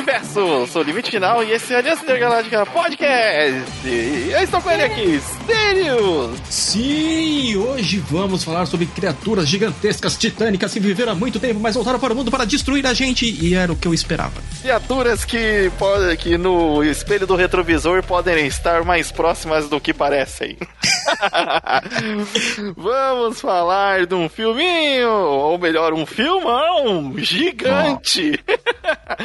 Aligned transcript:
Universo. 0.00 0.66
Sou 0.66 0.80
o 0.80 0.84
Limite 0.84 1.10
Final 1.10 1.44
e 1.44 1.52
esse 1.52 1.74
é 1.74 1.76
a 1.76 1.78
Aliança 1.80 2.02
Intergaláctica 2.02 2.64
Podcast. 2.64 3.86
E 3.86 4.30
eu 4.32 4.42
estou 4.42 4.60
com 4.62 4.70
ele 4.70 4.82
aqui, 4.82 5.20
Sirius. 5.46 6.40
Sim, 6.48 7.56
hoje 7.56 7.98
vamos 7.98 8.42
falar 8.42 8.64
sobre 8.64 8.86
criaturas 8.86 9.46
gigantescas, 9.46 10.16
titânicas 10.16 10.72
que 10.72 10.80
viveram 10.80 11.12
há 11.12 11.14
muito 11.14 11.38
tempo, 11.38 11.60
mas 11.60 11.74
voltaram 11.74 11.98
para 11.98 12.14
o 12.14 12.16
mundo 12.16 12.30
para 12.30 12.46
destruir 12.46 12.86
a 12.86 12.94
gente 12.94 13.26
e 13.26 13.54
era 13.54 13.70
o 13.70 13.76
que 13.76 13.86
eu 13.86 13.92
esperava. 13.92 14.40
Criaturas 14.62 15.22
que, 15.26 15.70
pode, 15.78 16.16
que 16.16 16.38
no 16.38 16.82
espelho 16.82 17.26
do 17.26 17.36
retrovisor 17.36 18.02
podem 18.02 18.46
estar 18.46 18.82
mais 18.82 19.12
próximas 19.12 19.68
do 19.68 19.78
que 19.78 19.92
parecem. 19.92 20.56
vamos 22.76 23.40
falar 23.40 24.06
de 24.06 24.14
um 24.14 24.28
filminho, 24.28 25.10
ou 25.10 25.58
melhor, 25.58 25.92
um 25.92 26.06
filmão 26.06 27.14
gigante. 27.18 28.38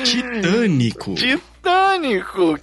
Titânico. 0.03 1.15
Titânico, 1.15 1.43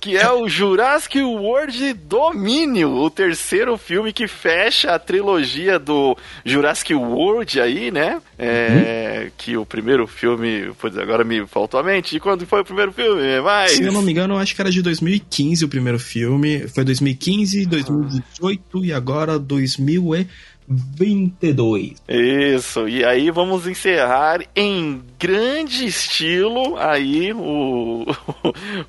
que 0.01 0.17
é 0.17 0.31
o 0.31 0.49
Jurassic 0.49 1.21
World 1.21 1.95
Domínio, 1.95 2.91
o 2.91 3.11
terceiro 3.11 3.77
filme 3.77 4.13
que 4.13 4.27
fecha 4.27 4.95
a 4.95 4.99
trilogia 4.99 5.79
do 5.79 6.17
Jurassic 6.45 6.95
World 6.95 7.61
aí, 7.61 7.91
né? 7.91 8.21
É, 8.39 9.23
uhum. 9.25 9.31
Que 9.37 9.57
o 9.57 9.67
primeiro 9.67 10.07
filme, 10.07 10.73
pois 10.81 10.97
agora 10.99 11.25
me 11.25 11.47
faltou 11.47 11.79
a 11.79 11.83
mente, 11.83 12.13
de 12.13 12.21
quando 12.21 12.47
foi 12.47 12.61
o 12.61 12.65
primeiro 12.65 12.93
filme, 12.93 13.41
mas... 13.41 13.73
Se 13.73 13.83
eu 13.83 13.93
não 13.93 14.03
me 14.03 14.13
engano, 14.13 14.39
acho 14.39 14.55
que 14.55 14.61
era 14.61 14.71
de 14.71 14.83
2015 14.83 15.65
o 15.65 15.69
primeiro 15.69 15.99
filme, 15.99 16.67
foi 16.69 16.85
2015, 16.85 17.67
2018 17.67 18.85
e 18.85 18.93
agora 18.93 19.39
2000 19.39 20.17
e... 20.17 20.27
22. 20.69 22.03
Isso, 22.09 22.89
e 22.89 23.05
aí 23.05 23.31
vamos 23.31 23.67
encerrar 23.67 24.41
em 24.55 25.03
grande 25.19 25.87
estilo 25.87 26.77
aí 26.77 27.33
o, 27.33 28.07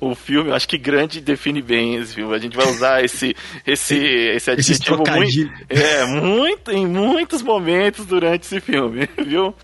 o 0.10 0.14
filme. 0.14 0.52
Acho 0.52 0.68
que 0.68 0.78
grande 0.78 1.20
define 1.20 1.60
bem 1.60 1.96
esse 1.96 2.14
filme. 2.14 2.34
A 2.34 2.38
gente 2.38 2.56
vai 2.56 2.68
usar 2.68 3.04
esse, 3.04 3.36
esse, 3.66 3.96
esse 3.96 4.50
adjetivo 4.50 4.96
muito, 4.96 5.52
é, 5.68 6.06
muito, 6.06 6.70
em 6.70 6.86
muitos 6.86 7.42
momentos 7.42 8.06
durante 8.06 8.42
esse 8.44 8.60
filme, 8.60 9.08
viu? 9.26 9.54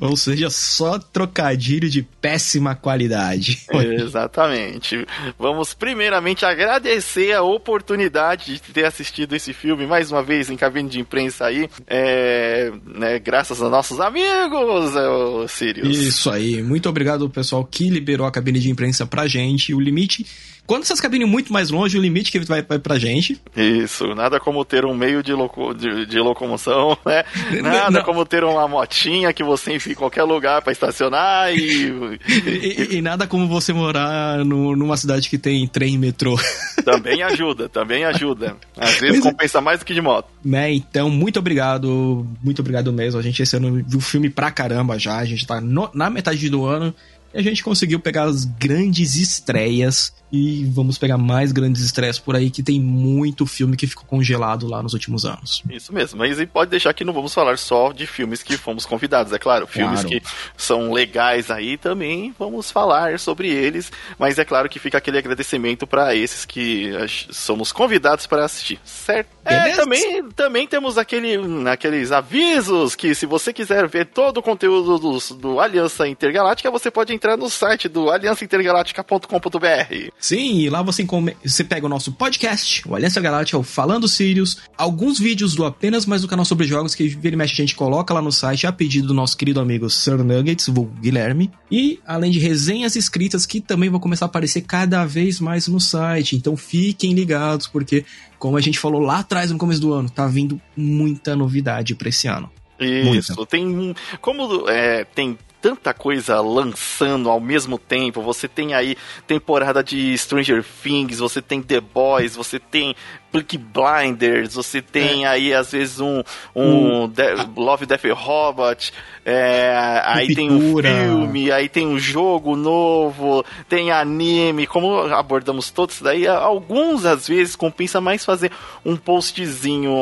Ou 0.00 0.16
seja, 0.16 0.50
só 0.50 0.98
trocadilho 0.98 1.88
de 1.88 2.02
péssima 2.02 2.74
qualidade. 2.74 3.62
Exatamente. 4.00 5.06
Vamos 5.38 5.74
primeiramente 5.74 6.44
agradecer 6.44 7.32
a 7.32 7.42
oportunidade 7.42 8.54
de 8.54 8.60
ter 8.60 8.84
assistido 8.84 9.34
esse 9.34 9.52
filme 9.52 9.86
mais 9.86 10.10
uma 10.10 10.22
vez 10.22 10.50
em 10.50 10.56
cabine 10.56 10.88
de 10.88 11.00
imprensa 11.00 11.43
aí, 11.44 11.68
é, 11.86 12.72
né, 12.84 13.18
graças 13.18 13.62
a 13.62 13.68
nossos 13.68 14.00
amigos, 14.00 14.94
é, 14.96 15.48
Sirius. 15.48 15.96
Isso 15.96 16.30
aí. 16.30 16.62
Muito 16.62 16.88
obrigado, 16.88 17.28
pessoal, 17.28 17.64
que 17.64 17.88
liberou 17.88 18.26
a 18.26 18.30
cabine 18.30 18.58
de 18.58 18.70
imprensa 18.70 19.06
pra 19.06 19.26
gente. 19.26 19.74
O 19.74 19.80
limite 19.80 20.26
quando 20.66 20.82
essas 20.82 21.00
cabines 21.00 21.28
muito 21.28 21.52
mais 21.52 21.70
longe, 21.70 21.98
o 21.98 22.00
limite 22.00 22.32
que 22.32 22.38
vai, 22.40 22.62
vai 22.62 22.78
pra 22.78 22.98
gente. 22.98 23.38
Isso, 23.54 24.14
nada 24.14 24.40
como 24.40 24.64
ter 24.64 24.86
um 24.86 24.94
meio 24.94 25.22
de, 25.22 25.34
loco, 25.34 25.74
de, 25.74 26.06
de 26.06 26.18
locomoção, 26.18 26.96
né? 27.04 27.22
Nada 27.60 27.98
Não. 27.98 28.02
como 28.02 28.24
ter 28.24 28.42
uma 28.44 28.66
motinha 28.66 29.32
que 29.32 29.44
você 29.44 29.74
enfia 29.74 29.92
em 29.92 29.96
qualquer 29.96 30.22
lugar 30.22 30.62
para 30.62 30.72
estacionar 30.72 31.52
e... 31.54 32.18
e... 32.46 32.96
e... 32.96 33.02
nada 33.02 33.26
como 33.26 33.46
você 33.46 33.74
morar 33.74 34.42
no, 34.42 34.74
numa 34.74 34.96
cidade 34.96 35.28
que 35.28 35.36
tem 35.36 35.66
trem 35.68 35.94
e 35.94 35.98
metrô. 35.98 36.34
Também 36.82 37.22
ajuda, 37.22 37.68
também 37.68 38.04
ajuda. 38.04 38.56
Às 38.76 38.96
vezes 39.00 39.16
Mas, 39.16 39.32
compensa 39.32 39.60
mais 39.60 39.80
do 39.80 39.84
que 39.84 39.92
de 39.92 40.00
moto. 40.00 40.28
Né, 40.42 40.72
então, 40.72 41.10
muito 41.10 41.33
obrigado, 41.38 42.26
muito 42.42 42.60
obrigado 42.60 42.92
mesmo. 42.92 43.18
A 43.18 43.22
gente 43.22 43.42
esse 43.42 43.56
ano 43.56 43.82
viu 43.86 44.00
filme 44.00 44.28
pra 44.30 44.50
caramba 44.50 44.98
já, 44.98 45.16
a 45.18 45.24
gente 45.24 45.46
tá 45.46 45.60
no, 45.60 45.90
na 45.94 46.10
metade 46.10 46.48
do 46.48 46.64
ano 46.64 46.94
e 47.34 47.38
a 47.38 47.42
gente 47.42 47.64
conseguiu 47.64 47.98
pegar 47.98 48.24
as 48.24 48.44
grandes 48.44 49.16
estreias 49.16 50.14
e 50.30 50.64
vamos 50.66 50.98
pegar 50.98 51.16
mais 51.16 51.52
grandes 51.52 51.82
estresses 51.82 52.20
por 52.20 52.34
aí, 52.34 52.50
que 52.50 52.62
tem 52.62 52.80
muito 52.80 53.46
filme 53.46 53.76
que 53.76 53.86
ficou 53.86 54.04
congelado 54.04 54.66
lá 54.66 54.82
nos 54.82 54.92
últimos 54.92 55.24
anos. 55.24 55.62
Isso 55.70 55.92
mesmo, 55.92 56.18
mas 56.18 56.40
e 56.40 56.46
pode 56.46 56.70
deixar 56.70 56.92
que 56.92 57.04
não 57.04 57.12
vamos 57.12 57.32
falar 57.32 57.56
só 57.56 57.92
de 57.92 58.06
filmes 58.06 58.42
que 58.42 58.56
fomos 58.56 58.84
convidados, 58.84 59.32
é 59.32 59.38
claro. 59.38 59.66
Filmes 59.66 60.00
claro. 60.00 60.08
que 60.08 60.22
são 60.56 60.92
legais 60.92 61.50
aí 61.50 61.76
também, 61.76 62.34
vamos 62.38 62.70
falar 62.70 63.18
sobre 63.18 63.48
eles, 63.48 63.92
mas 64.18 64.38
é 64.38 64.44
claro 64.44 64.68
que 64.68 64.78
fica 64.78 64.98
aquele 64.98 65.18
agradecimento 65.18 65.86
para 65.86 66.14
esses 66.16 66.44
que 66.44 66.90
somos 67.30 67.70
convidados 67.70 68.26
para 68.26 68.44
assistir, 68.44 68.80
certo? 68.84 69.28
É, 69.44 69.76
também, 69.76 70.28
também 70.30 70.66
temos 70.66 70.96
aquele, 70.96 71.36
aqueles 71.68 72.10
avisos 72.10 72.96
que 72.96 73.14
se 73.14 73.26
você 73.26 73.52
quiser 73.52 73.86
ver 73.86 74.06
todo 74.06 74.38
o 74.38 74.42
conteúdo 74.42 74.98
do, 74.98 75.34
do 75.34 75.60
Aliança 75.60 76.08
Intergaláctica, 76.08 76.70
você 76.70 76.90
pode 76.90 77.12
entrar 77.12 77.23
no 77.36 77.48
site 77.48 77.88
do 77.88 78.10
aliançaintergaláctica.com.br. 78.10 80.10
Sim, 80.18 80.58
e 80.58 80.68
lá 80.68 80.82
você, 80.82 81.06
você 81.44 81.64
pega 81.64 81.86
o 81.86 81.88
nosso 81.88 82.12
podcast, 82.12 82.86
o 82.88 82.94
Aliança 82.94 83.20
Galáctica, 83.20 83.58
o 83.58 83.62
Falando 83.62 84.06
Sirius, 84.06 84.58
alguns 84.76 85.18
vídeos 85.18 85.54
do 85.54 85.64
Apenas 85.64 86.06
Mais 86.06 86.22
do 86.22 86.28
canal 86.28 86.44
sobre 86.44 86.66
jogos 86.66 86.94
que 86.94 87.08
vira 87.08 87.34
e 87.34 87.38
mexe 87.38 87.54
a 87.54 87.56
gente 87.56 87.74
coloca 87.74 88.12
lá 88.12 88.20
no 88.20 88.30
site 88.30 88.66
a 88.66 88.72
pedido 88.72 89.08
do 89.08 89.14
nosso 89.14 89.36
querido 89.36 89.60
amigo 89.60 89.88
Sir 89.88 90.22
Nuggets, 90.22 90.68
o 90.68 90.84
Guilherme. 91.00 91.50
E 91.70 91.98
além 92.06 92.30
de 92.30 92.38
resenhas 92.38 92.96
escritas 92.96 93.46
que 93.46 93.60
também 93.60 93.88
vão 93.88 93.98
começar 93.98 94.26
a 94.26 94.28
aparecer 94.28 94.62
cada 94.62 95.04
vez 95.04 95.40
mais 95.40 95.66
no 95.66 95.80
site. 95.80 96.36
Então 96.36 96.56
fiquem 96.56 97.14
ligados, 97.14 97.66
porque, 97.66 98.04
como 98.38 98.56
a 98.56 98.60
gente 98.60 98.78
falou 98.78 99.00
lá 99.00 99.20
atrás 99.20 99.50
no 99.50 99.58
começo 99.58 99.80
do 99.80 99.92
ano, 99.92 100.10
tá 100.10 100.26
vindo 100.26 100.60
muita 100.76 101.34
novidade 101.34 101.94
para 101.94 102.08
esse 102.08 102.28
ano. 102.28 102.50
Isso, 102.78 103.34
Muita. 103.34 103.46
tem. 103.46 103.94
Como 104.20 104.68
é, 104.68 105.04
tem 105.04 105.38
tanta 105.64 105.94
coisa 105.94 106.42
lançando 106.42 107.30
ao 107.30 107.40
mesmo 107.40 107.78
tempo. 107.78 108.20
Você 108.20 108.46
tem 108.46 108.74
aí 108.74 108.98
temporada 109.26 109.82
de 109.82 110.16
Stranger 110.18 110.62
Things, 110.82 111.20
você 111.20 111.40
tem 111.40 111.62
The 111.62 111.80
Boys, 111.80 112.36
você 112.36 112.58
tem 112.58 112.94
Peaky 113.32 113.58
Blinders, 113.58 114.54
você 114.54 114.80
tem 114.80 115.24
é. 115.24 115.28
aí 115.28 115.52
às 115.52 115.72
vezes 115.72 115.98
um, 115.98 116.22
um 116.54 117.08
De 117.08 117.34
Love, 117.56 117.84
Death 117.84 118.04
Robot, 118.14 118.92
é, 119.24 119.74
aí 120.04 120.34
tem 120.36 120.52
um 120.52 120.80
filme, 120.80 121.50
aí 121.50 121.68
tem 121.68 121.84
um 121.84 121.98
jogo 121.98 122.54
novo, 122.54 123.44
tem 123.68 123.90
anime, 123.90 124.68
como 124.68 125.00
abordamos 125.12 125.70
todos 125.70 126.00
daí, 126.00 126.28
alguns 126.28 127.04
às 127.04 127.26
vezes 127.26 127.56
compensa 127.56 128.00
mais 128.00 128.24
fazer 128.24 128.52
um 128.84 128.96
postzinho, 128.96 129.92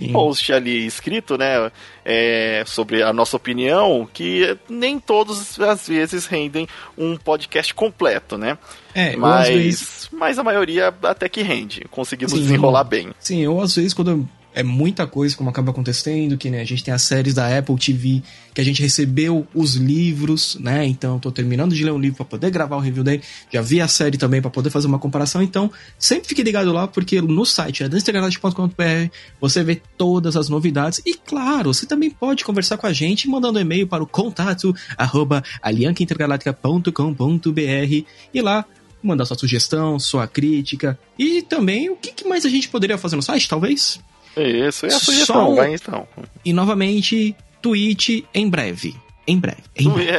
um 0.00 0.12
post 0.12 0.50
ali 0.50 0.86
escrito, 0.86 1.36
né, 1.36 1.70
é, 2.10 2.64
sobre 2.66 3.02
a 3.02 3.12
nossa 3.12 3.36
opinião, 3.36 4.08
que 4.10 4.56
nem 4.66 4.98
todos 4.98 5.60
às 5.60 5.86
vezes 5.86 6.24
rendem 6.24 6.66
um 6.96 7.18
podcast 7.18 7.74
completo, 7.74 8.38
né? 8.38 8.56
É, 8.94 9.14
mas, 9.14 9.48
vezes... 9.48 10.08
mas 10.10 10.38
a 10.38 10.42
maioria 10.42 10.94
até 11.02 11.28
que 11.28 11.42
rende, 11.42 11.84
conseguimos 11.90 12.32
sim, 12.32 12.40
desenrolar 12.40 12.84
bem. 12.84 13.10
Sim, 13.20 13.46
ou 13.46 13.60
às 13.60 13.76
vezes 13.76 13.92
quando 13.92 14.26
é 14.54 14.62
muita 14.62 15.06
coisa 15.06 15.36
como 15.36 15.50
acaba 15.50 15.70
acontecendo, 15.70 16.36
que 16.36 16.50
né, 16.50 16.60
a 16.60 16.64
gente 16.64 16.82
tem 16.82 16.92
as 16.92 17.02
séries 17.02 17.34
da 17.34 17.56
Apple 17.56 17.76
TV, 17.76 18.22
que 18.54 18.60
a 18.60 18.64
gente 18.64 18.82
recebeu 18.82 19.46
os 19.54 19.76
livros, 19.76 20.56
né? 20.60 20.84
Então 20.86 21.14
eu 21.14 21.20
tô 21.20 21.30
terminando 21.30 21.74
de 21.74 21.84
ler 21.84 21.92
um 21.92 21.98
livro 21.98 22.16
para 22.16 22.26
poder 22.26 22.50
gravar 22.50 22.76
o 22.76 22.80
review 22.80 23.04
dele, 23.04 23.22
já 23.52 23.62
vi 23.62 23.80
a 23.80 23.88
série 23.88 24.18
também 24.18 24.40
para 24.40 24.50
poder 24.50 24.70
fazer 24.70 24.86
uma 24.86 24.98
comparação, 24.98 25.42
então 25.42 25.70
sempre 25.98 26.28
fique 26.28 26.42
ligado 26.42 26.72
lá 26.72 26.88
porque 26.88 27.20
no 27.20 27.44
site 27.44 27.84
é 27.84 27.88
dancetergaláctica.com.br 27.88 29.12
você 29.40 29.62
vê 29.62 29.80
todas 29.96 30.36
as 30.36 30.48
novidades 30.48 31.00
e 31.06 31.14
claro, 31.14 31.72
você 31.72 31.86
também 31.86 32.10
pode 32.10 32.44
conversar 32.44 32.76
com 32.78 32.86
a 32.86 32.92
gente 32.92 33.28
mandando 33.28 33.58
um 33.58 33.62
e-mail 33.62 33.86
para 33.86 34.02
o 34.02 34.06
contato 34.06 34.74
arroba 34.96 35.42
aliancaintergaláctica.com.br 35.62 38.04
e 38.34 38.42
lá 38.42 38.64
mandar 39.02 39.24
sua 39.24 39.38
sugestão, 39.38 39.98
sua 39.98 40.26
crítica 40.26 40.98
e 41.18 41.42
também 41.42 41.90
o 41.90 41.96
que 41.96 42.26
mais 42.26 42.44
a 42.44 42.48
gente 42.48 42.68
poderia 42.68 42.98
fazer 42.98 43.16
no 43.16 43.22
site, 43.22 43.48
talvez? 43.48 44.00
Isso, 44.42 44.86
e 44.86 44.88
a 44.88 44.98
sugestão, 44.98 45.54
vai 45.54 45.74
então. 45.74 46.06
E 46.44 46.52
novamente, 46.52 47.34
tweet 47.60 48.26
em 48.34 48.48
breve. 48.48 48.94
Em 49.28 49.38
breve. 49.38 49.62
Em 49.78 49.90
breve. 49.90 50.08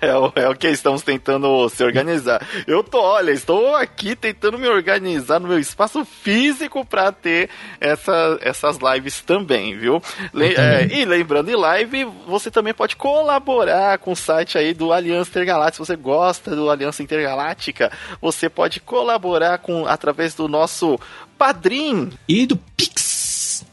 É, 0.00 0.08
é, 0.08 0.16
o, 0.16 0.32
é, 0.36 0.48
o, 0.48 0.54
que 0.54 0.68
estamos 0.68 1.00
tentando 1.00 1.68
se 1.70 1.82
organizar. 1.82 2.46
Eu 2.66 2.84
tô, 2.84 3.00
olha, 3.00 3.30
estou 3.30 3.74
aqui 3.74 4.14
tentando 4.14 4.58
me 4.58 4.68
organizar 4.68 5.40
no 5.40 5.48
meu 5.48 5.58
espaço 5.58 6.04
físico 6.04 6.84
para 6.84 7.10
ter 7.10 7.48
essa, 7.80 8.38
essas 8.42 8.78
lives 8.78 9.22
também, 9.22 9.76
viu? 9.76 10.02
Le, 10.34 10.54
é, 10.54 10.86
e 10.92 11.04
lembrando, 11.04 11.50
em 11.50 11.56
live, 11.56 12.04
você 12.26 12.50
também 12.50 12.74
pode 12.74 12.96
colaborar 12.96 13.98
com 13.98 14.12
o 14.12 14.16
site 14.16 14.58
aí 14.58 14.74
do 14.74 14.92
Aliança 14.92 15.30
Intergaláctica. 15.30 15.84
Se 15.84 15.90
você 15.92 15.96
gosta 15.96 16.54
do 16.54 16.70
Aliança 16.70 17.02
Intergaláctica, 17.02 17.90
você 18.20 18.50
pode 18.50 18.80
colaborar 18.80 19.58
com 19.58 19.86
através 19.86 20.34
do 20.34 20.48
nosso 20.48 21.00
Padrim. 21.38 22.12
E 22.28 22.46
do 22.46 22.56
Pix 22.76 23.15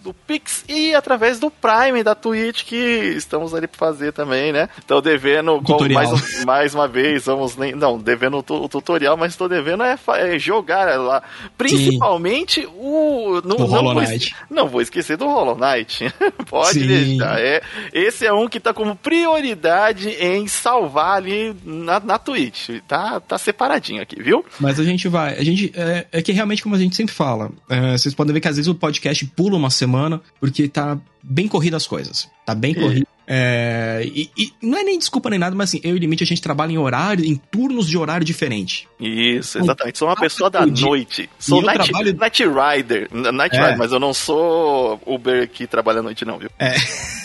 do 0.04 0.14
Pix 0.14 0.66
e 0.68 0.94
através 0.94 1.40
do 1.40 1.50
Prime 1.50 2.04
da 2.04 2.14
Twitch, 2.14 2.66
que 2.66 2.76
estamos 2.76 3.54
ali 3.54 3.68
pra 3.68 3.78
fazer 3.78 4.12
também, 4.12 4.52
né? 4.52 4.70
Tô 4.86 5.02
devendo, 5.02 5.62
mais, 5.92 6.46
mais 6.46 6.76
uma 6.76 6.88
vez, 6.88 7.26
vamos 7.26 7.56
nem. 7.56 7.74
Não, 7.74 7.98
devendo 7.98 8.38
o, 8.38 8.70
tutorial, 8.70 9.16
mas 9.16 9.36
tô 9.36 9.48
devendo 9.48 9.84
é, 9.84 9.98
é 10.18 10.38
jogar 10.38 11.00
lá. 11.00 11.24
Principalmente 11.58 12.62
Sim. 12.62 12.68
o. 12.76 13.42
No, 13.44 13.56
o 13.56 13.66
Hollow 13.66 13.96
Knight. 13.96 14.36
Não 14.50 14.68
vou 14.68 14.82
esquecer 14.82 15.18
do 15.18 15.26
Hollow 15.26 15.58
Knight. 15.58 16.14
Pode 16.50 16.80
Sim. 16.80 16.88
deixar. 16.88 17.40
É, 17.40 17.62
esse 17.94 18.26
é 18.26 18.34
um 18.34 18.48
que 18.48 18.60
tá 18.60 18.74
como 18.74 18.96
prioridade 18.96 20.10
em 20.10 20.48
salvar 20.48 21.18
ali 21.18 21.56
na, 21.64 22.00
na 22.00 22.18
Twitch. 22.18 22.70
Tá, 22.88 23.20
tá 23.20 23.38
separadinho 23.38 24.02
aqui, 24.02 24.22
viu? 24.22 24.46
Mas 24.60 24.80
a 24.80 24.84
gente 24.84 25.08
vai. 25.08 25.38
A 25.38 25.44
gente. 25.44 25.72
É, 25.76 26.08
é 26.12 26.22
que 26.22 26.32
realmente, 26.32 26.62
como 26.62 26.76
a 26.76 26.80
gente 26.80 26.96
sempre 26.96 27.14
fala, 27.14 27.50
é, 27.70 27.98
vocês 27.98 28.14
podem 28.14 28.34
ver 28.34 28.40
que 28.40 28.48
às 28.48 28.58
vezes 28.58 28.68
o 28.68 28.76
podcast 28.76 29.26
pula 29.28 29.56
uma 29.56 29.70
semana, 29.70 29.93
porque 30.40 30.68
tá 30.68 30.98
bem 31.22 31.48
corrido 31.48 31.76
as 31.76 31.88
coisas. 31.88 32.30
Tá 32.46 32.54
bem 32.54 32.74
corrido. 32.74 33.08
É, 33.26 34.02
e, 34.04 34.30
e, 34.38 34.54
não 34.62 34.78
é 34.78 34.84
nem 34.84 35.00
desculpa 35.00 35.30
nem 35.30 35.40
nada, 35.40 35.56
mas 35.56 35.70
assim, 35.70 35.80
eu 35.84 35.92
e 35.92 35.94
o 35.94 35.98
Limite 35.98 36.24
a 36.24 36.28
gente 36.28 36.42
trabalha 36.42 36.74
em 36.74 36.78
horário, 36.78 37.24
em 37.24 37.36
turnos 37.36 37.88
de 37.88 37.98
horário 37.98 38.26
diferente. 38.26 38.88
Isso, 39.00 39.60
exatamente. 39.60 39.98
Sou 39.98 40.10
uma 40.10 40.16
pessoa 40.16 40.50
da 40.50 40.66
noite. 40.66 41.30
Sou 41.40 41.62
night, 41.62 41.90
trabalho... 41.90 42.18
night 42.18 42.44
Rider. 42.44 43.10
Night 43.34 43.56
é. 43.56 43.62
Rider, 43.62 43.78
mas 43.78 43.92
eu 43.92 44.00
não 44.00 44.14
sou 44.14 45.02
Uber 45.06 45.48
que 45.50 45.66
trabalha 45.66 46.00
à 46.00 46.04
noite, 46.04 46.26
não, 46.26 46.38
viu? 46.38 46.50
É. 46.60 46.74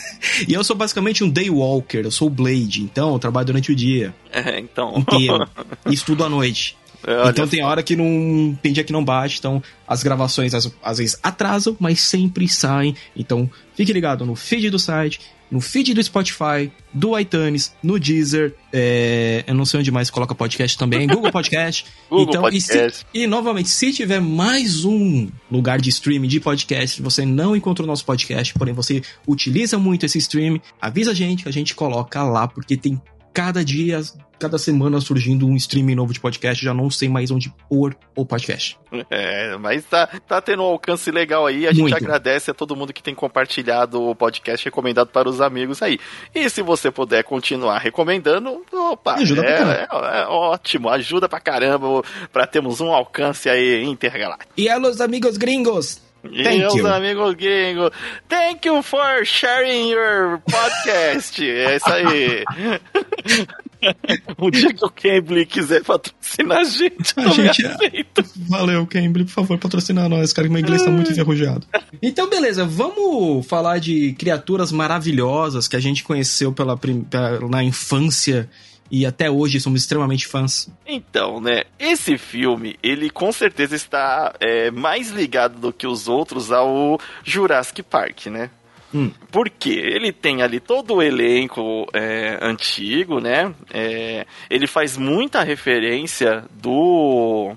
E 0.49 0.53
eu 0.53 0.65
sou 0.65 0.75
basicamente 0.75 1.23
um 1.23 1.31
day 1.31 1.49
walker, 1.49 1.99
eu 1.99 2.11
sou 2.11 2.27
o 2.27 2.31
Blade, 2.31 2.83
então 2.83 3.13
eu 3.13 3.19
trabalho 3.21 3.47
durante 3.47 3.71
o 3.71 3.75
dia. 3.75 4.15
É, 4.33 4.59
então. 4.59 4.95
Inteiro. 4.97 5.49
e 5.89 5.95
estudo 5.95 6.25
à 6.25 6.29
noite. 6.29 6.77
É, 7.09 7.31
então 7.31 7.49
tem 7.49 7.65
hora 7.65 7.83
que 7.83 7.97
não. 7.97 8.55
Tem 8.61 8.71
dia 8.71 8.85
que 8.85 8.93
não 8.93 9.03
bate, 9.03 9.39
então 9.39 9.63
as 9.87 10.03
gravações 10.03 10.53
às, 10.53 10.71
às 10.83 10.99
vezes 10.99 11.19
atrasam, 11.23 11.75
mas 11.81 12.03
sempre 12.03 12.47
saem. 12.47 12.95
Então 13.17 13.51
fique 13.75 13.95
ligado 13.95 14.27
no 14.27 14.37
feed 14.37 14.69
do 14.69 14.79
site, 14.79 15.19
no 15.51 15.59
feed 15.59 15.95
do 15.95 16.03
Spotify, 16.03 16.71
do 16.93 17.19
iTunes, 17.19 17.75
no 17.83 17.99
Deezer, 17.99 18.55
é, 18.71 19.43
eu 19.47 19.55
não 19.55 19.65
sei 19.65 19.81
onde 19.81 19.91
mais 19.91 20.11
coloca 20.11 20.35
podcast 20.35 20.77
também, 20.77 21.07
Google 21.09 21.33
Podcast. 21.33 21.87
Google 22.11 22.27
então, 22.29 22.43
podcast. 22.43 23.07
E, 23.15 23.19
se, 23.19 23.25
e, 23.25 23.27
novamente, 23.27 23.71
se 23.71 23.91
tiver 23.91 24.21
mais 24.21 24.85
um 24.85 25.29
lugar 25.51 25.81
de 25.81 25.89
streaming 25.89 26.29
de 26.29 26.41
podcast, 26.41 27.01
você 27.01 27.25
não 27.25 27.57
encontrou 27.57 27.87
o 27.87 27.89
nosso 27.89 28.05
podcast, 28.05 28.53
porém 28.53 28.75
você 28.75 29.01
utiliza 29.27 29.79
muito 29.79 30.05
esse 30.05 30.19
stream, 30.19 30.61
avisa 30.79 31.13
a 31.13 31.15
gente 31.15 31.45
que 31.45 31.49
a 31.49 31.53
gente 31.53 31.75
coloca 31.75 32.23
lá, 32.23 32.47
porque 32.47 32.77
tem 32.77 33.01
cada 33.39 33.65
dia 33.65 34.03
cada 34.37 34.59
semana 34.59 35.01
surgindo 35.01 35.47
um 35.47 35.55
streaming 35.57 35.95
novo 35.95 36.13
de 36.13 36.21
podcast, 36.21 36.65
já 36.65 36.75
não 36.75 36.91
sei 36.91 37.09
mais 37.09 37.31
onde 37.31 37.53
pôr 37.69 37.97
o 38.17 38.25
podcast. 38.25 38.79
É, 39.11 39.57
mas 39.57 39.85
tá, 39.85 40.07
tá 40.07 40.41
tendo 40.41 40.63
um 40.63 40.67
alcance 40.67 41.11
legal 41.11 41.45
aí. 41.47 41.67
A 41.67 41.73
gente 41.73 41.93
agradece 41.93 42.51
a 42.51 42.55
todo 42.55 42.77
mundo 42.77 42.93
que 42.93 43.03
tem 43.03 43.15
compartilhado 43.15 44.01
o 44.01 44.15
podcast 44.15 44.65
recomendado 44.65 45.09
para 45.09 45.29
os 45.29 45.41
amigos 45.41 45.83
aí. 45.83 45.99
E 46.33 46.49
se 46.51 46.63
você 46.63 46.91
puder 46.91 47.25
continuar 47.25 47.79
recomendando, 47.79 48.65
opa, 48.73 49.15
ajuda 49.15 49.45
é, 49.45 49.61
é, 49.61 49.89
é, 49.91 50.27
ótimo, 50.27 50.89
ajuda 50.89 51.29
pra 51.29 51.41
caramba 51.41 52.03
pra 52.33 52.47
termos 52.47 52.81
um 52.81 52.93
alcance 52.93 53.49
aí 53.49 53.85
intergaláctico. 53.85 54.53
E 54.57 54.69
a 54.69 54.79
los 54.79 55.01
amigos 55.01 55.37
gringos, 55.37 56.01
Thank 56.23 56.59
Meus 56.59 56.75
you. 56.75 56.87
amigos 56.87 57.35
gringos, 57.35 57.93
thank 58.29 58.67
you 58.67 58.83
for 58.83 59.25
sharing 59.25 59.91
your 59.91 60.41
podcast. 60.41 61.41
é 61.41 61.77
isso 61.77 61.89
aí. 61.89 62.45
o 64.39 64.51
dia 64.51 64.73
que 64.73 64.85
o 64.85 64.91
Cambly 64.91 65.47
quiser 65.47 65.83
patrocinar 65.83 66.59
a 66.59 66.65
gente, 66.65 67.15
a 67.17 67.29
gente 67.29 67.67
aceito. 67.67 68.25
Valeu, 68.49 68.87
Cambly, 68.87 69.25
por 69.25 69.33
favor, 69.33 69.59
patrocinar 69.59 70.09
nós, 70.09 70.33
cara, 70.33 70.49
que 70.49 70.53
meu 70.53 70.63
inglês 70.63 70.83
tá 70.83 70.91
muito 70.91 71.11
enferrujado. 71.13 71.67
Então, 72.03 72.29
beleza, 72.29 72.65
vamos 72.65 73.47
falar 73.47 73.79
de 73.79 74.13
criaturas 74.15 74.73
maravilhosas 74.73 75.69
que 75.69 75.77
a 75.77 75.81
gente 75.81 76.05
conheceu 76.05 76.53
pela, 76.53 76.77
pela 76.77 77.49
na 77.49 77.63
infância 77.63 78.49
e 78.91 79.05
até 79.05 79.31
hoje 79.31 79.61
somos 79.61 79.83
extremamente 79.83 80.27
fãs. 80.27 80.71
Então, 80.87 81.41
né, 81.41 81.65
esse 81.79 82.17
filme, 82.17 82.77
ele 82.83 83.11
com 83.11 83.31
certeza 83.31 83.77
está 83.77 84.35
é, 84.41 84.71
mais 84.71 85.11
ligado 85.11 85.59
do 85.59 85.73
que 85.73 85.87
os 85.87 86.09
outros 86.09 86.51
ao 86.51 86.99
Jurassic 87.25 87.83
Park, 87.83 88.27
né? 88.27 88.51
Hum. 88.95 89.11
Porque 89.31 89.71
ele 89.71 90.13
tem 90.13 90.43
ali 90.43 90.61
todo 90.61 90.95
o 90.95 91.03
elenco 91.03 91.87
é, 91.93 92.39
antigo, 92.41 93.21
né? 93.21 93.55
É, 93.73 94.27
ele 94.49 94.67
faz 94.67 94.97
muita 94.97 95.43
referência 95.43 96.45
do 96.53 97.55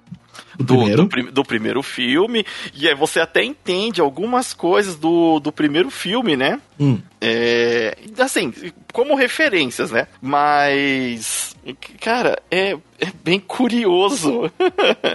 do, 0.57 0.77
primeiro? 0.77 1.05
Do, 1.05 1.31
do, 1.31 1.43
primeiro 1.45 1.83
filme. 1.83 2.45
E 2.73 2.87
aí 2.87 2.95
você 2.95 3.19
até 3.19 3.43
entende 3.43 4.01
algumas 4.01 4.53
coisas 4.53 4.95
do, 4.95 5.39
do 5.39 5.51
primeiro 5.51 5.89
filme, 5.89 6.35
né? 6.35 6.59
Hum. 6.79 6.99
É, 7.19 7.95
assim, 8.17 8.51
como 8.91 9.15
referências, 9.15 9.91
né? 9.91 10.07
Mas, 10.19 11.55
cara, 11.99 12.41
é, 12.49 12.71
é 12.99 13.11
bem 13.23 13.39
curioso 13.39 14.51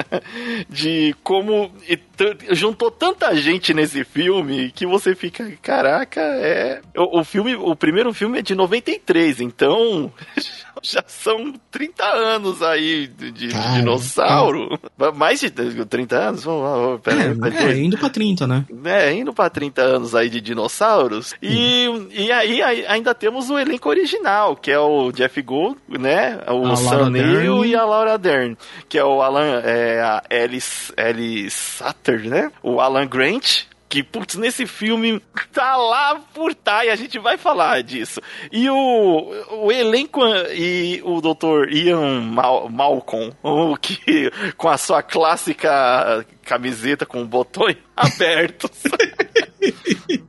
de 0.71 1.15
como 1.25 1.73
juntou 2.53 2.91
tanta 2.91 3.35
gente 3.35 3.75
nesse 3.75 4.05
filme 4.05 4.71
que 4.71 4.87
você 4.87 5.15
fica, 5.15 5.51
caraca, 5.61 6.21
é. 6.21 6.81
O, 6.97 7.21
o 7.21 7.25
filme, 7.25 7.57
o 7.57 7.75
primeiro 7.75 8.15
filme 8.15 8.39
é 8.39 8.43
de 8.43 8.55
93, 8.55 9.41
então 9.41 10.12
já 10.93 11.03
são 11.06 11.53
30 11.71 12.05
anos 12.05 12.62
aí 12.62 13.09
de, 13.09 13.33
de 13.33 13.49
dinossauro. 13.49 14.79
Mais 15.17 15.41
de 15.41 15.50
30 15.50 16.17
anos? 16.17 16.44
Vamos 16.44 16.62
lá, 16.62 16.99
pera, 16.99 17.23
é, 17.23 17.35
pera, 17.35 17.73
é, 17.73 17.79
indo 17.79 17.99
pra 17.99 18.09
30, 18.09 18.47
né? 18.47 18.65
É, 18.85 19.12
indo 19.12 19.33
pra 19.33 19.50
30 19.50 19.83
anos 19.83 20.15
aí 20.15 20.31
de 20.31 20.41
dinossauros. 20.41 21.35
E, 21.43 21.87
e 22.12 22.31
aí 22.31 22.62
ainda 22.87 23.15
temos 23.15 23.50
o 23.50 23.59
elenco 23.59 23.88
original, 23.88 24.55
que 24.55 24.71
é 24.71 24.79
o 24.79 25.11
Jeff 25.11 25.41
Gold, 25.43 25.79
né? 25.88 26.41
O 26.49 26.69
a 26.69 26.77
Sam 26.77 27.11
Neill 27.11 27.65
e 27.65 27.75
a 27.75 27.85
Laura 27.85 28.17
Dern. 28.17 28.56
Que 28.88 28.99
é 28.99 29.05
o 29.05 29.21
Alan, 29.23 29.61
é, 29.65 30.00
a 30.00 30.23
Alice, 30.31 30.93
Alice 30.97 31.56
Sutter, 31.56 32.29
né? 32.29 32.50
O 32.62 32.81
Alan 32.81 33.06
Grant, 33.06 33.65
que, 33.88 34.03
putz, 34.03 34.37
nesse 34.37 34.67
filme 34.67 35.21
tá 35.53 35.77
lá 35.77 36.21
por 36.35 36.55
tá, 36.55 36.85
e 36.85 36.91
a 36.91 36.97
gente 36.97 37.19
vai 37.19 37.37
falar 37.37 37.83
disso. 37.83 38.21
E 38.50 38.69
o, 38.69 39.62
o 39.62 39.73
elenco 39.73 40.21
e 40.53 41.00
o 41.05 41.21
Dr. 41.21 41.73
Ian 41.73 42.21
Mal, 42.23 42.69
Malcolm, 42.69 43.33
o 43.43 43.77
que 43.77 44.31
com 44.56 44.69
a 44.69 44.77
sua 44.77 45.03
clássica 45.03 46.27
camiseta 46.44 47.05
com 47.05 47.27
botões 47.27 47.77
abertos. 47.97 48.71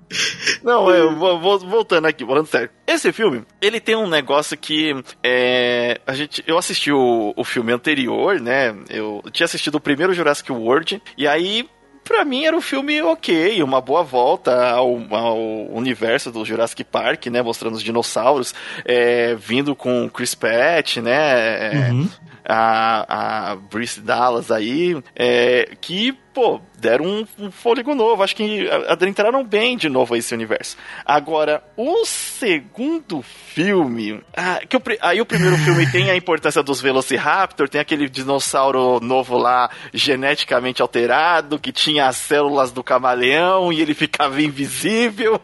Não, 0.64 0.90
eu 0.90 1.16
vou, 1.16 1.60
voltando 1.60 2.06
aqui, 2.06 2.26
falando 2.26 2.48
sério. 2.48 2.70
Esse 2.86 3.12
filme, 3.12 3.44
ele 3.62 3.80
tem 3.80 3.96
um 3.96 4.08
negócio 4.08 4.58
que 4.58 4.94
é, 5.24 6.00
a 6.06 6.14
gente, 6.14 6.44
eu 6.48 6.58
assisti 6.58 6.92
o, 6.92 7.34
o 7.36 7.44
filme 7.44 7.72
anterior, 7.72 8.40
né? 8.40 8.76
Eu 8.90 9.24
tinha 9.32 9.46
assistido 9.46 9.76
o 9.76 9.82
primeiro 9.82 10.14
Jurassic 10.14 10.52
World 10.52 11.02
e 11.18 11.28
aí 11.28 11.70
pra 12.08 12.24
mim 12.26 12.46
era 12.46 12.56
um 12.56 12.62
filme 12.62 13.02
ok, 13.02 13.62
uma 13.62 13.82
boa 13.82 14.04
volta 14.04 14.70
ao, 14.70 15.00
ao 15.12 15.38
universo 15.72 16.32
do 16.32 16.46
Jurassic 16.46 16.84
Park, 16.84 17.28
né? 17.28 17.42
Mostrando 17.42 17.76
os 17.76 17.84
dinossauros, 17.84 18.54
é, 18.86 19.36
vindo 19.36 19.76
com 19.76 20.10
Chris 20.10 20.34
Pratt, 20.34 20.98
né? 20.98 21.88
É, 21.88 21.92
uhum. 21.92 22.10
A, 22.48 23.52
a 23.52 23.56
Brice 23.56 24.00
Dallas 24.00 24.52
aí, 24.52 24.96
é, 25.16 25.76
que 25.82 26.18
pô, 26.38 26.62
deram 26.78 27.06
um, 27.06 27.28
um 27.40 27.50
fôlego 27.50 27.96
novo. 27.96 28.22
Acho 28.22 28.36
que 28.36 28.70
adentraram 28.88 29.44
bem 29.44 29.76
de 29.76 29.90
novo 29.90 30.16
esse 30.16 30.36
universo. 30.36 30.78
Agora, 31.04 31.64
o 31.76 32.06
segundo 32.06 33.24
filme. 33.24 34.22
Ah, 34.36 34.62
que 34.70 34.78
aí 35.02 35.20
o 35.20 35.26
primeiro 35.26 35.58
filme 35.58 35.90
tem 35.92 36.12
a 36.12 36.16
importância 36.16 36.62
dos 36.62 36.80
Velociraptor, 36.80 37.68
tem 37.68 37.82
aquele 37.82 38.08
dinossauro 38.08 39.00
novo 39.00 39.36
lá, 39.36 39.72
geneticamente 39.92 40.80
alterado, 40.80 41.58
que 41.58 41.72
tinha 41.72 42.06
as 42.06 42.18
células 42.18 42.72
do 42.72 42.84
camaleão 42.84 43.74
e 43.74 43.82
ele 43.82 43.96
ficava 43.96 44.40
invisível. 44.40 45.42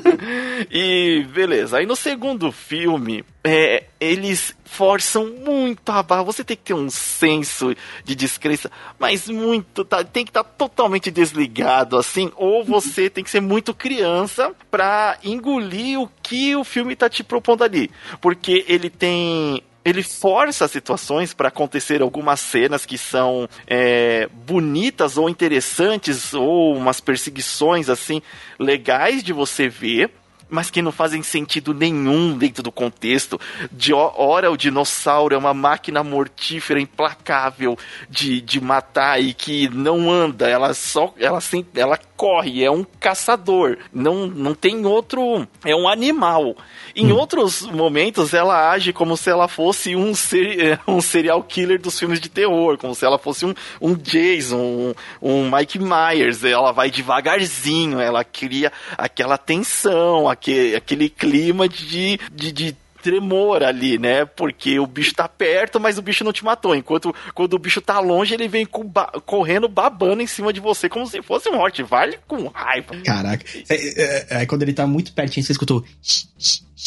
e 0.72 1.26
beleza. 1.34 1.76
Aí 1.76 1.84
no 1.84 1.94
segundo 1.94 2.50
filme, 2.50 3.22
é, 3.46 3.84
eles 4.00 4.56
forçam 4.64 5.26
muito 5.26 5.92
a 5.92 6.02
barra. 6.02 6.22
Você 6.22 6.42
tem 6.42 6.56
que 6.56 6.62
ter 6.62 6.74
um 6.74 6.88
senso 6.88 7.74
de 8.02 8.14
descrença, 8.14 8.70
mas 8.98 9.28
muito. 9.28 9.84
Tá, 9.84 10.02
tem 10.02 10.24
que 10.24 10.30
estar 10.30 10.42
tá 10.42 10.50
totalmente 10.56 11.10
desligado, 11.10 11.98
assim, 11.98 12.32
ou 12.36 12.64
você 12.64 13.08
tem 13.10 13.22
que 13.22 13.30
ser 13.30 13.40
muito 13.40 13.74
criança 13.74 14.54
pra 14.70 15.18
engolir 15.22 16.00
o 16.00 16.10
que 16.22 16.56
o 16.56 16.64
filme 16.64 16.96
tá 16.96 17.08
te 17.10 17.22
propondo 17.22 17.62
ali. 17.62 17.90
Porque 18.20 18.64
ele 18.66 18.88
tem 18.88 19.62
ele 19.84 20.02
força 20.02 20.66
situações 20.66 21.34
para 21.34 21.48
acontecer 21.48 22.00
algumas 22.00 22.40
cenas 22.40 22.86
que 22.86 22.96
são 22.96 23.46
é, 23.66 24.26
bonitas 24.32 25.18
ou 25.18 25.28
interessantes 25.28 26.32
ou 26.32 26.74
umas 26.74 27.02
perseguições 27.02 27.90
assim 27.90 28.22
legais 28.58 29.22
de 29.22 29.34
você 29.34 29.68
ver 29.68 30.10
mas 30.54 30.70
que 30.70 30.80
não 30.80 30.92
fazem 30.92 31.22
sentido 31.22 31.74
nenhum 31.74 32.38
dentro 32.38 32.62
do 32.62 32.70
contexto. 32.70 33.40
De 33.72 33.92
hora 33.92 34.50
o 34.50 34.56
dinossauro 34.56 35.34
é 35.34 35.38
uma 35.38 35.52
máquina 35.52 36.04
mortífera 36.04 36.80
implacável 36.80 37.76
de, 38.08 38.40
de 38.40 38.60
matar 38.60 39.20
e 39.20 39.34
que 39.34 39.68
não 39.68 40.10
anda, 40.10 40.48
ela 40.48 40.72
só 40.72 41.12
ela, 41.18 41.40
ela 41.74 41.98
corre, 42.16 42.64
é 42.64 42.70
um 42.70 42.84
caçador. 43.00 43.78
Não, 43.92 44.26
não 44.26 44.54
tem 44.54 44.84
outro. 44.86 45.46
É 45.64 45.74
um 45.74 45.88
animal. 45.88 46.56
Em 46.94 47.12
hum. 47.12 47.16
outros 47.16 47.62
momentos, 47.62 48.32
ela 48.32 48.70
age 48.70 48.92
como 48.92 49.16
se 49.16 49.30
ela 49.30 49.48
fosse 49.48 49.96
um, 49.96 50.14
ser, 50.14 50.80
um 50.86 51.00
serial 51.00 51.42
killer 51.42 51.80
dos 51.80 51.98
filmes 51.98 52.20
de 52.20 52.28
terror, 52.28 52.78
como 52.78 52.94
se 52.94 53.04
ela 53.04 53.18
fosse 53.18 53.44
um, 53.44 53.54
um 53.80 53.94
Jason, 53.94 54.56
um, 54.56 54.94
um 55.20 55.50
Mike 55.50 55.78
Myers. 55.78 56.44
Ela 56.44 56.72
vai 56.72 56.90
devagarzinho, 56.90 58.00
ela 58.00 58.24
cria 58.24 58.72
aquela 58.96 59.36
tensão, 59.36 60.28
aquele, 60.28 60.76
aquele 60.76 61.08
clima 61.08 61.68
de, 61.68 62.18
de, 62.32 62.52
de 62.52 62.83
tremor 63.04 63.62
ali, 63.62 63.98
né? 63.98 64.24
Porque 64.24 64.80
o 64.80 64.86
bicho 64.86 65.14
tá 65.14 65.28
perto, 65.28 65.78
mas 65.78 65.98
o 65.98 66.02
bicho 66.02 66.24
não 66.24 66.32
te 66.32 66.42
matou. 66.42 66.74
Enquanto 66.74 67.14
quando 67.34 67.52
o 67.52 67.58
bicho 67.58 67.82
tá 67.82 68.00
longe, 68.00 68.32
ele 68.32 68.48
vem 68.48 68.66
ba 68.86 69.12
correndo, 69.26 69.68
babando 69.68 70.22
em 70.22 70.26
cima 70.26 70.54
de 70.54 70.58
você, 70.58 70.88
como 70.88 71.06
se 71.06 71.20
fosse 71.20 71.50
um. 71.50 71.58
Vale 71.86 72.18
com 72.26 72.46
raiva. 72.46 72.96
Caraca. 73.04 73.44
É, 73.68 73.74
é, 73.74 74.26
é, 74.42 74.46
quando 74.46 74.62
ele 74.62 74.72
tá 74.72 74.86
muito 74.86 75.12
pertinho, 75.12 75.44
você 75.44 75.52
escutou. 75.52 75.84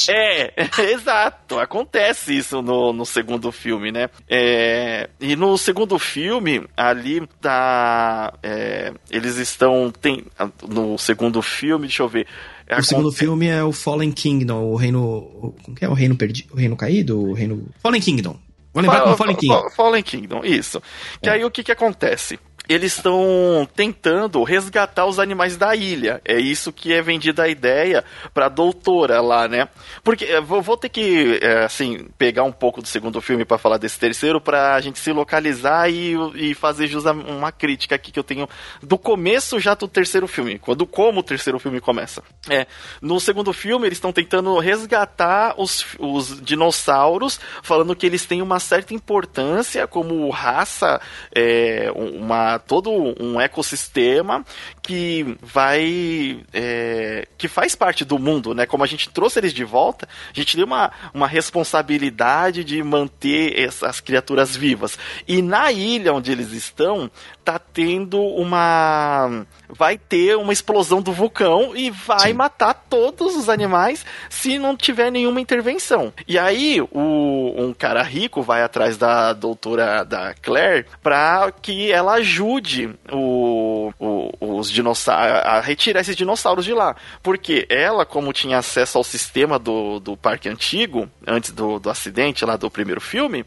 É, 0.10 0.54
exato. 0.92 1.60
Acontece 1.60 2.36
isso 2.36 2.64
no, 2.64 2.92
no 2.92 3.06
segundo 3.06 3.52
filme, 3.52 3.92
né? 3.92 4.10
É, 4.28 5.10
e 5.20 5.36
no 5.36 5.56
segundo 5.56 6.00
filme, 6.00 6.68
ali 6.76 7.28
tá. 7.40 8.34
É, 8.42 8.92
eles 9.12 9.38
estão. 9.38 9.92
Tem, 9.92 10.26
no 10.68 10.98
segundo 10.98 11.44
filme, 11.44 11.88
deixa 11.88 12.02
eu 12.02 12.10
ver. 12.10 12.28
É 12.68 12.78
o 12.80 12.84
segundo 12.84 13.12
filme 13.12 13.48
é 13.48 13.64
o 13.64 13.72
Fallen 13.72 14.12
Kingdom, 14.12 14.66
o 14.66 14.76
reino. 14.76 15.56
Como 15.64 15.76
que 15.76 15.86
é? 15.86 15.90
O 15.90 15.94
reino 15.94 16.16
perdido? 16.18 16.54
O 16.54 16.58
reino 16.58 16.76
caído? 16.76 17.20
O 17.20 17.34
reino. 17.34 17.66
Fallen 17.82 18.02
Kingdom. 18.02 18.38
Vou 18.74 18.82
lembrar 18.82 19.02
como 19.02 19.16
Fallen 19.16 19.36
Kingdom. 19.36 19.70
Fallen 19.72 20.04
Kingdom, 20.04 20.42
isso. 20.44 20.82
Que 21.22 21.30
é. 21.30 21.34
aí 21.34 21.46
o 21.46 21.50
que 21.50 21.64
que 21.64 21.72
acontece? 21.72 22.38
Eles 22.68 22.96
estão 22.96 23.68
tentando 23.76 24.44
resgatar 24.44 25.06
os 25.06 25.20
animais 25.20 25.56
da 25.56 25.76
ilha. 25.76 26.22
É 26.26 26.40
isso 26.40 26.74
que 26.74 26.94
é 26.94 27.02
vendida 27.02 27.44
a 27.44 27.48
ideia 27.48 28.04
pra 28.34 28.50
doutora 28.50 29.22
lá, 29.22 29.48
né? 29.48 29.70
Porque 30.04 30.26
eh, 30.26 30.42
vou, 30.42 30.78
ter 30.78 30.90
que, 30.90 31.40
é, 31.42 31.64
assim, 31.64 32.08
pegar 32.18 32.44
um 32.44 32.52
pouco 32.52 32.82
do 32.82 32.88
segundo 32.88 33.22
filme 33.22 33.46
para 33.46 33.58
falar 33.58 33.78
desse 33.78 33.98
terceiro, 33.98 34.42
pra 34.42 34.80
gente 34.82 35.00
se 35.00 35.12
localizar 35.12 35.90
e, 35.90 36.16
e 36.36 36.54
fazer 36.54 36.88
jus 36.88 37.06
a 37.06 37.12
uma 37.12 37.52
crítica 37.52 37.96
aqui 37.96 38.12
que 38.12 38.20
eu 38.20 38.24
tenho 38.24 38.48
do 38.82 38.98
começo 38.98 39.60
já 39.60 39.74
do 39.74 39.88
terceiro 39.88 40.28
filme, 40.28 40.60
quando 40.60 40.86
como 40.86 41.22
o 41.22 41.24
terceiro 41.24 41.60
filme 41.60 41.80
começa. 41.80 42.22
É, 42.50 42.68
no 43.02 43.20
segundo 43.20 43.54
filme 43.54 43.88
eles 43.88 43.98
estão 43.98 44.12
tentando 44.12 44.58
resgatar 44.60 45.56
os, 45.58 45.86
os 46.00 46.42
dinossauros, 46.42 47.40
falando 47.62 47.96
que 47.96 48.06
eles 48.06 48.26
têm 48.26 48.42
uma 48.42 48.60
certa 48.60 48.94
importância 48.94 49.88
como 49.88 50.30
raça, 50.30 51.00
é, 51.34 51.92
uma 51.96 52.57
todo 52.60 52.92
um 52.92 53.40
ecossistema 53.40 54.46
que 54.88 55.38
vai. 55.42 56.40
É, 56.54 57.28
que 57.38 57.50
faz 57.50 57.76
parte 57.76 58.06
do 58.06 58.18
mundo, 58.18 58.56
né? 58.56 58.66
Como 58.66 58.86
a 58.86 58.88
gente 58.88 59.10
trouxe 59.10 59.38
eles 59.38 59.54
de 59.54 59.66
volta, 59.66 60.08
a 60.34 60.34
gente 60.34 60.56
tem 60.56 60.64
uma, 60.64 60.90
uma 61.14 61.28
responsabilidade 61.28 62.64
de 62.64 62.82
manter 62.82 63.60
essas 63.60 64.00
criaturas 64.00 64.56
vivas. 64.56 64.98
E 65.28 65.42
na 65.42 65.74
ilha 65.74 66.14
onde 66.14 66.32
eles 66.32 66.54
estão, 66.54 67.12
tá 67.44 67.60
tendo 67.60 68.18
uma. 68.22 69.46
Vai 69.68 69.98
ter 69.98 70.38
uma 70.38 70.54
explosão 70.54 71.02
do 71.02 71.12
vulcão 71.12 71.76
e 71.76 71.92
vai 71.92 72.30
Sim. 72.30 72.34
matar 72.34 72.74
todos 72.74 73.36
os 73.36 73.50
animais 73.50 74.06
se 74.30 74.58
não 74.58 74.78
tiver 74.78 75.12
nenhuma 75.12 75.42
intervenção. 75.42 76.14
E 76.26 76.40
aí, 76.40 76.80
o, 76.80 77.54
um 77.58 77.74
cara 77.74 78.02
rico 78.04 78.42
vai 78.42 78.64
atrás 78.64 78.98
da 78.98 79.34
doutora 79.34 80.06
da 80.06 80.34
Claire 80.36 80.86
para 81.04 81.52
que 81.52 81.92
ela 81.92 82.14
ajude 82.14 82.96
o, 83.12 83.92
o, 84.00 84.32
os 84.40 84.70
dinossauros 84.78 85.66
retirar 85.66 86.02
esses 86.02 86.16
dinossauros 86.16 86.64
de 86.64 86.74
lá. 86.74 86.96
Porque 87.22 87.66
ela, 87.70 88.06
como 88.06 88.32
tinha 88.32 88.58
acesso 88.58 88.98
ao 88.98 89.04
sistema 89.04 89.58
do, 89.58 90.00
do 90.00 90.16
parque 90.16 90.48
antigo, 90.48 91.10
antes 91.26 91.52
do, 91.52 91.80
do 91.80 91.90
acidente 91.90 92.46
lá 92.46 92.56
do 92.56 92.70
primeiro 92.70 93.02
filme, 93.02 93.46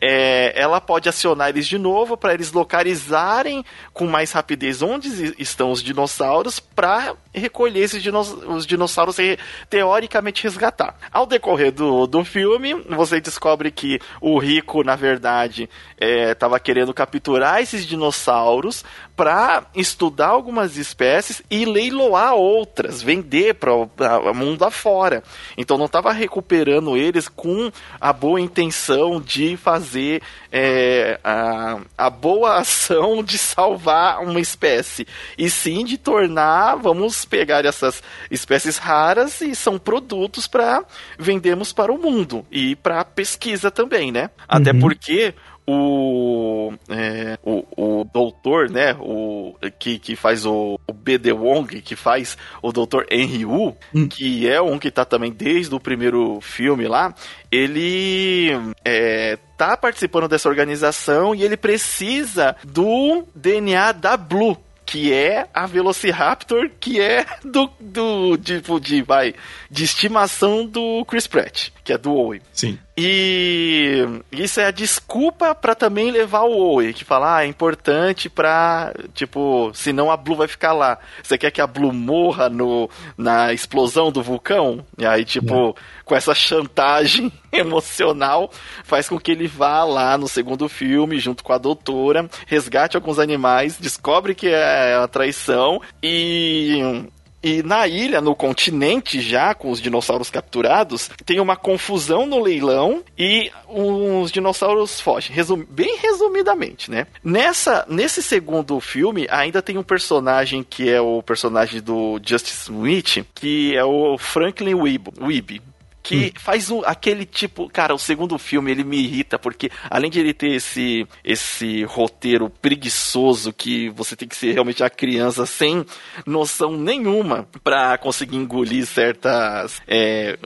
é, 0.00 0.52
ela 0.60 0.80
pode 0.80 1.08
acionar 1.08 1.48
eles 1.48 1.66
de 1.66 1.78
novo 1.78 2.16
para 2.16 2.34
eles 2.34 2.52
localizarem 2.52 3.64
com 3.92 4.06
mais 4.06 4.32
rapidez 4.32 4.82
onde 4.82 5.34
estão 5.38 5.70
os 5.70 5.82
dinossauros 5.82 6.58
para 6.60 7.14
recolher 7.34 7.80
esses 7.80 8.02
dinoss 8.02 8.32
os 8.32 8.66
dinossauros 8.66 9.18
e 9.18 9.38
teoricamente 9.68 10.42
resgatar. 10.42 10.96
Ao 11.10 11.26
decorrer 11.26 11.72
do, 11.72 12.06
do 12.06 12.24
filme, 12.24 12.74
você 12.90 13.20
descobre 13.20 13.70
que 13.70 13.98
o 14.20 14.38
rico, 14.38 14.84
na 14.84 14.96
verdade, 14.96 15.68
estava 15.98 16.56
é, 16.56 16.60
querendo 16.60 16.92
capturar 16.92 17.60
esses 17.60 17.86
dinossauros 17.86 18.84
para 19.16 19.64
estudar 19.74 20.28
algumas 20.28 20.76
espécies 20.76 21.42
e 21.50 21.64
leiloar 21.64 22.34
outras, 22.34 23.02
vender 23.02 23.54
para 23.54 23.74
o 23.74 24.34
mundo 24.34 24.64
afora. 24.64 25.22
Então 25.56 25.78
não 25.78 25.86
estava 25.86 26.12
recuperando 26.12 26.96
eles 26.96 27.28
com 27.28 27.70
a 28.00 28.12
boa 28.12 28.40
intenção 28.40 29.20
de 29.20 29.56
fazer 29.56 30.22
é, 30.50 31.18
a, 31.22 31.78
a 31.96 32.10
boa 32.10 32.56
ação 32.62 33.22
de 33.22 33.38
salvar 33.38 34.22
uma 34.22 34.40
espécie, 34.40 35.06
e 35.38 35.48
sim 35.48 35.84
de 35.84 35.96
tornar, 35.96 36.76
vamos 36.76 37.21
pegar 37.24 37.64
essas 37.64 38.02
espécies 38.30 38.78
raras 38.78 39.40
e 39.40 39.54
são 39.54 39.78
produtos 39.78 40.46
para 40.46 40.84
vendermos 41.18 41.72
para 41.72 41.92
o 41.92 41.98
mundo 41.98 42.44
e 42.50 42.76
para 42.76 43.04
pesquisa 43.04 43.70
também, 43.70 44.12
né? 44.12 44.30
Até 44.48 44.72
uhum. 44.72 44.80
porque 44.80 45.34
o, 45.66 46.72
é, 46.88 47.38
o, 47.42 48.00
o 48.00 48.04
doutor, 48.04 48.68
né, 48.70 48.96
o, 48.98 49.54
que, 49.78 49.98
que 49.98 50.16
faz 50.16 50.44
o, 50.44 50.78
o 50.86 50.92
BD 50.92 51.32
Wong, 51.32 51.80
que 51.80 51.94
faz 51.94 52.36
o 52.60 52.72
doutor 52.72 53.06
Henry 53.10 53.44
Wu, 53.44 53.76
hum. 53.94 54.08
que 54.08 54.48
é 54.48 54.60
um 54.60 54.78
que 54.78 54.90
tá 54.90 55.04
também 55.04 55.30
desde 55.30 55.74
o 55.74 55.80
primeiro 55.80 56.40
filme 56.40 56.88
lá, 56.88 57.14
ele 57.50 58.50
é, 58.84 59.38
tá 59.56 59.76
participando 59.76 60.28
dessa 60.28 60.48
organização 60.48 61.34
e 61.34 61.42
ele 61.42 61.56
precisa 61.56 62.56
do 62.64 63.24
DNA 63.34 63.92
da 63.92 64.16
Blue, 64.16 64.56
que 64.84 65.12
é 65.12 65.48
a 65.52 65.66
Velociraptor, 65.66 66.70
que 66.80 67.00
é 67.00 67.24
do, 67.44 67.70
do 67.80 68.36
tipo 68.36 68.78
de, 68.80 69.02
vai, 69.02 69.34
de 69.70 69.84
estimação 69.84 70.66
do 70.66 71.04
Chris 71.04 71.26
Pratt, 71.26 71.70
que 71.84 71.92
é 71.92 71.98
do 71.98 72.12
Owen. 72.14 72.40
Sim. 72.52 72.78
E 72.96 74.06
isso 74.30 74.60
é 74.60 74.66
a 74.66 74.70
desculpa 74.70 75.54
para 75.54 75.74
também 75.74 76.10
levar 76.10 76.42
o 76.42 76.52
Owen, 76.52 76.92
que 76.92 77.04
fala, 77.04 77.36
ah, 77.36 77.44
é 77.44 77.46
importante 77.46 78.28
pra, 78.28 78.92
tipo, 79.14 79.70
senão 79.72 80.10
a 80.10 80.16
Blue 80.16 80.36
vai 80.36 80.46
ficar 80.46 80.74
lá. 80.74 80.98
Você 81.22 81.38
quer 81.38 81.50
que 81.50 81.60
a 81.62 81.66
Blue 81.66 81.92
morra 81.92 82.50
no, 82.50 82.90
na 83.16 83.52
explosão 83.52 84.12
do 84.12 84.22
vulcão? 84.22 84.84
E 84.98 85.06
aí, 85.06 85.24
tipo, 85.24 85.70
é. 85.70 85.74
com 86.04 86.14
essa 86.14 86.34
chantagem 86.34 87.32
emocional, 87.50 88.50
faz 88.84 89.08
com 89.08 89.18
que 89.18 89.32
ele 89.32 89.48
vá 89.48 89.84
lá 89.84 90.18
no 90.18 90.28
segundo 90.28 90.68
filme, 90.68 91.18
junto 91.18 91.42
com 91.42 91.54
a 91.54 91.58
doutora, 91.58 92.28
resgate 92.46 92.96
alguns 92.96 93.18
animais, 93.18 93.78
descobre 93.78 94.34
que 94.34 94.48
é 94.48 94.96
a 94.96 95.08
traição 95.08 95.80
e 96.02 97.08
e 97.42 97.62
na 97.62 97.86
ilha, 97.88 98.20
no 98.20 98.34
continente 98.34 99.20
já, 99.20 99.54
com 99.54 99.70
os 99.70 99.80
dinossauros 99.80 100.30
capturados, 100.30 101.10
tem 101.24 101.40
uma 101.40 101.56
confusão 101.56 102.26
no 102.26 102.40
leilão 102.40 103.02
e 103.18 103.50
os 103.68 104.30
dinossauros 104.30 105.00
fogem. 105.00 105.34
Resum 105.34 105.64
bem 105.68 105.96
resumidamente, 105.96 106.90
né? 106.90 107.06
Nessa, 107.24 107.84
nesse 107.88 108.22
segundo 108.22 108.78
filme, 108.80 109.26
ainda 109.30 109.60
tem 109.60 109.76
um 109.76 109.82
personagem 109.82 110.62
que 110.62 110.88
é 110.88 111.00
o 111.00 111.22
personagem 111.22 111.80
do 111.80 112.20
Justice 112.24 112.70
Smith, 112.70 113.26
que 113.34 113.76
é 113.76 113.84
o 113.84 114.16
Franklin 114.18 114.74
Weeb 114.74 115.62
que 116.02 116.26
hum. 116.26 116.40
faz 116.40 116.70
um, 116.70 116.82
aquele 116.84 117.24
tipo, 117.24 117.68
cara, 117.68 117.94
o 117.94 117.98
segundo 117.98 118.36
filme 118.38 118.70
ele 118.70 118.84
me 118.84 118.98
irrita 118.98 119.38
porque 119.38 119.70
além 119.88 120.10
de 120.10 120.20
ele 120.20 120.34
ter 120.34 120.52
esse 120.54 121.06
esse 121.24 121.84
roteiro 121.84 122.50
preguiçoso 122.50 123.52
que 123.52 123.88
você 123.90 124.16
tem 124.16 124.26
que 124.26 124.36
ser 124.36 124.52
realmente 124.52 124.82
a 124.82 124.90
criança 124.90 125.46
sem 125.46 125.84
noção 126.26 126.76
nenhuma 126.76 127.48
para 127.62 127.96
conseguir 127.98 128.36
engolir 128.36 128.86
certas 128.86 129.80
é, 129.86 130.38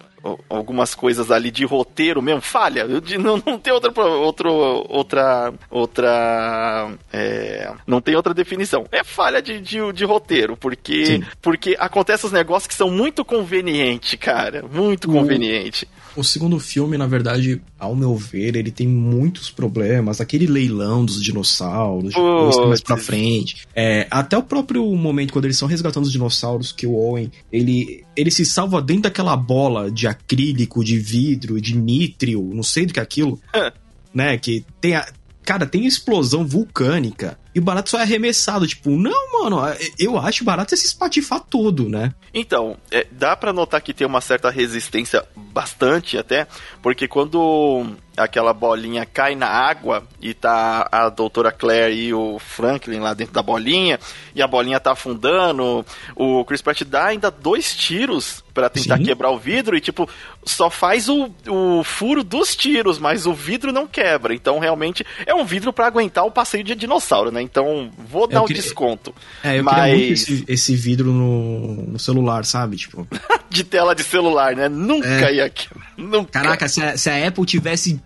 algumas 0.49 0.95
coisas 0.95 1.31
ali 1.31 1.51
de 1.51 1.65
roteiro 1.65 2.23
mesmo, 2.23 2.41
falha. 2.41 2.87
Não, 2.87 3.43
não 3.45 3.59
tem 3.59 3.73
outra, 3.73 3.93
outra, 4.03 4.51
outra, 4.51 5.55
outra, 5.71 6.91
é, 7.13 7.73
não 7.87 8.01
tem 8.01 8.17
outra 8.17 8.35
definição. 8.35 8.87
É 8.91 9.05
falha 9.05 9.41
de, 9.41 9.61
de, 9.61 9.93
de 9.93 10.05
roteiro, 10.05 10.57
porque, 10.57 11.23
porque 11.41 11.77
acontece 11.79 12.27
os 12.27 12.33
negócios 12.33 12.67
que 12.67 12.75
são 12.75 12.91
muito 12.91 13.25
convenientes, 13.25 14.19
cara, 14.19 14.65
muito 14.73 15.09
conveniente. 15.09 15.87
O 16.17 16.25
segundo 16.25 16.59
filme, 16.59 16.97
na 16.97 17.07
verdade, 17.07 17.61
ao 17.79 17.95
meu 17.95 18.17
ver, 18.17 18.57
ele 18.57 18.71
tem 18.71 18.89
muitos 18.89 19.51
problemas. 19.51 20.19
Aquele 20.19 20.47
leilão 20.47 21.05
dos 21.05 21.23
dinossauros, 21.23 22.15
depois 22.15 22.69
mais 22.69 22.81
pra 22.81 22.97
frente. 22.97 23.67
É, 23.75 24.07
até 24.11 24.37
o 24.39 24.43
próprio 24.43 24.83
momento, 24.97 25.33
quando 25.33 25.45
eles 25.45 25.57
estão 25.57 25.69
resgatando 25.69 26.05
os 26.05 26.13
dinossauros, 26.13 26.73
que 26.73 26.87
o 26.87 26.95
Owen, 26.95 27.31
ele, 27.53 28.03
ele 28.17 28.31
se 28.31 28.47
salva 28.47 28.81
dentro 28.81 29.03
daquela 29.03 29.37
bola 29.37 29.91
de 29.91 30.09
acrílico, 30.17 30.85
de 30.85 30.99
vidro, 30.99 31.61
de 31.61 31.77
nítrio, 31.77 32.51
não 32.53 32.63
sei 32.63 32.87
do 32.87 32.93
que 32.93 33.01
é 33.01 33.03
aquilo. 33.03 33.41
né? 34.15 34.37
Que 34.39 34.65
tem 34.81 34.95
a, 34.95 35.07
Cara, 35.47 35.65
tem 35.65 35.87
explosão 35.87 36.45
vulcânica 36.45 37.39
e 37.55 37.61
o 37.61 37.63
barato 37.63 37.91
só 37.91 38.01
é 38.01 38.03
arremessado. 38.03 38.67
Tipo, 38.67 38.91
não, 38.91 39.33
mano, 39.51 39.77
eu 39.99 40.19
acho 40.19 40.45
barato 40.45 40.75
esse 40.75 40.87
espatifar 40.87 41.41
todo, 41.41 41.89
né? 41.89 42.13
Então, 42.35 42.77
é, 42.91 43.07
dá 43.11 43.37
para 43.37 43.53
notar 43.53 43.81
que 43.81 43.95
tem 43.95 44.07
uma 44.07 44.21
certa 44.21 44.51
resistência, 44.51 45.25
bastante 45.35 46.19
até, 46.19 46.47
porque 46.83 47.09
quando 47.09 47.97
aquela 48.17 48.53
bolinha 48.53 49.05
cai 49.05 49.35
na 49.35 49.47
água 49.47 50.03
e 50.21 50.33
tá 50.33 50.89
a 50.91 51.09
doutora 51.09 51.53
Claire 51.53 51.95
e 51.95 52.15
o 52.15 52.39
Franklin 52.39 52.99
lá 52.99 53.13
dentro 53.13 53.35
da 53.35 53.43
bolinha 53.43 54.01
e 54.35 54.41
a 54.41 54.47
bolinha 54.47 54.81
tá 54.81 54.93
afundando, 54.93 55.85
o 56.15 56.45
Chris 56.45 56.63
Pratt 56.63 56.83
dá 56.83 57.07
ainda 57.07 57.31
dois 57.31 57.75
tiros 57.75 58.43
para 58.55 58.71
tentar 58.71 58.97
Sim. 58.97 59.05
quebrar 59.05 59.31
o 59.31 59.39
vidro 59.39 59.77
e 59.77 59.81
tipo 59.81 60.09
só 60.45 60.71
faz 60.71 61.09
o, 61.09 61.31
o 61.47 61.85
furo 61.85 62.25
dos 62.25 62.57
tiros, 62.57 62.99
mas 62.99 63.27
o 63.27 63.35
vidro 63.35 63.73
não 63.73 63.87
quebra. 63.87 64.35
Então 64.35 64.59
realmente 64.59 65.05
é 65.27 65.35
um 65.35 65.45
vidro 65.45 65.73
para 65.73 65.87
aguentar 65.87 66.25
o 66.25 66.31
passeio 66.31 66.65
de 66.65 66.75
dinossauro, 66.75 67.31
né? 67.31 67.43
Então 67.43 67.91
vou 67.99 68.27
dar 68.27 68.43
o 68.43 68.47
queria... 68.47 68.63
desconto. 68.63 69.15
É, 69.43 69.59
eu 69.59 69.65
mas... 69.65 69.75
queria 69.75 69.97
muito 69.97 70.13
esse, 70.13 70.45
esse 70.49 70.77
vidro 70.77 71.13
no, 71.13 71.83
no, 71.93 71.99
celular, 71.99 72.45
sabe? 72.45 72.77
Tipo 72.77 73.07
de 73.51 73.65
tela 73.65 73.95
de 73.95 74.03
celular, 74.03 74.55
né? 74.55 74.69
Nunca 74.69 75.31
é. 75.31 75.35
ia 75.35 75.51
quebrar. 75.51 75.93
Nunca. 75.97 76.31
Caraca, 76.31 76.69
se 76.69 76.83
a, 76.83 76.97
se 76.97 77.11
a 77.11 77.27
Apple 77.27 77.45
tivesse 77.45 78.01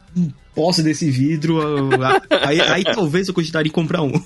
posse 0.55 0.83
desse 0.83 1.11
vidro, 1.11 1.59
aí, 2.47 2.61
aí 2.61 2.85
talvez 2.85 3.29
eu 3.29 3.35
cogitaria 3.35 3.69
em 3.69 3.73
comprar 3.73 4.03
um. 4.03 4.13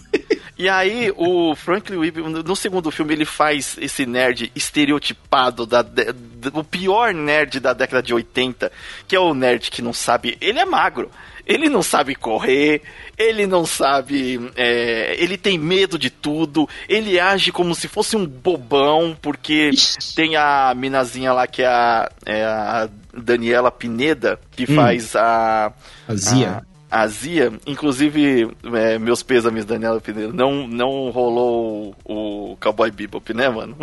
E 0.57 0.69
aí, 0.69 1.13
o 1.17 1.53
Franklin 1.57 1.97
Weeb, 1.97 2.19
no 2.19 2.55
segundo 2.55 2.89
filme, 2.93 3.13
ele 3.13 3.25
faz 3.25 3.77
esse 3.81 4.07
nerd 4.07 4.53
estereotipado, 4.55 5.67
da, 5.67 5.83
da, 5.83 6.15
o 6.53 6.63
pior 6.63 7.13
nerd 7.13 7.59
da 7.59 7.73
década 7.73 8.01
de 8.01 8.15
80, 8.15 8.71
que 9.09 9.17
é 9.17 9.19
o 9.19 9.35
nerd 9.35 9.69
que 9.69 9.83
não 9.83 9.93
sabe. 9.93 10.39
Ele 10.41 10.61
é 10.61 10.65
magro. 10.65 11.11
Ele 11.47 11.69
não 11.69 11.83
sabe 11.83 12.15
correr, 12.15 12.83
ele 13.19 13.47
não 13.47 13.67
sabe. 13.67 14.51
É, 14.57 15.15
ele 15.19 15.37
tem 15.37 15.59
medo 15.59 15.99
de 15.99 16.11
tudo, 16.11 16.69
ele 16.89 17.21
age 17.21 17.53
como 17.53 17.75
se 17.75 17.89
fosse 17.89 18.17
um 18.17 18.27
bobão, 18.27 19.17
porque 19.21 19.71
Ixi. 19.71 20.15
tem 20.15 20.37
a 20.37 20.73
minazinha 20.75 21.33
lá 21.33 21.47
que 21.47 21.63
é 21.63 21.67
a, 21.67 22.11
é 22.25 22.45
a 22.45 22.89
Daniela 23.13 23.71
Pineda, 23.71 24.39
que 24.53 24.65
hum. 24.65 24.75
faz 24.75 25.15
a. 25.15 25.73
A 26.09 26.15
Zia. 26.15 26.51
A, 26.51 26.75
Azia, 26.95 27.53
inclusive, 27.67 28.49
é, 28.73 29.01
meus 29.01 29.21
pêsames, 29.21 29.65
Daniela 29.65 30.01
Pineda, 30.01 30.33
não, 30.33 30.69
não 30.69 31.11
rolou 31.11 31.97
o, 32.05 32.53
o 32.53 32.57
Cowboy 32.59 32.93
Bebop, 32.93 33.35
né, 33.35 33.49
mano? 33.49 33.77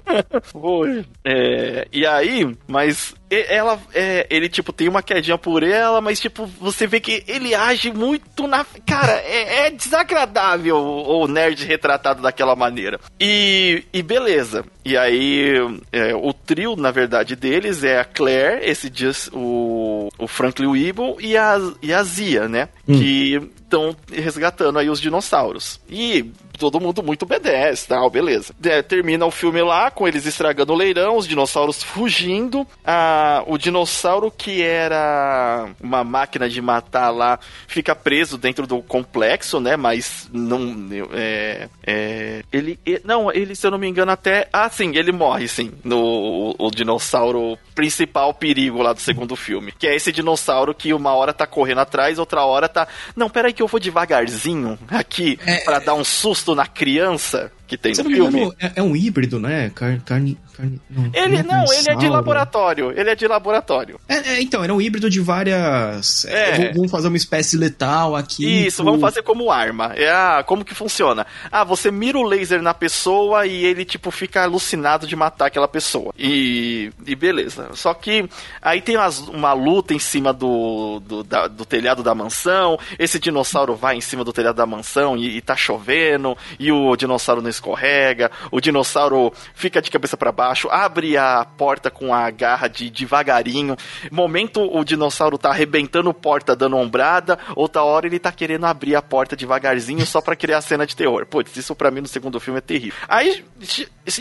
Foi. 0.52 1.02
É, 1.24 1.88
e 1.90 2.06
aí, 2.06 2.54
mas 2.66 3.14
ela, 3.30 3.78
é, 3.94 4.26
ele, 4.30 4.48
tipo, 4.48 4.72
tem 4.72 4.88
uma 4.88 5.02
quedinha 5.02 5.36
por 5.36 5.62
ela, 5.62 6.00
mas, 6.00 6.18
tipo, 6.18 6.46
você 6.46 6.86
vê 6.86 7.00
que 7.00 7.22
ele 7.26 7.54
age 7.54 7.92
muito 7.92 8.46
na. 8.46 8.64
Cara, 8.86 9.12
é, 9.12 9.66
é 9.66 9.70
desagradável 9.70 10.76
o, 10.76 11.24
o, 11.24 11.28
nerd 11.28 11.64
retratado 11.64 12.22
daquela 12.22 12.56
maneira. 12.56 12.98
E, 13.20 13.84
e 13.92 14.02
beleza. 14.02 14.64
E 14.84 14.96
aí, 14.96 15.54
é, 15.92 16.14
o 16.14 16.32
trio, 16.32 16.74
na 16.76 16.90
verdade, 16.90 17.36
deles 17.36 17.84
é 17.84 18.00
a 18.00 18.04
Claire, 18.04 18.64
esse 18.64 18.88
dia, 18.88 19.10
o, 19.32 20.08
o 20.18 20.26
Franklin 20.26 20.68
Weeble 20.68 21.16
e 21.20 21.36
a, 21.36 21.58
e 21.82 21.92
a 21.92 22.02
Zia, 22.02 22.48
né? 22.48 22.68
Hum. 22.88 22.98
Que 22.98 23.50
estão 23.68 23.94
resgatando 24.10 24.78
aí 24.78 24.88
os 24.88 25.00
dinossauros. 25.00 25.78
E 25.88 26.32
todo 26.58 26.80
mundo 26.80 27.02
muito 27.02 27.22
obedece, 27.22 27.86
tal, 27.86 28.10
beleza. 28.10 28.52
É, 28.64 28.82
termina 28.82 29.24
o 29.24 29.30
filme 29.30 29.62
lá 29.62 29.90
com 29.90 30.08
eles 30.08 30.26
estragando 30.26 30.72
o 30.72 30.76
leirão, 30.76 31.16
os 31.16 31.28
dinossauros 31.28 31.82
fugindo. 31.82 32.66
Ah, 32.84 33.44
o 33.46 33.56
dinossauro 33.56 34.30
que 34.30 34.62
era 34.62 35.68
uma 35.80 36.02
máquina 36.02 36.48
de 36.48 36.60
matar 36.60 37.10
lá 37.10 37.38
fica 37.66 37.94
preso 37.94 38.36
dentro 38.36 38.66
do 38.66 38.82
complexo, 38.82 39.60
né? 39.60 39.76
Mas 39.76 40.28
não. 40.32 40.88
É, 41.12 41.68
é, 41.86 42.42
ele. 42.52 42.78
Não, 43.04 43.30
ele, 43.30 43.54
se 43.54 43.66
eu 43.66 43.70
não 43.70 43.78
me 43.78 43.88
engano, 43.88 44.10
até. 44.10 44.48
Ah, 44.52 44.68
sim, 44.68 44.96
ele 44.96 45.12
morre, 45.12 45.46
sim. 45.46 45.72
No 45.84 45.98
o, 45.98 46.54
o 46.58 46.70
dinossauro 46.70 47.58
principal 47.74 48.32
perigo 48.34 48.82
lá 48.82 48.92
do 48.92 49.00
segundo 49.00 49.36
filme. 49.36 49.72
Que 49.72 49.86
é 49.86 49.94
esse 49.94 50.10
dinossauro 50.10 50.74
que 50.74 50.92
uma 50.92 51.14
hora 51.14 51.32
tá 51.32 51.46
correndo 51.46 51.80
atrás, 51.80 52.18
outra 52.18 52.44
hora 52.44 52.68
tá. 52.68 52.88
Não, 53.14 53.28
peraí 53.28 53.52
que 53.58 53.62
eu 53.62 53.66
vou 53.66 53.80
devagarzinho 53.80 54.78
aqui 54.88 55.36
é, 55.44 55.56
para 55.64 55.80
dar 55.80 55.94
um 55.94 56.04
susto 56.04 56.54
na 56.54 56.64
criança 56.64 57.50
que 57.68 57.76
tem 57.76 57.92
no 57.92 58.04
filme. 58.04 58.52
É, 58.58 58.72
é, 58.76 58.82
um 58.82 58.96
híbrido, 58.96 59.38
né? 59.38 59.70
Carne. 59.74 60.00
carne, 60.00 60.38
carne 60.56 60.80
não, 60.90 61.10
ele 61.12 61.42
não, 61.42 61.58
não 61.58 61.72
ele 61.72 61.90
é 61.90 61.94
de 61.94 62.08
laboratório. 62.08 62.92
Ele 62.98 63.10
é 63.10 63.14
de 63.14 63.28
laboratório. 63.28 64.00
É, 64.08 64.14
é, 64.14 64.42
então, 64.42 64.64
era 64.64 64.74
um 64.74 64.80
híbrido 64.80 65.10
de 65.10 65.20
várias. 65.20 66.24
É. 66.24 66.72
Vamos 66.72 66.90
fazer 66.90 67.08
uma 67.08 67.16
espécie 67.16 67.56
letal 67.56 68.16
aqui. 68.16 68.66
Isso, 68.66 68.78
pro... 68.78 68.86
vamos 68.86 69.00
fazer 69.02 69.22
como 69.22 69.52
arma. 69.52 69.92
É, 69.94 70.10
ah, 70.10 70.42
como 70.44 70.64
que 70.64 70.74
funciona? 70.74 71.26
Ah, 71.52 71.62
você 71.62 71.90
mira 71.90 72.18
o 72.18 72.22
laser 72.22 72.62
na 72.62 72.72
pessoa 72.72 73.46
e 73.46 73.64
ele, 73.64 73.84
tipo, 73.84 74.10
fica 74.10 74.42
alucinado 74.42 75.06
de 75.06 75.14
matar 75.14 75.46
aquela 75.46 75.68
pessoa. 75.68 76.12
E, 76.18 76.90
e 77.06 77.14
beleza. 77.14 77.68
Só 77.74 77.92
que 77.92 78.28
aí 78.62 78.80
tem 78.80 78.96
umas, 78.96 79.20
uma 79.20 79.52
luta 79.52 79.92
em 79.92 79.98
cima 79.98 80.32
do, 80.32 81.00
do, 81.00 81.22
da, 81.22 81.46
do 81.46 81.66
telhado 81.66 82.02
da 82.02 82.14
mansão. 82.14 82.78
Esse 82.98 83.18
dinossauro 83.18 83.76
vai 83.76 83.96
em 83.96 84.00
cima 84.00 84.24
do 84.24 84.32
telhado 84.32 84.56
da 84.56 84.66
mansão 84.66 85.18
e, 85.18 85.36
e 85.36 85.40
tá 85.42 85.54
chovendo. 85.54 86.36
E 86.58 86.72
o 86.72 86.96
dinossauro 86.96 87.42
não 87.42 87.50
escorrega, 87.58 88.30
o 88.50 88.60
dinossauro 88.60 89.32
fica 89.54 89.82
de 89.82 89.90
cabeça 89.90 90.16
para 90.16 90.32
baixo, 90.32 90.68
abre 90.70 91.16
a 91.16 91.44
porta 91.44 91.90
com 91.90 92.14
a 92.14 92.30
garra 92.30 92.68
de 92.68 92.90
devagarinho. 92.90 93.76
Momento 94.10 94.60
o 94.60 94.84
dinossauro 94.84 95.36
tá 95.36 95.50
arrebentando 95.50 96.12
porta, 96.14 96.56
dando 96.56 96.76
ombrada, 96.76 97.38
outra 97.54 97.82
hora 97.82 98.06
ele 98.06 98.18
tá 98.18 98.32
querendo 98.32 98.66
abrir 98.66 98.96
a 98.96 99.02
porta 99.02 99.36
devagarzinho 99.36 100.04
só 100.06 100.20
para 100.20 100.36
criar 100.36 100.60
cena 100.60 100.86
de 100.86 100.96
terror. 100.96 101.26
Putz, 101.26 101.56
isso 101.56 101.74
para 101.74 101.90
mim 101.90 102.00
no 102.00 102.08
segundo 102.08 102.40
filme 102.40 102.58
é 102.58 102.62
terrível. 102.62 102.98
Aí, 103.08 103.44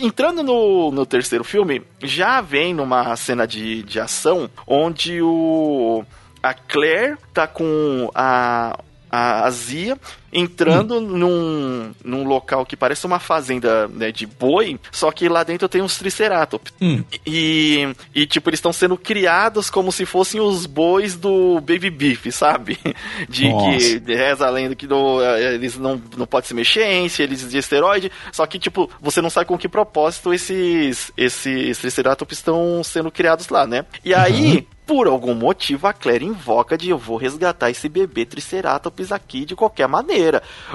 entrando 0.01 0.43
no, 0.43 0.91
no 0.91 1.05
terceiro 1.05 1.43
filme, 1.43 1.81
já 2.01 2.41
vem 2.41 2.73
numa 2.73 3.15
cena 3.15 3.47
de, 3.47 3.83
de 3.83 3.99
ação 3.99 4.49
onde 4.65 5.21
o 5.21 6.03
a 6.41 6.53
Claire 6.53 7.17
tá 7.33 7.47
com 7.47 8.09
a, 8.13 8.77
a 9.11 9.49
Zia 9.49 9.97
entrando 10.37 11.01
num, 11.01 11.91
num 12.03 12.23
local 12.23 12.65
que 12.65 12.77
parece 12.77 13.05
uma 13.05 13.19
fazenda 13.19 13.87
né, 13.87 14.11
de 14.11 14.27
boi, 14.27 14.79
só 14.91 15.11
que 15.11 15.27
lá 15.27 15.43
dentro 15.43 15.67
tem 15.67 15.81
uns 15.81 15.97
triceratops. 15.97 16.71
Hum. 16.79 17.03
E, 17.25 17.87
e, 18.13 18.27
tipo, 18.27 18.49
eles 18.49 18.59
estão 18.59 18.71
sendo 18.71 18.97
criados 18.97 19.69
como 19.69 19.91
se 19.91 20.05
fossem 20.05 20.39
os 20.39 20.65
bois 20.65 21.15
do 21.15 21.59
Baby 21.61 21.89
Beef, 21.89 22.27
sabe? 22.31 22.77
De 23.27 23.49
Nossa. 23.49 23.99
que 23.99 24.13
reza 24.13 24.45
a 24.45 24.49
lenda 24.49 24.75
que 24.75 24.85
do, 24.85 25.21
eh, 25.23 25.55
eles 25.55 25.77
não, 25.77 26.01
não 26.15 26.27
podem 26.27 26.47
se 26.47 26.53
mexer, 26.53 27.09
eles 27.19 27.49
de 27.49 27.57
esteroide, 27.57 28.11
só 28.31 28.45
que, 28.45 28.59
tipo, 28.59 28.89
você 29.01 29.21
não 29.21 29.29
sabe 29.29 29.47
com 29.47 29.57
que 29.57 29.67
propósito 29.67 30.33
esses, 30.33 31.11
esses 31.17 31.77
triceratops 31.77 32.37
estão 32.37 32.83
sendo 32.83 33.11
criados 33.11 33.49
lá, 33.49 33.65
né? 33.65 33.85
E 34.03 34.13
aí, 34.13 34.57
uhum 34.57 34.77
por 34.87 35.05
algum 35.05 35.35
motivo 35.35 35.85
a 35.85 35.91
Claire 35.91 36.23
invoca 36.23 36.77
de 36.77 36.89
eu 36.89 36.97
vou 36.97 37.17
resgatar 37.17 37.69
esse 37.69 37.89
bebê 37.89 38.25
Triceratops 38.25 39.11
aqui 39.11 39.43
de 39.43 39.53
qualquer 39.53 39.85
maneira. 39.85 40.26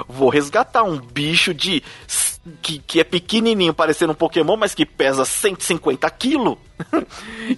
Vou 0.07 0.29
resgatar 0.29 0.83
um 0.83 0.97
bicho 0.97 1.53
de 1.53 1.83
que, 2.61 2.79
que 2.79 2.99
é 2.99 3.03
pequenininho, 3.03 3.73
parecendo 3.73 4.11
um 4.11 4.15
Pokémon, 4.15 4.57
mas 4.57 4.75
que 4.75 4.85
pesa 4.85 5.23
150 5.23 6.09
quilos. 6.11 6.57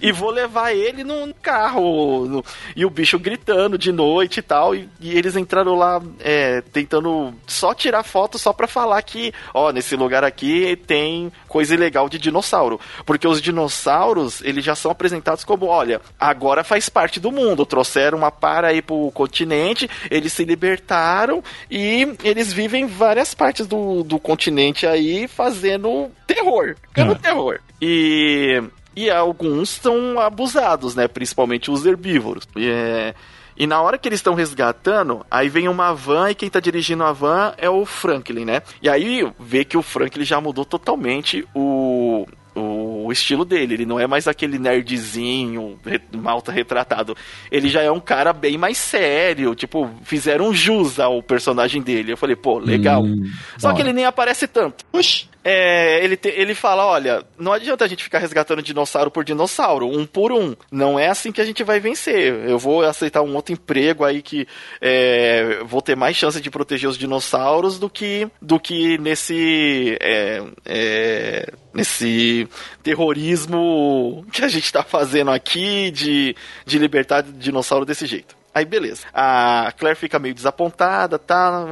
e 0.00 0.12
vou 0.12 0.30
levar 0.30 0.72
ele 0.72 1.02
num 1.02 1.32
carro. 1.42 2.26
No, 2.26 2.44
e 2.76 2.84
o 2.84 2.90
bicho 2.90 3.18
gritando 3.18 3.76
de 3.76 3.90
noite 3.90 4.38
e 4.38 4.42
tal. 4.42 4.74
E, 4.74 4.88
e 5.00 5.16
eles 5.16 5.36
entraram 5.36 5.74
lá 5.74 6.00
é, 6.20 6.60
tentando 6.60 7.34
só 7.46 7.74
tirar 7.74 8.02
foto 8.04 8.38
só 8.38 8.52
pra 8.52 8.68
falar 8.68 9.02
que, 9.02 9.32
ó, 9.52 9.72
nesse 9.72 9.96
lugar 9.96 10.22
aqui 10.22 10.76
tem 10.86 11.32
coisa 11.48 11.74
ilegal 11.74 12.08
de 12.08 12.18
dinossauro. 12.18 12.78
Porque 13.04 13.26
os 13.26 13.40
dinossauros, 13.40 14.40
eles 14.42 14.64
já 14.64 14.74
são 14.74 14.90
apresentados 14.90 15.44
como, 15.44 15.66
olha, 15.66 16.00
agora 16.20 16.62
faz 16.62 16.88
parte 16.88 17.18
do 17.18 17.32
mundo. 17.32 17.66
Trouxeram 17.66 18.18
uma 18.18 18.30
para 18.30 18.68
aí 18.68 18.82
pro 18.82 19.10
continente, 19.12 19.88
eles 20.10 20.32
se 20.32 20.44
libertaram 20.44 21.42
e 21.70 22.16
eles 22.22 22.52
vivem 22.52 22.84
em 22.84 22.86
várias 22.86 23.34
partes 23.34 23.66
do, 23.66 24.04
do 24.04 24.18
continente 24.18 24.75
aí 24.84 25.28
fazendo 25.28 26.10
terror. 26.26 26.74
Ficando 26.88 27.12
é. 27.12 27.14
terror. 27.14 27.60
E 27.80 28.60
e 28.96 29.10
alguns 29.10 29.68
são 29.68 30.18
abusados, 30.18 30.94
né? 30.94 31.06
Principalmente 31.06 31.70
os 31.70 31.84
herbívoros. 31.84 32.48
E, 32.56 32.66
é... 32.66 33.14
e 33.54 33.66
na 33.66 33.80
hora 33.82 33.98
que 33.98 34.08
eles 34.08 34.20
estão 34.20 34.34
resgatando, 34.34 35.24
aí 35.30 35.50
vem 35.50 35.68
uma 35.68 35.92
van 35.92 36.30
e 36.30 36.34
quem 36.34 36.48
tá 36.48 36.58
dirigindo 36.58 37.04
a 37.04 37.12
van 37.12 37.52
é 37.58 37.68
o 37.68 37.84
Franklin, 37.84 38.46
né? 38.46 38.62
E 38.80 38.88
aí 38.88 39.30
vê 39.38 39.66
que 39.66 39.76
o 39.76 39.82
Franklin 39.82 40.24
já 40.24 40.40
mudou 40.40 40.64
totalmente 40.64 41.46
o, 41.54 42.26
o 42.54 42.85
estilo 43.12 43.44
dele. 43.44 43.74
Ele 43.74 43.86
não 43.86 43.98
é 43.98 44.06
mais 44.06 44.26
aquele 44.28 44.58
nerdzinho, 44.58 45.78
malta 46.12 46.52
retratado. 46.52 47.16
Ele 47.50 47.68
já 47.68 47.82
é 47.82 47.90
um 47.90 48.00
cara 48.00 48.32
bem 48.32 48.56
mais 48.58 48.78
sério. 48.78 49.54
Tipo, 49.54 49.90
fizeram 50.02 50.52
jus 50.54 50.98
ao 50.98 51.22
personagem 51.22 51.82
dele. 51.82 52.12
Eu 52.12 52.16
falei, 52.16 52.36
pô, 52.36 52.58
legal. 52.58 53.02
Hum, 53.02 53.30
Só 53.58 53.72
que 53.72 53.80
ele 53.80 53.92
nem 53.92 54.04
aparece 54.04 54.46
tanto. 54.46 54.84
Oxi. 54.92 55.28
É, 55.48 56.02
ele, 56.04 56.16
te, 56.16 56.28
ele 56.28 56.56
fala: 56.56 56.84
olha, 56.84 57.22
não 57.38 57.52
adianta 57.52 57.84
a 57.84 57.88
gente 57.88 58.02
ficar 58.02 58.18
resgatando 58.18 58.60
dinossauro 58.60 59.12
por 59.12 59.22
dinossauro, 59.22 59.86
um 59.86 60.04
por 60.04 60.32
um. 60.32 60.56
Não 60.72 60.98
é 60.98 61.06
assim 61.06 61.30
que 61.30 61.40
a 61.40 61.44
gente 61.44 61.62
vai 61.62 61.78
vencer. 61.78 62.34
Eu 62.48 62.58
vou 62.58 62.82
aceitar 62.82 63.22
um 63.22 63.32
outro 63.36 63.52
emprego 63.52 64.04
aí 64.04 64.22
que 64.22 64.48
é, 64.80 65.62
vou 65.64 65.80
ter 65.80 65.94
mais 65.94 66.16
chance 66.16 66.40
de 66.40 66.50
proteger 66.50 66.90
os 66.90 66.98
dinossauros 66.98 67.78
do 67.78 67.88
que, 67.88 68.28
do 68.42 68.58
que 68.58 68.98
nesse. 68.98 69.96
É, 70.00 70.42
é, 70.64 71.52
nesse 71.72 72.48
terrorismo 72.82 74.26
que 74.32 74.42
a 74.42 74.48
gente 74.48 74.72
tá 74.72 74.82
fazendo 74.82 75.30
aqui 75.30 75.92
de, 75.92 76.34
de 76.64 76.76
libertar 76.76 77.22
dinossauro 77.22 77.84
desse 77.84 78.04
jeito. 78.04 78.34
Aí 78.56 78.64
beleza. 78.64 79.06
A 79.12 79.70
Claire 79.76 79.98
fica 79.98 80.18
meio 80.18 80.34
desapontada, 80.34 81.18
tá, 81.18 81.66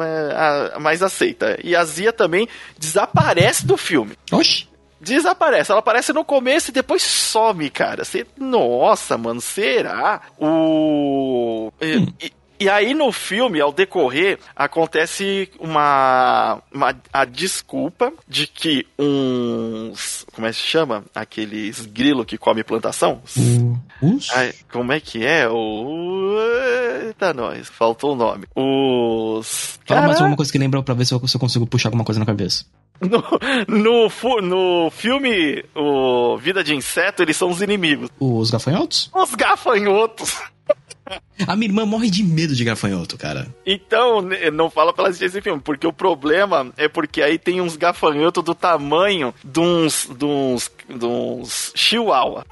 mas 0.79 1.03
aceita. 1.03 1.59
E 1.65 1.75
a 1.75 1.83
Zia 1.83 2.13
também 2.13 2.47
desaparece 2.79 3.67
do 3.67 3.79
filme. 3.79 4.19
Oxi 4.31 4.69
desaparece. 5.01 5.71
Ela 5.71 5.81
aparece 5.81 6.13
no 6.15 6.25
começo 6.25 6.71
e 6.71 6.73
depois 6.73 7.03
some, 7.03 7.69
cara. 7.69 8.05
Você, 8.05 8.27
nossa, 8.39 9.19
mano, 9.19 9.41
será? 9.41 10.23
O. 10.39 11.71
Hum. 11.81 12.13
E, 12.21 12.33
e 12.59 12.69
aí 12.69 12.95
no 12.95 13.11
filme, 13.13 13.61
ao 13.61 13.73
decorrer, 13.73 14.39
acontece 14.55 15.51
uma, 15.59 16.61
uma 16.73 16.95
a 17.13 17.25
desculpa 17.25 18.13
de 18.29 18.47
que 18.47 18.87
uns 18.99 20.25
como 20.33 20.47
é 20.47 20.51
que 20.51 20.57
se 20.57 20.63
chama? 20.63 21.05
Aqueles 21.15 21.87
grilo 21.87 22.25
que 22.25 22.37
come 22.37 22.65
plantação? 22.65 23.23
Os? 24.03 24.31
Ai, 24.33 24.53
como 24.71 24.93
é 24.93 25.01
que 25.01 25.25
é? 25.25 25.49
O 25.49 26.37
Eita, 27.07 27.33
nós, 27.33 27.69
faltou 27.69 28.13
o 28.13 28.17
nome. 28.17 28.47
Os 28.55 29.79
Fala 29.87 30.03
mais 30.03 30.19
alguma 30.19 30.37
coisa 30.37 30.51
que 30.51 30.59
lembra 30.59 30.83
pra 30.83 30.95
ver 30.95 31.05
se 31.05 31.15
eu, 31.15 31.29
se 31.29 31.37
eu 31.37 31.41
consigo 31.41 31.67
puxar 31.67 31.89
alguma 31.89 32.05
coisa 32.05 32.19
na 32.19 32.27
cabeça. 32.27 32.65
No, 33.01 33.23
no, 33.69 34.41
no, 34.41 34.91
filme 34.91 35.65
o 35.75 36.39
Vida 36.39 36.63
de 36.63 36.75
Inseto, 36.75 37.23
eles 37.23 37.37
são 37.37 37.51
os 37.51 37.61
inimigos. 37.61 38.09
Os 38.19 38.51
gafanhotos? 38.51 39.11
Os 39.15 39.35
gafanhotos. 39.35 40.37
A 41.47 41.57
minha 41.57 41.69
irmã 41.69 41.85
morre 41.85 42.11
de 42.11 42.23
medo 42.23 42.55
de 42.55 42.65
gafanhoto, 42.65 43.17
cara. 43.17 43.47
Então, 43.67 44.23
não 44.53 44.71
fala 44.71 44.93
pra 44.93 45.03
ela 45.03 45.09
assistir 45.11 45.27
esse 45.27 45.41
filme, 45.41 45.61
porque 45.61 45.87
o 45.87 45.93
problema 45.93 46.73
é 46.77 46.89
porque 46.89 47.23
aí 47.23 47.39
tem 47.39 47.61
uns 47.61 47.77
gafanhotos 47.77 48.43
do 48.43 48.55
tamanho 48.55 49.35
de 49.45 49.61
uns, 49.61 50.09
de 50.17 50.25
uns, 50.25 50.71
de 50.89 51.05
uns 51.05 51.73
chihuahua. 51.75 52.47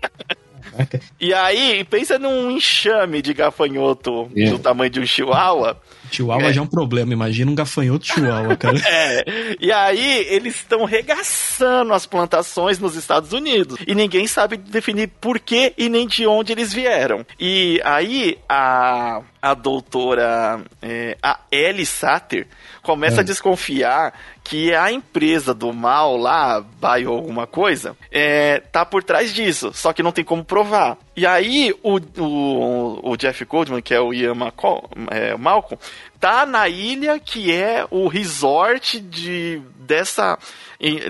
E 1.21 1.35
aí, 1.35 1.85
pensa 1.85 2.19
num 2.19 2.51
enxame 2.51 3.21
de 3.21 3.35
gafanhoto 3.35 4.31
é. 4.37 4.51
do 4.51 4.59
tamanho 4.59 4.91
de 4.91 5.01
um 5.01 5.07
chihuahua. 5.07 5.81
Chihuahua 6.17 6.49
é. 6.49 6.53
já 6.53 6.61
é 6.61 6.65
um 6.65 6.67
problema, 6.67 7.13
imagina 7.13 7.51
um 7.51 7.55
gafanhoto 7.55 8.07
chihuahua, 8.07 8.57
cara. 8.57 8.79
é. 8.87 9.25
E 9.61 9.73
aí, 9.73 10.27
eles 10.29 10.57
estão 10.57 10.85
regaçando 10.85 11.93
as 11.93 12.07
plantações 12.07 12.79
nos 12.79 12.97
Estados 12.97 13.33
Unidos. 13.33 13.79
E 13.87 13.95
ninguém 13.95 14.27
sabe 14.27 14.57
definir 14.57 15.09
por 15.21 15.39
que 15.39 15.73
e 15.77 15.89
nem 15.89 16.07
de 16.07 16.27
onde 16.27 16.53
eles 16.53 16.73
vieram. 16.73 17.25
E 17.39 17.81
aí, 17.85 18.39
a, 18.49 19.23
a 19.43 19.55
doutora, 19.55 20.63
é, 20.81 21.19
a 21.21 21.41
Ellie 21.51 21.85
Satter, 21.85 22.47
começa 22.81 23.17
é. 23.17 23.21
a 23.21 23.25
desconfiar 23.25 24.15
que 24.45 24.73
a 24.73 24.93
empresa 24.93 25.53
do 25.53 25.73
mal 25.73 26.17
lá, 26.17 26.61
Bio 26.61 27.13
alguma 27.13 27.45
coisa, 27.45 27.97
é, 28.11 28.61
tá 28.61 28.87
por 28.87 29.03
trás 29.03 29.35
disso, 29.35 29.73
só 29.75 29.93
que 29.93 30.03
não 30.03 30.13
tem 30.13 30.25
como 30.25 30.45
provar. 30.45 30.97
E 31.17 31.27
aí 31.27 31.75
o, 31.83 31.99
o, 32.21 33.11
o 33.11 33.17
Jeff 33.17 33.45
Goldman, 33.45 33.83
que 33.83 33.93
é 33.93 34.01
o 34.01 34.15
Ian 34.15 34.37
McCall, 34.37 34.89
é, 35.11 35.37
Malcolm, 35.37 35.79
tá 36.23 36.47
na 36.47 36.69
ilha 36.69 37.19
que 37.19 37.51
é 37.51 37.85
o 37.91 38.07
resort 38.07 39.01
de, 39.01 39.61
dessa 39.75 40.39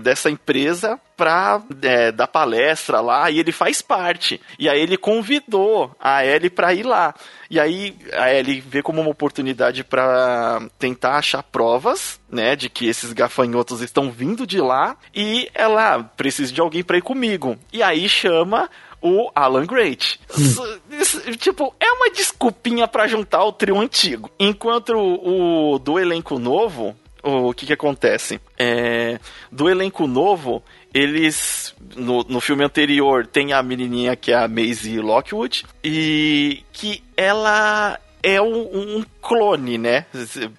dessa 0.02 0.28
empresa 0.28 1.00
pra 1.16 1.62
é, 1.80 2.12
dar 2.12 2.26
palestra 2.26 3.00
lá 3.00 3.30
e 3.30 3.38
ele 3.38 3.52
faz 3.52 3.80
parte. 3.80 4.38
E 4.58 4.68
aí 4.68 4.78
ele 4.78 4.98
convidou 4.98 5.94
a 5.98 6.24
Ellie 6.26 6.50
pra 6.50 6.74
ir 6.74 6.82
lá. 6.82 7.14
E 7.48 7.58
aí 7.58 7.96
a 8.12 8.32
Ellie 8.32 8.60
vê 8.60 8.82
como 8.82 9.00
uma 9.00 9.10
oportunidade 9.10 9.82
para 9.82 10.60
tentar 10.78 11.16
achar 11.16 11.42
provas, 11.42 12.20
né, 12.30 12.54
de 12.54 12.68
que 12.68 12.86
esses 12.86 13.14
gafanhotos 13.14 13.80
estão 13.80 14.10
vindo 14.10 14.46
de 14.46 14.60
lá 14.60 14.94
e 15.14 15.48
ela 15.54 16.02
precisa 16.02 16.52
de 16.52 16.60
alguém 16.60 16.82
para 16.82 16.98
ir 16.98 17.02
comigo. 17.02 17.56
E 17.72 17.82
aí 17.82 18.06
chama 18.10 18.68
o 19.02 19.30
Alan 19.34 19.66
Great. 19.66 20.20
Hum. 21.02 21.32
Tipo, 21.36 21.74
é 21.80 21.90
uma 21.92 22.10
desculpinha 22.10 22.86
para 22.86 23.06
juntar 23.06 23.44
o 23.44 23.52
trio 23.52 23.78
antigo. 23.78 24.30
Enquanto 24.38 24.94
o, 24.94 25.74
o 25.74 25.78
do 25.78 25.98
elenco 25.98 26.38
novo, 26.38 26.96
o 27.22 27.54
que 27.54 27.66
que 27.66 27.72
acontece? 27.72 28.40
É, 28.58 29.18
do 29.50 29.68
elenco 29.68 30.06
novo, 30.06 30.62
eles 30.92 31.74
no, 31.96 32.22
no 32.24 32.40
filme 32.40 32.64
anterior 32.64 33.26
tem 33.26 33.52
a 33.52 33.62
menininha 33.62 34.16
que 34.16 34.32
é 34.32 34.36
a 34.36 34.48
Maisie 34.48 34.98
Lockwood 34.98 35.64
e 35.84 36.64
que 36.72 37.02
ela 37.16 37.98
é 38.22 38.40
um, 38.40 38.98
um, 38.98 39.04
clone, 39.20 39.78
né? 39.78 40.06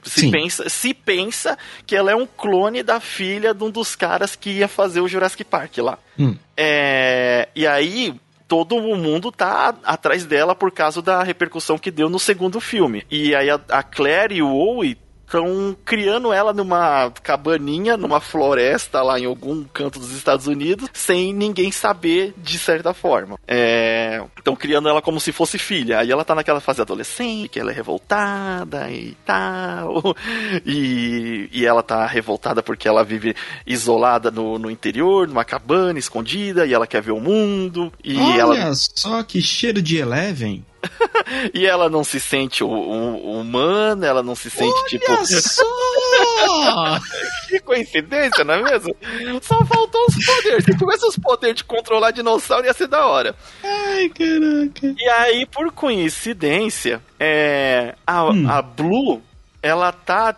Se 0.04 0.30
pensa, 0.30 0.68
se 0.68 0.94
pensa 0.94 1.58
que 1.86 1.96
ela 1.96 2.12
é 2.12 2.16
um 2.16 2.26
clone 2.26 2.84
da 2.84 3.00
filha 3.00 3.54
de 3.54 3.64
um 3.64 3.70
dos 3.70 3.96
caras 3.96 4.36
que 4.36 4.50
ia 4.50 4.68
fazer 4.68 5.00
o 5.00 5.08
Jurassic 5.08 5.44
Park 5.46 5.78
lá. 5.78 5.98
Hum. 6.20 6.36
É, 6.58 7.48
e 7.56 7.66
aí 7.66 8.14
todo 8.48 8.76
o 8.76 8.96
mundo 8.96 9.32
tá 9.32 9.76
atrás 9.84 10.26
dela 10.26 10.56
por 10.56 10.72
causa 10.72 11.02
da 11.02 11.24
repercussão 11.24 11.78
que 11.78 11.92
deu 11.92 12.10
no 12.10 12.20
segundo 12.20 12.60
filme. 12.60 13.06
E 13.10 13.36
aí 13.36 13.50
a, 13.50 13.60
a 13.70 13.84
Claire 13.84 14.36
e 14.36 14.42
o 14.42 14.54
Owie 14.54 14.98
estão 15.34 15.76
criando 15.84 16.32
ela 16.32 16.54
numa 16.54 17.12
cabaninha, 17.24 17.98
numa 17.98 18.20
floresta 18.20 19.02
lá 19.02 19.20
em 19.20 19.26
algum 19.26 19.64
canto 19.64 20.00
dos 20.00 20.12
Estados 20.12 20.46
Unidos, 20.46 20.90
sem 20.94 21.34
ninguém 21.34 21.72
saber 21.72 22.34
de 22.38 22.60
certa 22.60 22.94
forma. 22.94 23.40
Estão 23.48 24.54
é... 24.54 24.58
criando 24.58 24.88
ela 24.88 25.02
como 25.02 25.20
se 25.20 25.32
fosse 25.32 25.58
filha. 25.58 26.00
Aí 26.00 26.12
ela 26.12 26.24
tá 26.24 26.36
naquela 26.36 26.60
fase 26.60 26.82
adolescente, 26.82 27.50
que 27.50 27.60
ela 27.60 27.72
é 27.72 27.74
revoltada 27.74 28.92
e 28.92 29.18
tal. 29.26 30.04
E, 30.66 31.50
e 31.52 31.66
ela 31.66 31.82
tá 31.82 32.06
revoltada 32.06 32.62
porque 32.62 32.88
ela 32.88 33.04
vive 33.04 33.36
isolada 33.66 34.30
no, 34.30 34.58
no 34.58 34.70
interior, 34.70 35.28
numa 35.28 35.44
cabana, 35.44 35.98
escondida, 35.98 36.66
e 36.66 36.74
ela 36.74 36.88
quer 36.88 37.02
ver 37.02 37.12
o 37.12 37.20
mundo. 37.20 37.92
E 38.04 38.18
Olha 38.18 38.42
ela... 38.42 38.74
só 38.76 39.24
que 39.24 39.42
cheiro 39.42 39.82
de 39.82 39.98
Eleven. 39.98 40.64
e 41.54 41.66
ela 41.66 41.90
não 41.90 42.04
se 42.04 42.20
sente 42.20 42.64
humana, 42.64 44.06
ela 44.06 44.24
não 44.24 44.36
se 44.36 44.50
sente 44.50 44.72
Olha 44.72 44.88
tipo. 44.88 45.26
Só! 45.26 47.00
que 47.50 47.60
coincidência, 47.60 48.44
não 48.44 48.54
é 48.56 48.64
mesmo? 48.64 48.96
Só 49.42 49.64
faltou 49.66 50.02
os 50.08 50.26
poderes. 50.26 50.66
Se 50.66 50.78
tivesse 50.78 51.06
os 51.06 51.18
poderes 51.18 51.58
de 51.58 51.64
controlar 51.64 52.12
dinossauro, 52.12 52.66
ia 52.66 52.74
ser 52.74 52.88
da 52.88 53.06
hora. 53.06 53.36
Ai, 53.64 54.10
caraca. 54.10 54.96
E 54.98 55.10
aí, 55.10 55.46
por 55.46 55.72
coincidência, 55.72 57.02
é, 57.20 57.96
a, 58.06 58.26
hum. 58.26 58.50
a 58.50 58.62
Blue, 58.62 59.22
ela 59.62 59.92
tá 59.92 60.36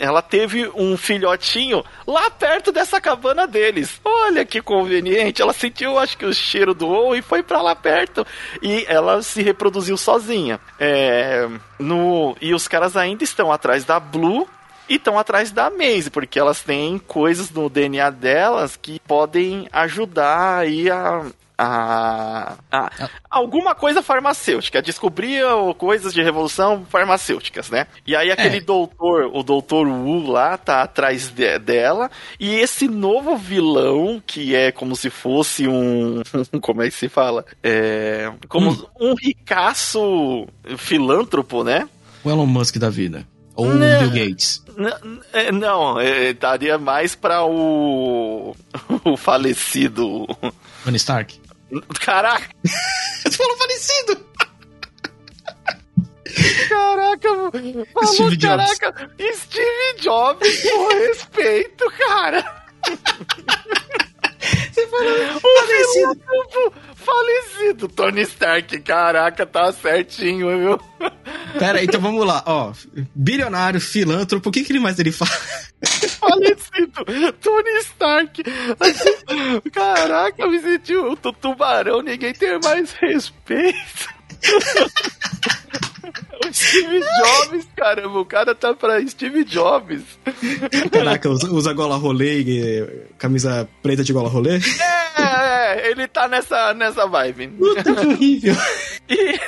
ela 0.00 0.22
teve 0.22 0.70
um 0.74 0.96
filhotinho 0.96 1.84
lá 2.06 2.30
perto 2.30 2.72
dessa 2.72 3.00
cabana 3.00 3.46
deles. 3.46 4.00
Olha 4.04 4.44
que 4.44 4.60
conveniente. 4.60 5.42
Ela 5.42 5.52
sentiu, 5.52 5.98
acho 5.98 6.16
que, 6.16 6.24
o 6.24 6.32
cheiro 6.32 6.74
do 6.74 6.88
ovo 6.88 7.14
e 7.14 7.22
foi 7.22 7.42
para 7.42 7.60
lá 7.60 7.76
perto. 7.76 8.26
E 8.62 8.84
ela 8.88 9.22
se 9.22 9.42
reproduziu 9.42 9.96
sozinha. 9.96 10.58
É, 10.78 11.48
no, 11.78 12.36
e 12.40 12.54
os 12.54 12.66
caras 12.66 12.96
ainda 12.96 13.24
estão 13.24 13.52
atrás 13.52 13.84
da 13.84 14.00
Blue 14.00 14.48
e 14.90 14.96
estão 14.96 15.16
atrás 15.16 15.52
da 15.52 15.70
Maze, 15.70 16.10
porque 16.10 16.36
elas 16.36 16.62
têm 16.62 16.98
coisas 16.98 17.48
no 17.50 17.70
DNA 17.70 18.10
delas 18.10 18.76
que 18.76 18.98
podem 19.06 19.68
ajudar 19.72 20.58
aí 20.58 20.90
a, 20.90 21.26
a, 21.56 22.56
a, 22.72 22.90
alguma 23.30 23.72
coisa 23.72 24.02
farmacêutica, 24.02 24.82
descobria 24.82 25.46
coisas 25.78 26.12
de 26.12 26.20
revolução 26.20 26.84
farmacêuticas, 26.90 27.70
né? 27.70 27.86
E 28.04 28.16
aí 28.16 28.32
aquele 28.32 28.56
é. 28.56 28.60
doutor, 28.60 29.30
o 29.32 29.44
doutor 29.44 29.86
Wu 29.86 30.28
lá, 30.28 30.58
tá 30.58 30.82
atrás 30.82 31.28
de, 31.28 31.56
dela, 31.60 32.10
e 32.40 32.56
esse 32.56 32.88
novo 32.88 33.36
vilão, 33.36 34.20
que 34.26 34.56
é 34.56 34.72
como 34.72 34.96
se 34.96 35.08
fosse 35.08 35.68
um. 35.68 36.20
como 36.60 36.82
é 36.82 36.86
que 36.88 36.96
se 36.96 37.08
fala? 37.08 37.44
É, 37.62 38.32
como 38.48 38.72
hum. 38.72 38.86
um 38.98 39.14
ricaço 39.14 40.48
filântropo, 40.78 41.62
né? 41.62 41.88
O 42.24 42.30
Elon 42.30 42.46
Musk 42.46 42.76
da 42.78 42.90
vida. 42.90 43.24
Ou 43.54 43.66
o 43.66 43.74
né, 43.74 43.98
Bill 43.98 44.10
Gates? 44.10 44.64
É, 45.32 45.52
não, 45.52 46.00
é, 46.00 46.30
estaria 46.30 46.78
mais 46.78 47.14
para 47.14 47.44
o, 47.44 48.54
o 49.04 49.16
falecido. 49.16 50.26
Tony 50.84 50.96
Stark? 50.96 51.40
Caraca! 52.00 52.48
Você 52.64 53.36
falou 53.36 53.56
falecido! 53.56 54.26
Caraca, 56.68 57.28
falou 57.92 58.14
Steve 58.14 58.38
caraca! 58.38 58.92
Jobs. 58.92 59.38
Steve 59.38 60.00
Jobs, 60.00 60.62
com 60.62 60.88
respeito, 60.88 61.84
cara! 61.98 62.64
Você 64.40 64.86
falou 64.86 65.12
o 65.36 65.40
falecido. 65.40 66.20
falecido, 66.94 67.88
Tony 67.88 68.22
Stark, 68.22 68.80
caraca, 68.80 69.44
tá 69.44 69.72
certinho, 69.72 70.48
viu? 70.58 70.80
Pera, 71.58 71.82
então 71.84 72.00
vamos 72.00 72.26
lá, 72.26 72.42
ó. 72.46 72.72
Bilionário, 73.14 73.80
filântropo, 73.80 74.48
o 74.48 74.52
que, 74.52 74.64
que 74.64 74.72
ele 74.72 74.80
mais 74.80 74.98
ele 74.98 75.12
fala? 75.12 75.30
Falecido, 76.18 77.32
Tony 77.40 77.78
Stark. 77.80 78.42
Caraca, 79.72 80.42
eu 80.42 80.50
me 80.50 80.60
senti 80.60 80.96
um 80.96 81.14
tubarão, 81.16 82.02
ninguém 82.02 82.32
tem 82.32 82.58
mais 82.60 82.92
respeito. 82.92 84.08
O 86.44 86.52
Steve 86.52 87.00
Jobs, 87.00 87.68
caramba, 87.76 88.18
o 88.18 88.24
cara 88.24 88.54
tá 88.54 88.74
pra 88.74 89.06
Steve 89.06 89.44
Jobs. 89.44 90.02
Caraca, 90.90 91.28
usa, 91.28 91.72
gola 91.72 91.96
rolê 91.96 92.40
e 92.40 92.88
camisa 93.18 93.68
preta 93.82 94.02
de 94.02 94.12
gola 94.12 94.28
rolê? 94.28 94.58
É, 95.18 95.20
é, 95.70 95.90
ele 95.90 96.08
tá 96.08 96.28
nessa, 96.28 96.74
nessa 96.74 97.06
vibe. 97.06 97.48
Puta 97.48 97.82
que 97.82 97.90
horrível. 97.90 98.56
E, 99.08 99.38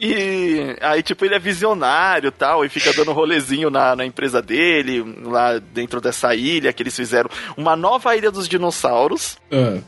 e 0.00 0.76
aí, 0.80 1.02
tipo, 1.02 1.24
ele 1.24 1.34
é 1.34 1.38
visionário 1.38 2.30
tal, 2.30 2.64
e 2.64 2.68
fica 2.68 2.92
dando 2.92 3.12
rolezinho 3.12 3.68
na, 3.70 3.94
na 3.96 4.06
empresa 4.06 4.40
dele, 4.40 5.04
lá 5.24 5.58
dentro 5.58 6.00
dessa 6.00 6.34
ilha 6.34 6.72
que 6.72 6.82
eles 6.82 6.96
fizeram. 6.96 7.28
Uma 7.56 7.76
nova 7.76 8.16
ilha 8.16 8.30
dos 8.30 8.48
dinossauros. 8.48 9.38
Ah. 9.50 9.78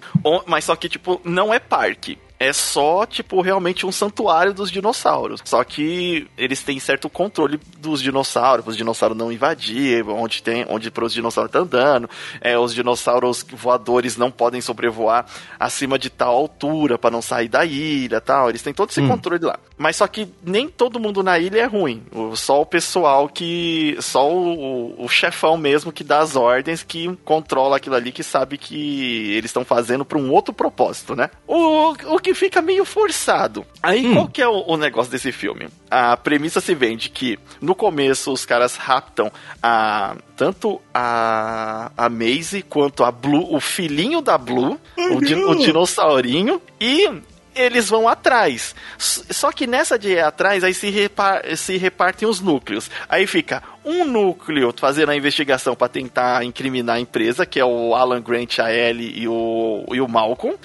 Mas 0.46 0.64
só 0.64 0.76
que, 0.76 0.88
tipo, 0.88 1.20
não 1.24 1.54
é 1.54 1.58
parque. 1.58 2.18
É 2.40 2.54
só, 2.54 3.04
tipo, 3.04 3.42
realmente 3.42 3.84
um 3.84 3.92
santuário 3.92 4.54
dos 4.54 4.70
dinossauros. 4.70 5.42
Só 5.44 5.62
que 5.62 6.26
eles 6.38 6.62
têm 6.62 6.80
certo 6.80 7.10
controle 7.10 7.60
dos 7.76 8.00
dinossauros, 8.00 8.66
os 8.66 8.76
dinossauros 8.78 9.14
não 9.16 9.30
invadir, 9.30 10.02
onde 10.08 10.42
tem, 10.42 10.64
onde 10.66 10.90
os 11.02 11.12
dinossauros 11.12 11.52
tá 11.52 11.58
andando. 11.58 12.08
É, 12.40 12.58
os 12.58 12.72
dinossauros 12.74 13.44
voadores 13.52 14.16
não 14.16 14.30
podem 14.30 14.62
sobrevoar 14.62 15.26
acima 15.58 15.98
de 15.98 16.08
tal 16.08 16.34
altura 16.34 16.96
para 16.98 17.10
não 17.10 17.20
sair 17.20 17.48
da 17.48 17.62
ilha, 17.66 18.22
tal. 18.22 18.48
Eles 18.48 18.62
têm 18.62 18.72
todo 18.72 18.88
esse 18.88 19.02
controle 19.06 19.44
lá. 19.44 19.58
Mas 19.76 19.96
só 19.96 20.06
que 20.06 20.26
nem 20.42 20.66
todo 20.66 20.98
mundo 20.98 21.22
na 21.22 21.38
ilha 21.38 21.60
é 21.60 21.66
ruim. 21.66 22.02
O- 22.10 22.34
Só 22.36 22.62
o 22.62 22.66
pessoal 22.66 23.28
que, 23.28 23.98
só 24.00 24.26
o, 24.32 24.94
o 25.04 25.08
chefão 25.10 25.58
mesmo 25.58 25.92
que 25.92 26.02
dá 26.02 26.20
as 26.20 26.36
ordens, 26.36 26.82
que 26.82 27.14
controla 27.22 27.76
aquilo 27.76 27.96
ali, 27.96 28.10
que 28.12 28.22
sabe 28.22 28.56
que 28.56 29.32
eles 29.34 29.50
estão 29.50 29.62
fazendo 29.64 30.06
para 30.06 30.16
um 30.16 30.30
outro 30.32 30.54
propósito, 30.54 31.14
né? 31.14 31.28
O, 31.46 31.90
o 32.14 32.18
que 32.18 32.29
fica 32.34 32.60
meio 32.62 32.84
forçado. 32.84 33.64
Aí 33.82 34.12
qual 34.12 34.28
que 34.28 34.40
é 34.42 34.48
o, 34.48 34.64
o 34.66 34.76
negócio 34.76 35.10
desse 35.10 35.32
filme? 35.32 35.68
A 35.90 36.16
premissa 36.16 36.60
se 36.60 36.74
vende 36.74 37.08
que 37.08 37.38
no 37.60 37.74
começo 37.74 38.32
os 38.32 38.44
caras 38.46 38.76
raptam 38.76 39.30
a 39.62 40.16
tanto 40.36 40.80
a, 40.94 41.90
a 41.96 42.08
Maisie 42.08 42.62
quanto 42.62 43.04
a 43.04 43.10
Blue, 43.12 43.54
o 43.54 43.60
filhinho 43.60 44.20
da 44.20 44.38
Blue, 44.38 44.78
o, 44.96 45.20
di- 45.20 45.34
o 45.34 45.54
dinossaurinho, 45.56 46.60
e 46.80 47.10
eles 47.54 47.88
vão 47.88 48.08
atrás. 48.08 48.74
Só 48.98 49.50
que 49.52 49.66
nessa 49.66 49.98
de 49.98 50.10
ir 50.10 50.20
atrás, 50.20 50.62
aí 50.64 50.74
se, 50.74 50.90
repar- 50.90 51.42
se 51.56 51.76
repartem 51.76 52.28
os 52.28 52.40
núcleos. 52.40 52.90
Aí 53.08 53.26
fica 53.26 53.62
um 53.84 54.04
núcleo 54.04 54.72
fazendo 54.76 55.10
a 55.10 55.16
investigação 55.16 55.74
para 55.74 55.88
tentar 55.88 56.44
incriminar 56.44 56.96
a 56.96 57.00
empresa, 57.00 57.46
que 57.46 57.58
é 57.58 57.64
o 57.64 57.94
Alan 57.94 58.20
Grant, 58.22 58.58
a 58.58 58.72
Ellie 58.72 59.12
e 59.22 59.28
o, 59.28 59.84
e 59.92 60.00
o 60.00 60.08
Malcolm. 60.08 60.56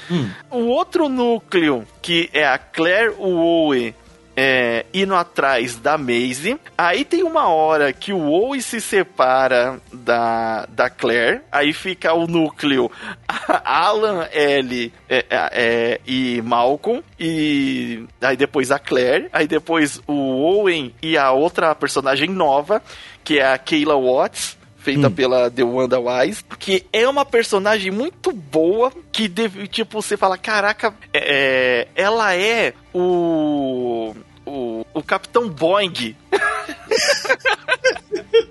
O 0.52 0.66
outro 0.68 1.08
núcleo, 1.10 1.88
que 2.02 2.30
é 2.34 2.46
a 2.46 2.58
Claire 2.58 3.14
Owe, 3.18 3.96
é, 4.36 4.86
indo 4.94 5.16
atrás 5.16 5.78
da 5.78 5.98
Maisie. 5.98 6.60
Aí 6.78 7.06
tem 7.06 7.24
uma 7.24 7.48
hora 7.48 7.94
que 7.94 8.12
o 8.12 8.30
Owe 8.30 8.62
se 8.62 8.82
separa 8.82 9.80
da, 9.92 10.66
da 10.68 10.90
Claire. 10.90 11.42
Aí 11.52 11.74
fica 11.74 12.14
o 12.14 12.28
núcleo 12.28 12.92
Alan, 13.64 14.28
Ellie 14.32 14.92
é, 15.08 15.26
é, 15.30 15.50
é, 15.52 16.02
e 16.06 16.42
Malcolm. 16.42 17.02
E 17.20 18.04
aí 18.22 18.36
depois 18.36 18.72
a 18.72 18.80
Claire. 18.80 19.30
Aí 19.32 19.48
depois 19.48 20.02
o 20.06 20.14
Owen 20.14 20.94
e 21.02 21.18
a 21.18 21.32
outra 21.32 21.74
personagem 21.74 22.30
nova, 22.30 22.82
que 23.24 23.40
é 23.40 23.54
a 23.54 23.58
Kayla 23.58 23.96
Watts 23.96 24.58
feita 24.86 25.10
pela 25.10 25.50
The 25.50 25.64
Wanda 25.64 26.00
Wise, 26.00 26.44
que 26.60 26.86
é 26.94 27.10
uma 27.10 27.26
personagem 27.26 27.92
muito 27.92 28.32
boa, 28.32 28.94
que 29.12 29.28
deve, 29.28 29.68
tipo, 29.68 30.00
você 30.00 30.16
fala, 30.16 30.38
caraca, 30.38 30.94
é, 31.12 31.88
ela 31.96 32.36
é 32.36 32.76
o, 32.94 34.16
o, 34.46 34.86
o 34.94 35.02
Capitão 35.02 35.50
Boeing. 35.50 36.16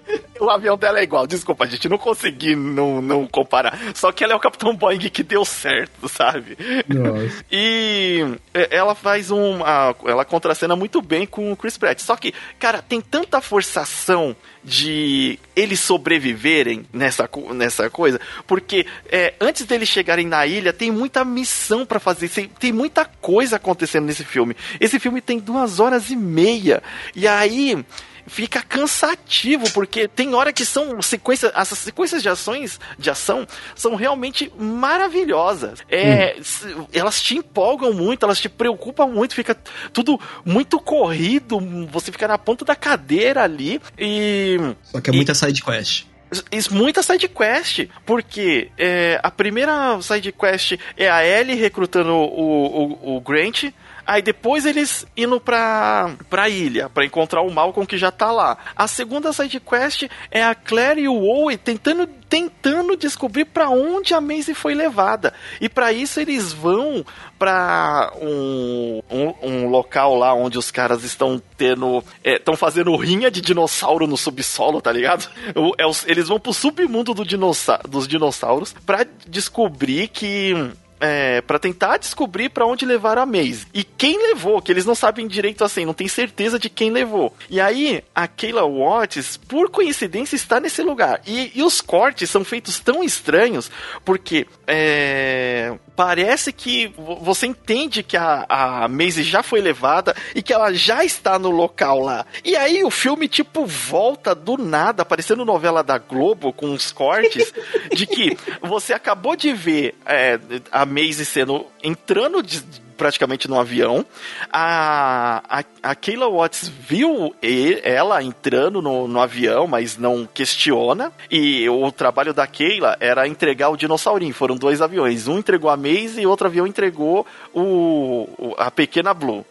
O 0.45 0.51
avião 0.51 0.77
dela 0.77 0.99
é 1.01 1.03
igual, 1.03 1.27
desculpa, 1.27 1.67
gente 1.67 1.89
não 1.89 1.99
consegui 1.99 2.55
não, 2.55 3.01
não 3.03 3.27
comparar. 3.27 3.79
Só 3.95 4.13
que 4.13 4.23
ela 4.23 4.33
é 4.33 4.37
o 4.37 4.41
Capitão 4.41 4.75
Boeing 4.77 4.99
que 5.11 5.23
deu 5.23 5.45
certo, 5.45 6.09
sabe? 6.09 6.57
Nossa. 6.89 7.45
E 7.51 8.25
é, 8.53 8.77
ela 8.77 8.95
faz 8.95 9.31
um. 9.31 9.63
a- 9.65 9.95
ela 10.07 10.25
contracena 10.25 10.75
muito 10.77 11.01
bem 11.01 11.27
com 11.27 11.53
o 11.53 11.57
Chris 11.57 11.79
Pratt. 11.79 12.01
Só 12.01 12.17
que, 12.17 12.33
cara, 12.59 12.83
tem 12.83 13.01
tanta 13.01 13.41
forçação 13.41 14.35
de 14.63 15.39
eles 15.55 15.79
sobreviverem 15.81 16.87
nessa, 16.93 17.29
nessa 17.55 17.91
coisa, 17.91 18.21
porque 18.47 18.87
é, 19.11 19.35
antes 19.41 19.65
deles 19.67 19.89
chegarem 19.89 20.27
na 20.27 20.47
ilha, 20.47 20.73
tem 20.73 20.91
muita 20.91 21.25
missão 21.25 21.85
pra 21.85 22.01
fazer, 22.01 22.29
tem 22.59 22.73
muita 22.73 23.05
coisa 23.05 23.57
acontecendo 23.57 24.07
nesse 24.07 24.25
filme. 24.25 24.57
Esse 24.81 24.99
filme 24.99 25.21
tem 25.21 25.39
duas 25.39 25.81
horas 25.81 26.11
e 26.11 26.17
meia. 26.17 26.83
E 27.15 27.29
aí 27.29 27.85
fica 28.27 28.63
cansativo, 28.63 29.71
porque 29.73 30.09
tem 30.09 30.35
hora 30.35 30.53
que 30.53 30.65
são 30.65 31.01
sequências, 31.03 31.53
essas 31.55 31.79
sequências 31.79 32.23
de 32.23 32.29
ações, 32.29 32.81
de 32.99 33.11
ação, 33.11 33.47
são 33.75 33.95
realmente 33.95 34.51
maravilhosas. 34.59 35.81
É, 35.89 36.37
s- 36.39 36.67
Elas 36.93 37.21
te 37.23 37.37
empolgam 37.37 37.93
muito, 37.93 38.25
elas 38.25 38.41
te 38.41 38.49
preocupam 38.49 39.07
muito, 39.07 39.35
fica 39.35 39.55
tudo 39.93 40.19
muito 40.45 40.79
corrido, 40.81 41.59
você 41.91 42.11
fica 42.13 42.27
na 42.29 42.39
ponta 42.39 42.65
da 42.65 42.75
cadeira 42.77 43.43
ali 43.43 43.81
e 43.99 44.57
Só 44.83 45.01
que 45.01 45.11
é 45.11 45.13
muita 45.13 45.35
side 45.35 45.63
quest. 45.63 46.05
isso, 46.51 46.75
muita 46.75 47.03
side 47.03 47.29
quest, 47.29 47.87
porque 48.07 48.71
é, 48.79 49.21
a 49.23 49.31
primeira 49.31 50.01
side 50.01 50.33
quest 50.33 50.73
é 50.97 51.09
a 51.11 51.25
Ellie 51.27 51.55
recrutando 51.57 52.13
o, 52.13 52.99
o, 53.05 53.17
o 53.17 53.21
Grant, 53.21 53.65
aí 54.07 54.23
depois 54.23 54.65
eles 54.67 55.07
indo 55.17 55.41
pra, 55.41 56.15
pra 56.29 56.49
ilha, 56.49 56.89
pra 56.89 57.05
encontrar 57.05 57.43
o 57.43 57.51
Malcolm 57.51 57.87
que 57.87 57.99
já 57.99 58.11
tá 58.11 58.31
lá. 58.33 58.57
A 58.77 58.87
segunda 58.87 59.33
side 59.33 59.61
quest 59.61 60.05
é 60.31 60.43
a 60.43 60.55
Claire 60.55 61.01
e 61.03 61.09
o 61.09 61.23
Owen 61.23 61.57
tentando, 61.59 62.07
tentando 62.29 62.97
descobrir 62.97 63.45
pra 63.47 63.69
onde 63.69 64.15
a 64.15 64.21
Maisie 64.21 64.55
foi 64.55 64.75
levada. 64.75 65.33
E 65.61 65.69
pra 65.69 65.93
isso 65.93 66.21
eles 66.21 66.53
vão 66.53 67.05
pra 67.39 68.13
um, 68.21 69.03
um, 69.11 69.35
um 69.43 69.69
local 69.69 70.15
lá 70.17 70.33
onde 70.35 70.57
os 70.57 70.71
caras 70.71 71.05
estão 71.05 71.41
tendo. 71.57 72.03
estão 72.23 72.57
fazendo 72.57 72.95
rinha 72.97 73.31
de 73.31 73.41
dinossauro 73.41 74.07
no 74.07 74.17
subsolo, 74.17 74.81
tá 74.81 74.93
ligado? 74.93 75.29
É 75.79 75.85
eles 76.11 76.29
vão 76.29 76.39
pro 76.41 76.53
submundo 76.53 77.13
do 77.15 77.25
dinossa- 77.25 77.81
dos 77.89 78.07
dinossauros 78.09 78.75
pra 78.87 79.05
descobrir 79.27 80.09
que. 80.09 80.55
É, 81.01 81.41
para 81.43 81.59
tentar 81.59 81.99
descobrir 81.99 82.49
pra 82.49 82.65
onde 82.67 82.87
levaram 82.87 83.21
a 83.23 83.27
Maze. 83.27 83.67
E 83.75 83.85
quem 83.85 84.17
levou, 84.29 84.63
que 84.63 84.73
eles 84.73 84.87
não 84.87 84.95
sabem 84.95 85.27
direito 85.27 85.63
assim, 85.65 85.85
não 85.85 85.93
tem 85.93 86.09
certeza 86.09 86.59
de 86.59 86.71
quem 86.71 86.91
levou. 86.91 87.35
E 87.51 87.61
aí, 87.61 88.03
a 88.15 88.27
Kayla 88.27 88.63
Watts, 88.67 89.37
por 89.37 89.69
coincidência, 89.71 90.37
está 90.37 90.61
nesse 90.61 90.83
lugar. 90.83 91.21
E, 91.27 91.53
e 91.55 91.63
os 91.63 91.81
cortes 91.81 92.31
são 92.31 92.45
feitos 92.45 92.79
tão 92.81 93.03
estranhos, 93.03 93.71
porque 94.05 94.47
é, 94.67 95.75
parece 95.97 96.53
que 96.53 96.89
vo- 96.97 97.17
você 97.17 97.47
entende 97.47 98.03
que 98.03 98.17
a, 98.17 98.47
a 98.49 98.89
já 99.23 99.43
foi 99.43 99.61
levada 99.61 100.15
e 100.35 100.43
que 100.43 100.53
ela 100.53 100.73
já 100.73 101.05
está 101.05 101.39
no 101.39 101.51
local 101.51 102.01
lá. 102.01 102.25
E 102.45 102.57
aí 102.57 102.83
o 102.85 102.91
filme, 102.91 103.29
tipo, 103.29 103.67
volta 103.67 104.35
do 104.35 104.57
nada, 104.57 105.05
parecendo 105.05 105.45
novela 105.45 105.83
da 105.83 105.99
Globo, 105.99 106.53
com 106.53 106.67
uns 106.67 106.93
cortes, 106.93 107.53
de 107.93 108.07
que 108.07 108.37
você 108.63 108.93
acabou 108.93 109.37
de 109.37 109.53
ver 109.53 109.95
é, 110.07 110.39
a 110.71 110.84
Maisie 110.87 111.25
sendo 111.25 111.67
entrando 111.83 112.43
de- 112.43 112.63
praticamente 112.97 113.49
no 113.49 113.59
avião. 113.59 114.05
A, 114.53 115.43
a, 115.49 115.65
a 115.91 115.95
Kayla 115.95 116.29
Watts 116.29 116.69
viu 116.69 117.35
e- 117.43 117.81
ela 117.83 118.23
entrando 118.23 118.81
no, 118.81 119.07
no 119.09 119.21
avião, 119.21 119.67
mas 119.67 119.99
não 119.99 120.27
questiona. 120.33 121.13
E 121.31 121.69
o 121.69 121.91
trabalho 121.93 122.33
da 122.33 122.47
Kayla 122.47 122.97
era 123.01 123.27
entregar 123.29 123.69
o 123.71 123.77
dinossaurinho. 123.77 124.33
Foram 124.35 124.57
dois 124.57 124.81
aviões. 124.81 125.29
Um 125.29 125.39
entregou 125.39 125.69
a 125.71 125.77
Maze 125.77 126.21
e 126.21 126.27
outro 126.27 126.47
avião 126.47 126.67
entregou 126.67 127.27
o, 127.53 128.29
o- 128.39 128.55
a 128.59 128.71
pequena 128.71 129.13
Blue. 129.13 129.45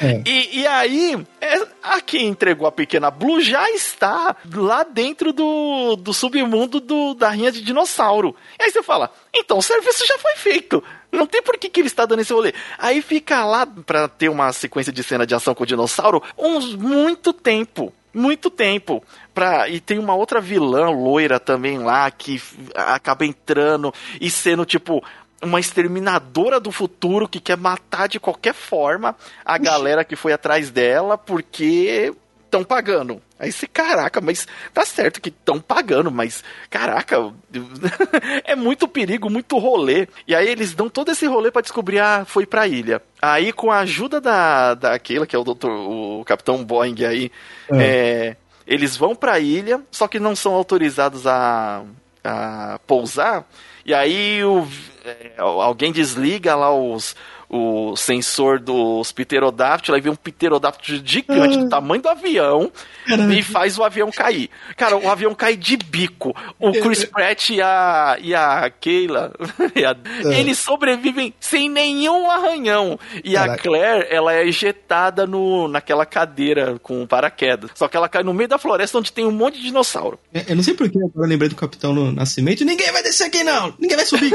É. 0.00 0.22
E, 0.32 0.60
e 0.60 0.66
aí, 0.66 1.24
é, 1.40 1.66
a 1.82 2.00
quem 2.00 2.26
entregou 2.28 2.66
a 2.66 2.72
pequena 2.72 3.10
Blue 3.10 3.40
já 3.40 3.70
está 3.70 4.36
lá 4.54 4.82
dentro 4.82 5.32
do, 5.32 5.96
do 5.96 6.12
submundo 6.12 6.80
do, 6.80 7.14
da 7.14 7.28
rinha 7.30 7.50
de 7.52 7.60
dinossauro. 7.62 8.34
E 8.58 8.64
aí 8.64 8.70
você 8.70 8.82
fala, 8.82 9.10
então 9.34 9.58
o 9.58 9.62
serviço 9.62 10.06
já 10.06 10.18
foi 10.18 10.34
feito. 10.36 10.82
Não 11.12 11.26
tem 11.26 11.42
por 11.42 11.58
que, 11.58 11.68
que 11.68 11.80
ele 11.80 11.88
está 11.88 12.06
dando 12.06 12.20
esse 12.20 12.32
rolê. 12.32 12.54
Aí 12.78 13.02
fica 13.02 13.44
lá 13.44 13.66
pra 13.66 14.08
ter 14.08 14.30
uma 14.30 14.50
sequência 14.52 14.90
de 14.90 15.02
cena 15.02 15.26
de 15.26 15.34
ação 15.34 15.54
com 15.54 15.62
o 15.62 15.66
dinossauro 15.66 16.22
uns 16.38 16.74
muito 16.74 17.34
tempo. 17.34 17.92
Muito 18.14 18.50
tempo. 18.50 19.02
Pra, 19.34 19.68
e 19.68 19.78
tem 19.78 19.98
uma 19.98 20.14
outra 20.14 20.40
vilã 20.40 20.88
loira 20.90 21.38
também 21.38 21.78
lá 21.78 22.10
que 22.10 22.40
acaba 22.74 23.26
entrando 23.26 23.92
e 24.20 24.30
sendo 24.30 24.64
tipo 24.64 25.02
uma 25.42 25.58
exterminadora 25.58 26.60
do 26.60 26.70
futuro 26.70 27.28
que 27.28 27.40
quer 27.40 27.56
matar 27.56 28.08
de 28.08 28.20
qualquer 28.20 28.54
forma 28.54 29.16
a 29.44 29.58
galera 29.58 30.04
que 30.04 30.14
foi 30.14 30.32
atrás 30.32 30.70
dela 30.70 31.18
porque 31.18 32.14
estão 32.52 32.62
pagando. 32.62 33.22
Aí 33.38 33.50
você, 33.50 33.66
caraca, 33.66 34.20
mas 34.20 34.46
tá 34.74 34.84
certo 34.84 35.20
que 35.20 35.30
estão 35.30 35.58
pagando, 35.58 36.10
mas 36.10 36.44
caraca, 36.68 37.32
é 38.44 38.54
muito 38.54 38.86
perigo, 38.86 39.30
muito 39.30 39.58
rolê. 39.58 40.06
E 40.28 40.34
aí 40.34 40.48
eles 40.48 40.74
dão 40.74 40.90
todo 40.90 41.10
esse 41.10 41.26
rolê 41.26 41.50
para 41.50 41.62
descobrir, 41.62 41.98
ah, 41.98 42.24
foi 42.26 42.44
pra 42.44 42.68
ilha. 42.68 43.00
Aí 43.20 43.52
com 43.52 43.70
a 43.70 43.78
ajuda 43.78 44.20
da, 44.20 44.74
daquela, 44.74 45.26
que 45.26 45.34
é 45.34 45.38
o 45.38 45.44
doutor, 45.44 45.70
o 45.70 46.22
Capitão 46.26 46.62
Boeing 46.62 47.04
aí, 47.04 47.32
é. 47.72 47.82
É, 47.82 48.36
eles 48.66 48.96
vão 48.96 49.14
pra 49.14 49.40
ilha, 49.40 49.80
só 49.90 50.06
que 50.06 50.20
não 50.20 50.36
são 50.36 50.52
autorizados 50.52 51.26
a, 51.26 51.82
a 52.22 52.78
pousar. 52.86 53.48
E 53.84 53.92
aí 53.94 54.44
o, 54.44 54.68
é, 55.04 55.32
alguém 55.38 55.90
desliga 55.90 56.54
lá 56.54 56.72
os, 56.72 57.16
o 57.52 57.94
sensor 57.94 58.58
dos 58.58 59.12
pterodáctilos, 59.12 59.94
aí 59.94 60.00
vem 60.00 60.10
um 60.10 60.16
pterodáctilo 60.16 61.02
gigante 61.04 61.58
do 61.58 61.66
ah. 61.66 61.68
tamanho 61.68 62.00
do 62.00 62.08
avião 62.08 62.72
Caramba. 63.06 63.34
e 63.34 63.42
faz 63.42 63.76
o 63.76 63.84
avião 63.84 64.10
cair. 64.10 64.48
Cara, 64.74 64.96
o 64.96 65.06
avião 65.10 65.34
cai 65.34 65.54
de 65.54 65.76
bico. 65.76 66.34
O 66.58 66.72
Chris 66.72 67.04
Pratt 67.04 67.50
e 67.50 67.60
a, 67.60 68.16
e 68.22 68.34
a 68.34 68.70
Keila, 68.70 69.34
e 69.76 69.84
a, 69.84 69.94
é. 70.24 70.40
eles 70.40 70.58
sobrevivem 70.58 71.34
sem 71.38 71.68
nenhum 71.68 72.30
arranhão. 72.30 72.98
E 73.22 73.34
Caraca. 73.34 73.52
a 73.52 73.58
Claire, 73.58 74.06
ela 74.08 74.32
é 74.32 74.46
ejetada 74.46 75.26
no, 75.26 75.68
naquela 75.68 76.06
cadeira 76.06 76.78
com 76.82 77.06
paraquedas. 77.06 77.70
Só 77.74 77.86
que 77.86 77.98
ela 77.98 78.08
cai 78.08 78.22
no 78.22 78.32
meio 78.32 78.48
da 78.48 78.56
floresta 78.56 78.96
onde 78.96 79.12
tem 79.12 79.26
um 79.26 79.30
monte 79.30 79.58
de 79.58 79.64
dinossauro. 79.64 80.18
É, 80.32 80.46
eu 80.48 80.56
não 80.56 80.62
sei 80.62 80.72
porquê, 80.72 80.98
agora 80.98 81.26
eu 81.26 81.28
lembrei 81.28 81.50
do 81.50 81.54
Capitão 81.54 81.92
no 81.92 82.10
Nascimento. 82.10 82.64
Ninguém 82.64 82.90
vai 82.92 83.02
descer 83.02 83.26
aqui, 83.26 83.44
não! 83.44 83.74
Ninguém 83.78 83.96
vai 83.96 84.06
subir. 84.06 84.32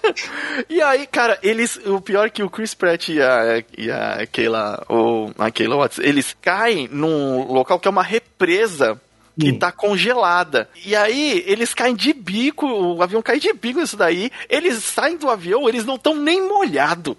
e 0.70 0.80
aí, 0.80 1.06
cara, 1.06 1.38
eles. 1.42 1.78
O 1.84 2.00
pior 2.00 2.26
é 2.26 2.30
que 2.30 2.45
o 2.46 2.50
Chris 2.50 2.74
Pratt 2.74 3.08
e 3.08 3.20
a, 3.20 3.62
e 3.76 3.90
a 3.90 4.26
Keila, 4.26 4.84
ou 4.88 5.32
a 5.38 5.50
Keila 5.50 5.76
Watts, 5.76 5.98
eles 5.98 6.36
caem 6.40 6.88
num 6.90 7.52
local 7.52 7.78
que 7.78 7.88
é 7.88 7.90
uma 7.90 8.02
represa 8.02 9.00
que 9.38 9.50
hum. 9.52 9.58
tá 9.58 9.70
congelada. 9.70 10.68
E 10.84 10.96
aí, 10.96 11.44
eles 11.46 11.74
caem 11.74 11.94
de 11.94 12.12
bico, 12.12 12.66
o 12.66 13.02
avião 13.02 13.20
cai 13.20 13.38
de 13.38 13.52
bico 13.52 13.80
isso 13.80 13.96
daí, 13.96 14.30
eles 14.48 14.82
saem 14.82 15.16
do 15.16 15.28
avião, 15.28 15.68
eles 15.68 15.84
não 15.84 15.96
estão 15.96 16.14
nem 16.14 16.46
molhados. 16.48 17.16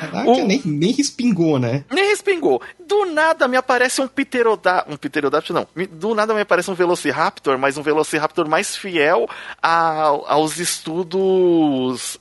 Caraca, 0.00 0.30
o... 0.30 0.46
nem, 0.46 0.60
nem 0.64 0.92
respingou, 0.92 1.58
né? 1.58 1.84
Nem 1.90 2.08
respingou. 2.10 2.60
Do 2.86 3.06
nada 3.06 3.48
me 3.48 3.56
aparece 3.56 4.00
um 4.00 4.08
pterodáctilo, 4.08 4.94
um 4.94 4.98
pterodáctilo 4.98 5.66
não, 5.74 5.86
do 5.86 6.14
nada 6.14 6.34
me 6.34 6.40
aparece 6.40 6.70
um 6.70 6.74
Velociraptor, 6.74 7.58
mas 7.58 7.76
um 7.76 7.82
Velociraptor 7.82 8.48
mais 8.48 8.76
fiel 8.76 9.28
a, 9.62 10.04
aos 10.26 10.58
estudos 10.58 12.18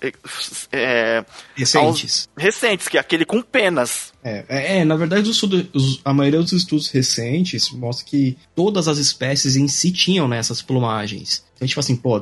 é, 0.72 1.24
recentes. 1.56 2.30
Aos, 2.36 2.44
recentes, 2.44 2.88
que 2.88 2.98
é 2.98 3.00
aquele 3.00 3.26
com 3.26 3.42
penas. 3.42 4.14
É, 4.24 4.44
é, 4.50 4.78
é, 4.80 4.86
na 4.86 4.96
verdade, 4.96 5.30
estudo, 5.30 5.68
os, 5.74 6.02
a 6.04 6.14
maioria 6.14 6.42
dos 6.42 6.52
estudos 6.52 6.90
recentes 6.90 7.70
mostra 7.72 8.06
que 8.06 8.38
todas 8.56 8.88
as 8.88 8.98
espécies 8.98 9.56
em 9.56 9.68
si 9.68 9.92
tinham 9.92 10.28
nessas 10.28 10.62
né, 10.62 10.66
plumagens. 10.68 11.46
Então, 11.56 11.68
tipo 11.68 11.80
assim, 11.80 11.96
pô, 11.96 12.22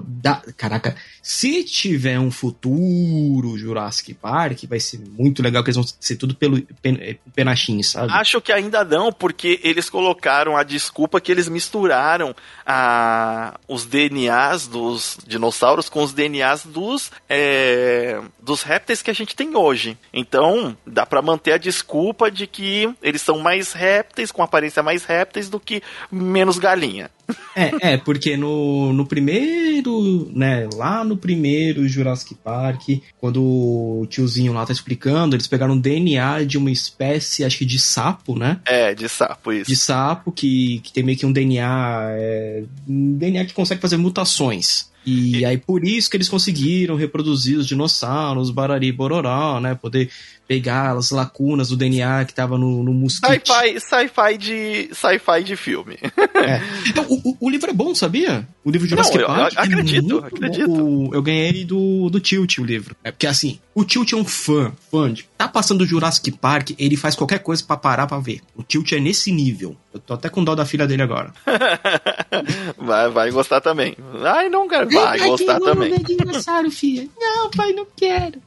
caraca, 0.56 0.96
se 1.22 1.64
tiver 1.64 2.20
um 2.20 2.30
futuro 2.30 3.58
Jurassic 3.58 4.14
Park, 4.14 4.66
vai 4.66 4.80
ser 4.80 5.00
muito 5.00 5.42
legal 5.42 5.64
que 5.64 5.70
eles 5.70 5.76
vão 5.76 5.86
ser 6.00 6.18
tudo 6.18 6.36
pelo 6.36 6.62
pen, 6.82 7.00
é, 7.02 7.84
sabe? 7.84 8.14
Acho 8.14 8.40
que 8.40 8.52
ainda 8.52 8.84
não, 8.84 9.12
porque 9.12 9.60
eles 9.64 9.90
colocaram 9.90 10.56
a 10.56 10.62
desculpa 10.62 11.20
que 11.20 11.32
eles 11.32 11.50
misturaram 11.50 12.36
a, 12.66 13.60
os 13.68 13.86
DNAs 13.86 14.68
dos 14.68 15.18
dinossauros 15.26 15.90
com 15.90 16.04
os 16.04 16.14
DNAs 16.14 16.66
dos, 16.66 17.12
é, 17.28 18.22
dos 18.40 18.62
répteis 18.62 19.02
que 19.02 19.10
a 19.10 19.16
gente 19.16 19.36
tem 19.36 19.56
hoje. 19.56 19.98
Então, 20.14 20.78
dá 20.86 21.08
para 21.08 21.24
manter 21.24 21.54
a 21.54 21.58
desculpa 21.58 22.30
de 22.30 22.46
que 22.46 22.94
eles 23.02 23.22
são 23.22 23.40
mais 23.40 23.74
répteis, 23.74 24.32
com 24.32 24.44
aparência 24.44 24.84
mais 24.84 25.06
répteis 25.06 25.50
do 25.50 25.60
que 25.60 25.82
menos 26.12 26.60
galinha. 26.60 27.10
É, 27.56 27.94
é, 27.94 27.98
porque 27.98 28.36
no, 28.36 28.92
no 28.94 29.06
primeiro, 29.06 30.30
né, 30.34 30.68
lá 30.74 31.04
no 31.04 31.16
primeiro 31.16 31.88
Jurassic 31.88 32.36
Park, 32.36 32.82
quando 33.20 33.42
o 33.44 34.08
tiozinho 34.10 34.54
lá 34.54 34.66
tá 34.66 34.74
explicando, 34.74 35.36
eles 35.36 35.48
pegaram 35.48 35.78
DNA 35.78 36.44
de 36.46 36.58
uma 36.58 36.72
espécie, 36.72 37.44
acho 37.44 37.60
que 37.60 37.66
de 37.66 37.80
sapo, 37.80 38.38
né? 38.38 38.60
É, 38.66 38.94
de 38.94 39.08
sapo, 39.08 39.54
isso. 39.54 39.70
De 39.70 39.76
sapo, 39.76 40.32
que, 40.32 40.80
que 40.80 40.92
tem 40.92 41.04
meio 41.04 41.18
que 41.18 41.26
um 41.26 41.32
DNA, 41.32 42.08
é, 42.12 42.64
um 42.88 43.18
DNA 43.18 43.46
que 43.46 43.54
consegue 43.54 43.82
fazer 43.82 43.98
mutações. 43.98 44.92
E, 45.06 45.40
e 45.40 45.46
aí 45.46 45.58
por 45.58 45.84
isso 45.84 46.10
que 46.10 46.18
eles 46.18 46.30
conseguiram 46.30 46.96
reproduzir 46.96 47.58
os 47.58 47.68
dinossauros, 47.68 48.52
barari 48.52 48.92
bororó, 48.92 49.60
né? 49.60 49.76
Poder 49.76 50.10
pegar 50.48 50.92
as 50.92 51.12
lacunas 51.12 51.70
do 51.70 51.78
DNA 51.78 52.26
que 52.26 52.34
tava 52.34 52.58
no, 52.58 52.84
no 52.84 52.94
mosquito. 52.94 53.48
Sci-fi 53.48 53.80
sci 53.80 54.38
de, 54.38 54.90
sci 54.94 55.44
de 55.44 55.56
filme. 55.56 55.98
É. 56.36 56.62
Então, 56.88 57.06
o, 57.10 57.38
o, 57.40 57.50
livro 57.50 57.70
é 57.70 57.74
bom, 57.74 57.96
sabia? 57.96 58.48
O 58.64 58.70
livro 58.70 58.88
de 58.88 58.92
Jurassic 58.92 59.18
Não, 59.18 59.28
Park. 59.28 59.54
Eu, 59.54 59.58
eu 59.58 59.64
acredito, 59.64 60.24
é 60.24 60.28
acredito. 60.28 60.72
O, 60.72 61.14
eu 61.14 61.22
ganhei 61.22 61.64
do, 61.64 62.10
do 62.10 62.20
Tilt 62.20 62.58
o 62.58 62.64
livro. 62.64 62.96
É 63.04 63.12
porque 63.12 63.28
assim, 63.28 63.60
o 63.74 63.84
Tilt 63.84 64.12
é 64.12 64.16
um 64.16 64.26
fã, 64.26 64.72
fã 64.92 65.12
de. 65.12 65.26
Tá 65.38 65.48
passando 65.48 65.82
o 65.82 65.86
Jurassic 65.86 66.32
Park, 66.32 66.72
ele 66.78 66.98
faz 66.98 67.16
qualquer 67.16 67.40
coisa 67.40 67.64
para 67.64 67.78
parar 67.78 68.08
pra 68.08 68.20
ver. 68.20 68.42
O 68.56 68.64
Tilt 68.64 68.92
é 68.92 69.00
nesse 69.00 69.32
nível. 69.32 69.76
Eu 69.94 70.00
tô 70.00 70.14
até 70.14 70.30
com 70.30 70.44
dó 70.44 70.56
da 70.56 70.66
filha 70.66 70.88
dele 70.88 71.04
agora. 71.04 71.34
vai, 72.78 73.10
vai 73.10 73.32
gostar 73.32 73.62
também. 73.62 73.96
Ai, 74.24 74.50
não, 74.50 74.68
cara, 74.68 74.86
vai 74.94 75.20
Ai, 75.20 75.28
gostar 75.28 75.60
também. 75.60 75.94
dinossauro, 76.04 76.72
filha. 76.72 77.08
Não, 77.20 77.50
pai, 77.50 77.74
não 77.74 77.88
quero. 77.96 78.42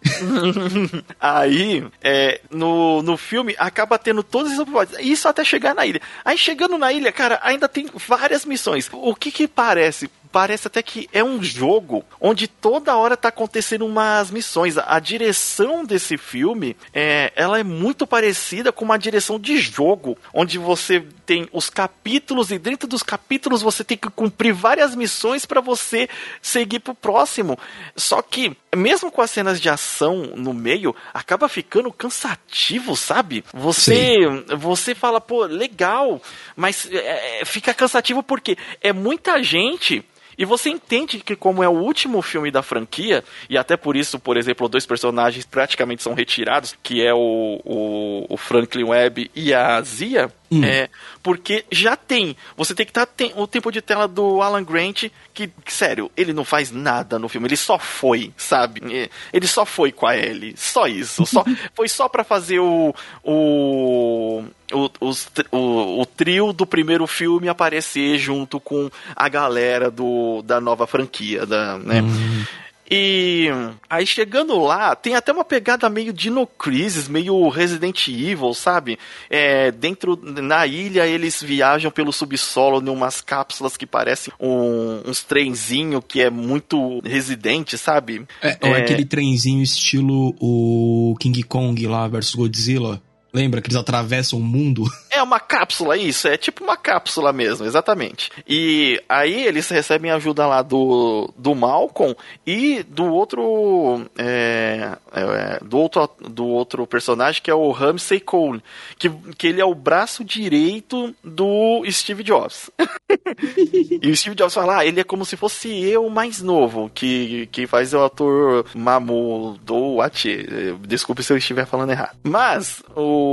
Aí, 1.20 1.84
é, 2.02 2.40
no, 2.50 3.02
no 3.02 3.16
filme 3.16 3.54
acaba 3.58 3.98
tendo 3.98 4.22
todos 4.22 4.52
esses 4.52 4.62
episódios. 4.62 4.98
Isso 5.00 5.28
até 5.28 5.44
chegar 5.44 5.74
na 5.74 5.86
ilha. 5.86 6.00
Aí 6.24 6.36
chegando 6.38 6.78
na 6.78 6.92
ilha, 6.92 7.12
cara, 7.12 7.38
ainda 7.42 7.68
tem 7.68 7.88
várias 8.06 8.44
missões. 8.44 8.88
O 8.92 9.14
que 9.14 9.30
que 9.30 9.48
parece? 9.48 10.10
Parece 10.30 10.66
até 10.66 10.82
que 10.82 11.08
é 11.12 11.22
um 11.22 11.42
jogo 11.42 12.04
onde 12.20 12.48
toda 12.48 12.96
hora 12.96 13.16
tá 13.16 13.28
acontecendo 13.28 13.86
umas 13.86 14.30
missões. 14.30 14.76
A 14.78 14.98
direção 14.98 15.84
desse 15.84 16.16
filme, 16.16 16.76
é, 16.92 17.32
ela 17.36 17.58
é 17.58 17.64
muito 17.64 18.06
parecida 18.06 18.72
com 18.72 18.84
uma 18.84 18.98
direção 18.98 19.38
de 19.38 19.58
jogo, 19.58 20.16
onde 20.32 20.58
você 20.58 21.04
tem 21.24 21.48
os 21.52 21.68
capítulos 21.68 22.50
e 22.50 22.58
dentro 22.58 22.88
dos 22.88 23.02
capítulos 23.02 23.62
você 23.62 23.82
tem 23.82 23.96
que 23.96 24.08
cumprir 24.10 24.52
várias 24.52 24.94
missões 24.94 25.44
para 25.44 25.60
você 25.60 26.08
seguir 26.40 26.80
pro 26.80 26.94
próximo. 26.94 27.58
Só 27.96 28.22
que 28.22 28.56
mesmo 28.76 29.10
com 29.10 29.22
as 29.22 29.30
cenas 29.30 29.60
de 29.60 29.68
ação 29.68 30.32
no 30.36 30.52
meio, 30.52 30.94
acaba 31.12 31.48
ficando 31.48 31.92
cansativo, 31.92 32.94
sabe? 32.94 33.44
Você 33.52 33.94
Sim. 33.94 34.56
você 34.56 34.94
fala, 34.94 35.20
pô, 35.20 35.44
legal, 35.44 36.20
mas 36.54 36.88
é, 36.90 37.40
é 37.40 37.44
fica 37.44 37.74
cansativo 37.74 38.22
porque 38.22 38.56
é 38.80 38.92
muita 38.92 39.42
gente 39.42 40.04
e 40.38 40.44
você 40.44 40.70
entende 40.70 41.18
que, 41.20 41.34
como 41.34 41.62
é 41.62 41.68
o 41.68 41.72
último 41.72 42.20
filme 42.22 42.50
da 42.50 42.62
franquia, 42.62 43.24
e 43.48 43.56
até 43.56 43.76
por 43.76 43.96
isso, 43.96 44.18
por 44.18 44.36
exemplo, 44.36 44.68
dois 44.68 44.84
personagens 44.84 45.46
praticamente 45.46 46.02
são 46.02 46.14
retirados, 46.14 46.76
que 46.82 47.02
é 47.02 47.14
o, 47.14 47.60
o, 47.64 48.26
o 48.28 48.36
Franklin 48.36 48.84
Webb 48.84 49.30
e 49.34 49.54
a 49.54 49.80
Zia, 49.80 50.30
Hum. 50.50 50.64
É, 50.64 50.88
porque 51.22 51.64
já 51.70 51.96
tem. 51.96 52.36
Você 52.56 52.74
tem 52.74 52.86
que 52.86 52.90
estar 52.90 53.06
tá, 53.06 53.24
o 53.34 53.46
tempo 53.46 53.72
de 53.72 53.82
tela 53.82 54.06
do 54.06 54.40
Alan 54.40 54.62
Grant, 54.62 55.04
que, 55.34 55.48
que, 55.48 55.72
sério, 55.72 56.10
ele 56.16 56.32
não 56.32 56.44
faz 56.44 56.70
nada 56.70 57.18
no 57.18 57.28
filme, 57.28 57.48
ele 57.48 57.56
só 57.56 57.78
foi, 57.78 58.32
sabe? 58.36 58.80
É, 58.94 59.10
ele 59.32 59.46
só 59.46 59.64
foi 59.64 59.90
com 59.90 60.06
a 60.06 60.16
Ellie. 60.16 60.54
Só 60.56 60.86
isso. 60.86 61.26
Só, 61.26 61.44
foi 61.74 61.88
só 61.88 62.08
para 62.08 62.24
fazer 62.24 62.60
o. 62.60 62.94
o 63.24 64.44
o, 64.72 64.90
os, 65.00 65.28
o, 65.52 66.00
o, 66.00 66.06
trio 66.06 66.52
do 66.52 66.66
primeiro 66.66 67.06
filme 67.06 67.48
aparecer 67.48 68.18
junto 68.18 68.58
com 68.58 68.90
a 69.14 69.28
galera 69.28 69.92
do, 69.92 70.42
da 70.42 70.60
nova 70.60 70.88
franquia, 70.88 71.46
da, 71.46 71.78
né? 71.78 72.02
Hum. 72.02 72.44
E 72.90 73.48
aí 73.90 74.06
chegando 74.06 74.58
lá, 74.60 74.94
tem 74.94 75.14
até 75.14 75.32
uma 75.32 75.44
pegada 75.44 75.88
meio 75.88 76.12
Dino 76.12 76.46
Crisis, 76.46 77.08
meio 77.08 77.48
Resident 77.48 78.06
Evil, 78.08 78.54
sabe? 78.54 78.98
É, 79.28 79.72
dentro, 79.72 80.16
na 80.22 80.66
ilha, 80.66 81.06
eles 81.06 81.42
viajam 81.42 81.90
pelo 81.90 82.12
subsolo 82.12 82.80
em 82.80 82.88
umas 82.88 83.20
cápsulas 83.20 83.76
que 83.76 83.86
parecem 83.86 84.32
um, 84.40 85.02
uns 85.04 85.24
trenzinho 85.24 86.00
que 86.00 86.22
é 86.22 86.30
muito 86.30 87.00
residente, 87.00 87.76
sabe? 87.76 88.26
É, 88.40 88.56
é, 88.60 88.76
aquele 88.76 89.04
trenzinho 89.04 89.62
estilo 89.62 90.34
o 90.40 91.16
King 91.18 91.42
Kong 91.42 91.86
lá 91.86 92.06
versus 92.06 92.34
Godzilla. 92.34 93.02
Lembra 93.36 93.60
que 93.60 93.68
eles 93.68 93.76
atravessam 93.76 94.38
o 94.38 94.42
mundo? 94.42 94.84
É 95.16 95.22
uma 95.22 95.40
cápsula, 95.40 95.96
isso, 95.96 96.28
é 96.28 96.36
tipo 96.36 96.62
uma 96.62 96.76
cápsula 96.76 97.32
mesmo, 97.32 97.64
exatamente. 97.64 98.30
E 98.46 99.02
aí 99.08 99.46
eles 99.46 99.66
recebem 99.66 100.10
ajuda 100.10 100.46
lá 100.46 100.60
do, 100.60 101.32
do 101.38 101.54
Malcolm 101.54 102.14
e 102.46 102.82
do 102.82 103.06
outro, 103.06 104.04
é, 104.18 104.90
é, 105.14 105.64
do 105.64 105.78
outro 105.78 106.10
do 106.28 106.44
outro 106.44 106.86
personagem 106.86 107.40
que 107.42 107.50
é 107.50 107.54
o 107.54 107.70
Ramsey 107.70 108.20
Cole, 108.20 108.62
que, 108.98 109.08
que 109.38 109.46
ele 109.46 109.60
é 109.60 109.64
o 109.64 109.74
braço 109.74 110.22
direito 110.22 111.14
do 111.24 111.82
Steve 111.90 112.22
Jobs. 112.22 112.70
e 114.02 114.10
o 114.10 114.16
Steve 114.16 114.36
Jobs 114.36 114.52
fala, 114.52 114.80
ah, 114.80 114.86
ele 114.86 115.00
é 115.00 115.04
como 115.04 115.24
se 115.24 115.36
fosse 115.36 115.68
eu 115.82 116.10
mais 116.10 116.42
novo, 116.42 116.90
que, 116.92 117.48
que 117.50 117.66
faz 117.66 117.94
o 117.94 118.04
ator 118.04 118.66
Mamu 118.74 119.58
do 119.64 120.02
Ati. 120.02 120.46
Desculpe 120.86 121.22
se 121.22 121.32
eu 121.32 121.38
estiver 121.38 121.66
falando 121.66 121.90
errado. 121.90 122.18
Mas, 122.22 122.82
o... 122.94 123.25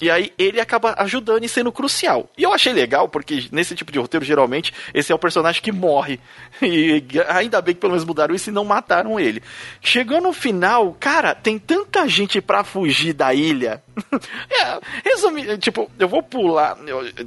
E 0.00 0.10
aí 0.10 0.32
ele 0.38 0.60
acaba 0.60 0.94
ajudando 0.98 1.44
e 1.44 1.48
sendo 1.48 1.72
crucial. 1.72 2.28
E 2.36 2.42
eu 2.42 2.52
achei 2.52 2.72
legal, 2.72 3.08
porque 3.08 3.48
nesse 3.52 3.74
tipo 3.74 3.92
de 3.92 3.98
roteiro, 3.98 4.24
geralmente, 4.24 4.72
esse 4.92 5.12
é 5.12 5.14
o 5.14 5.18
personagem 5.18 5.62
que 5.62 5.72
morre. 5.72 6.20
E 6.62 7.04
ainda 7.28 7.60
bem 7.60 7.74
que 7.74 7.80
pelo 7.80 7.92
menos 7.92 8.04
mudaram 8.04 8.34
isso 8.34 8.50
e 8.50 8.52
não 8.52 8.64
mataram 8.64 9.20
ele. 9.20 9.42
Chegando 9.80 10.24
no 10.24 10.32
final, 10.32 10.96
cara, 10.98 11.34
tem 11.34 11.58
tanta 11.58 12.08
gente 12.08 12.40
pra 12.40 12.64
fugir 12.64 13.12
da 13.12 13.32
ilha. 13.32 13.82
É, 14.50 14.78
resumindo, 15.04 15.56
tipo, 15.58 15.90
eu 15.98 16.08
vou 16.08 16.22
pular. 16.22 16.76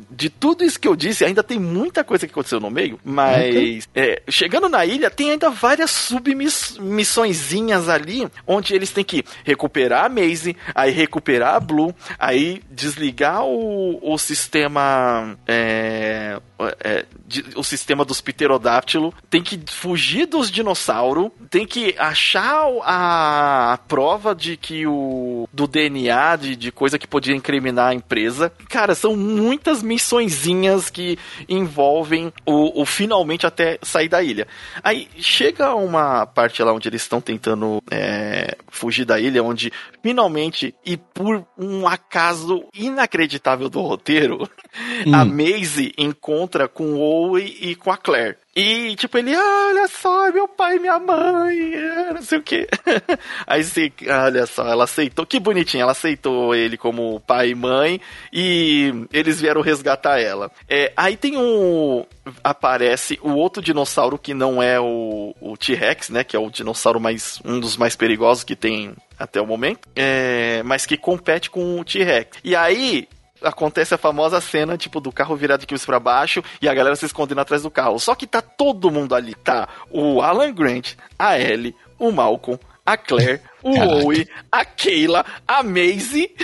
de 0.10 0.30
tudo 0.30 0.64
isso 0.64 0.80
que 0.80 0.88
eu 0.88 0.96
disse, 0.96 1.26
ainda 1.26 1.44
tem 1.44 1.60
muita 1.60 2.04
coisa 2.04 2.28
que 2.28 2.32
aconteceu 2.32 2.60
no 2.60 2.70
meio, 2.70 3.00
mas 3.04 3.90
é, 3.96 4.22
chegando 4.30 4.70
na 4.70 4.86
ilha, 4.86 5.10
tem 5.10 5.32
ainda 5.32 5.50
várias 5.50 5.92
submissõezinhas 5.92 7.90
ali, 7.90 8.28
onde 8.46 8.74
eles 8.74 8.92
têm 8.92 9.04
que 9.04 9.24
recuperar 9.44 10.06
a 10.06 10.10
Maisie, 10.10 10.56
aí 10.74 10.92
recuperar 10.92 11.56
a 11.56 11.60
Blue, 11.60 11.94
aí 12.18 12.62
desligar 12.70 13.44
o, 13.46 14.00
o 14.02 14.18
sistema. 14.18 15.38
É, 15.48 16.40
é, 16.82 17.06
de, 17.26 17.46
o 17.56 17.64
sistema 17.64 18.04
dos 18.04 18.20
pterodáctilo, 18.20 19.14
tem 19.30 19.42
que 19.42 19.60
fugir 19.70 20.26
dos 20.26 20.52
dinossauros, 20.52 21.32
tem 21.50 21.66
que 21.66 21.96
achar 21.98 22.66
a, 22.84 23.74
a, 23.74 23.78
prova 23.78 24.36
de 24.36 24.58
que 24.58 24.86
o 24.86 25.48
do 25.54 25.68
DNA, 25.68 26.36
de, 26.36 26.56
de 26.60 26.72
coisa 26.72 27.00
que 27.00 27.08
podia 27.08 27.36
incriminar 27.36 27.90
a 27.90 27.94
empresa. 27.94 28.52
Cara, 28.68 28.94
são 28.94 29.16
muitas 29.16 29.82
missõezinhas 29.82 30.90
que 30.90 31.18
envolvem 31.48 32.32
o, 32.46 32.82
o 32.82 32.86
finalmente 32.86 33.48
até 33.48 33.80
sair 33.82 34.10
da 34.10 34.22
ilha. 34.22 34.48
Aí 34.84 35.08
chega 35.18 35.74
uma 35.74 36.26
parte 36.26 36.62
lá 36.62 36.74
onde 36.74 36.88
eles 36.88 37.02
estão 37.02 37.22
tentando 37.22 37.82
é, 37.90 38.56
fugir 38.68 39.06
da 39.06 39.20
ilha, 39.20 39.44
onde 39.44 39.72
finalmente, 40.04 40.76
e 40.86 40.98
por 40.98 41.46
um 41.58 41.88
acaso 41.88 42.66
inacreditável 42.74 43.70
do 43.70 43.82
roteiro, 43.82 44.50
hum. 45.08 45.16
a 45.16 45.26
Maisie 45.26 45.94
encontra 45.98 46.68
com 46.68 46.94
o 46.94 47.00
Owen 47.00 47.56
e 47.62 47.76
com 47.76 47.92
a 47.92 47.98
Claire. 47.98 48.38
E, 48.60 48.94
tipo, 48.98 49.18
ele, 49.18 49.34
ah, 49.34 49.68
olha 49.70 49.88
só, 49.88 50.30
meu 50.34 50.46
pai 50.46 50.76
e 50.76 50.80
minha 50.80 51.00
mãe, 51.00 51.76
é, 51.76 52.14
não 52.14 52.22
sei 52.22 52.40
o 52.40 52.44
que. 52.44 52.68
Aí 53.48 53.64
você, 53.64 53.90
olha 54.06 54.46
só, 54.46 54.68
ela 54.68 54.84
aceitou, 54.84 55.26
que 55.26 55.40
bonitinha, 55.40 55.84
ela 55.84 55.94
aceitou 55.94 56.54
ele 56.54 56.76
como 56.76 57.22
pai 57.22 57.52
e 57.52 57.56
mãe 57.56 58.02
e 58.34 59.08
eles 59.14 59.40
vieram 59.40 59.62
resgatar 59.62 60.20
ela. 60.20 60.52
É, 60.68 60.92
aí 60.98 61.16
tem 61.16 61.38
um. 61.38 62.06
Aparece 62.44 63.18
o 63.24 63.32
outro 63.32 63.64
dinossauro 63.64 64.18
que 64.18 64.34
não 64.34 64.62
é 64.62 64.78
o, 64.78 65.34
o 65.40 65.56
T-Rex, 65.56 66.10
né? 66.10 66.26
Que 66.26 66.36
é 66.36 66.40
o 66.40 66.50
dinossauro 66.50 67.00
mais. 67.00 67.40
um 67.46 67.62
dos 67.62 67.78
mais 67.78 67.96
perigosos 67.96 68.44
que 68.44 68.58
tem 68.58 68.94
até 69.18 69.40
o 69.42 69.48
momento, 69.48 69.88
é, 69.96 70.62
mas 70.64 70.86
que 70.86 70.98
compete 70.98 71.50
com 71.50 71.80
o 71.80 71.86
T-Rex. 71.86 72.40
E 72.44 72.56
aí 72.56 73.08
acontece 73.42 73.94
a 73.94 73.98
famosa 73.98 74.42
cena, 74.42 74.78
tipo, 74.78 75.00
do 75.00 75.12
carro 75.12 75.36
virado 75.36 75.62
de 75.62 75.68
cabeça 75.68 75.86
para 75.86 76.00
baixo 76.00 76.44
e 76.62 76.68
a 76.68 76.74
galera 76.74 76.96
se 76.96 77.06
escondendo 77.06 77.42
atrás 77.42 77.64
do 77.64 77.72
carro. 77.72 78.00
Só 78.00 78.16
que 78.16 78.28
tá 78.28 78.42
todo 78.42 78.92
mundo 78.92 79.16
ali. 79.16 79.36
Tá 79.36 79.68
o 79.90 80.22
Alan 80.22 80.54
Grant, 80.54 80.96
a 81.18 81.40
Ellie, 81.40 81.76
o 81.98 82.12
Malcolm, 82.12 82.60
a 82.86 82.98
Claire, 82.98 83.42
o 83.62 83.74
Caraca. 83.74 84.06
Owie, 84.06 84.28
a 84.52 84.66
Keila, 84.66 85.26
a 85.48 85.62
Maisie. 85.62 86.36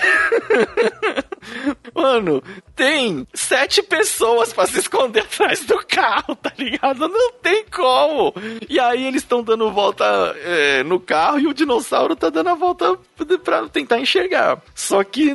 Mano, 1.93 2.43
tem 2.75 3.27
sete 3.33 3.81
pessoas 3.81 4.53
para 4.53 4.67
se 4.67 4.79
esconder 4.79 5.21
atrás 5.21 5.63
do 5.65 5.83
carro, 5.87 6.35
tá 6.35 6.51
ligado? 6.57 7.07
Não 7.07 7.31
tem 7.33 7.65
como. 7.65 8.33
E 8.69 8.79
aí 8.79 9.07
eles 9.07 9.23
estão 9.23 9.41
dando 9.41 9.71
volta 9.71 10.05
é, 10.43 10.83
no 10.83 10.99
carro 10.99 11.39
e 11.39 11.47
o 11.47 11.53
dinossauro 11.53 12.15
tá 12.15 12.29
dando 12.29 12.49
a 12.49 12.55
volta 12.55 12.95
pra 13.43 13.67
tentar 13.67 13.99
enxergar. 13.99 14.61
Só 14.75 15.03
que 15.03 15.33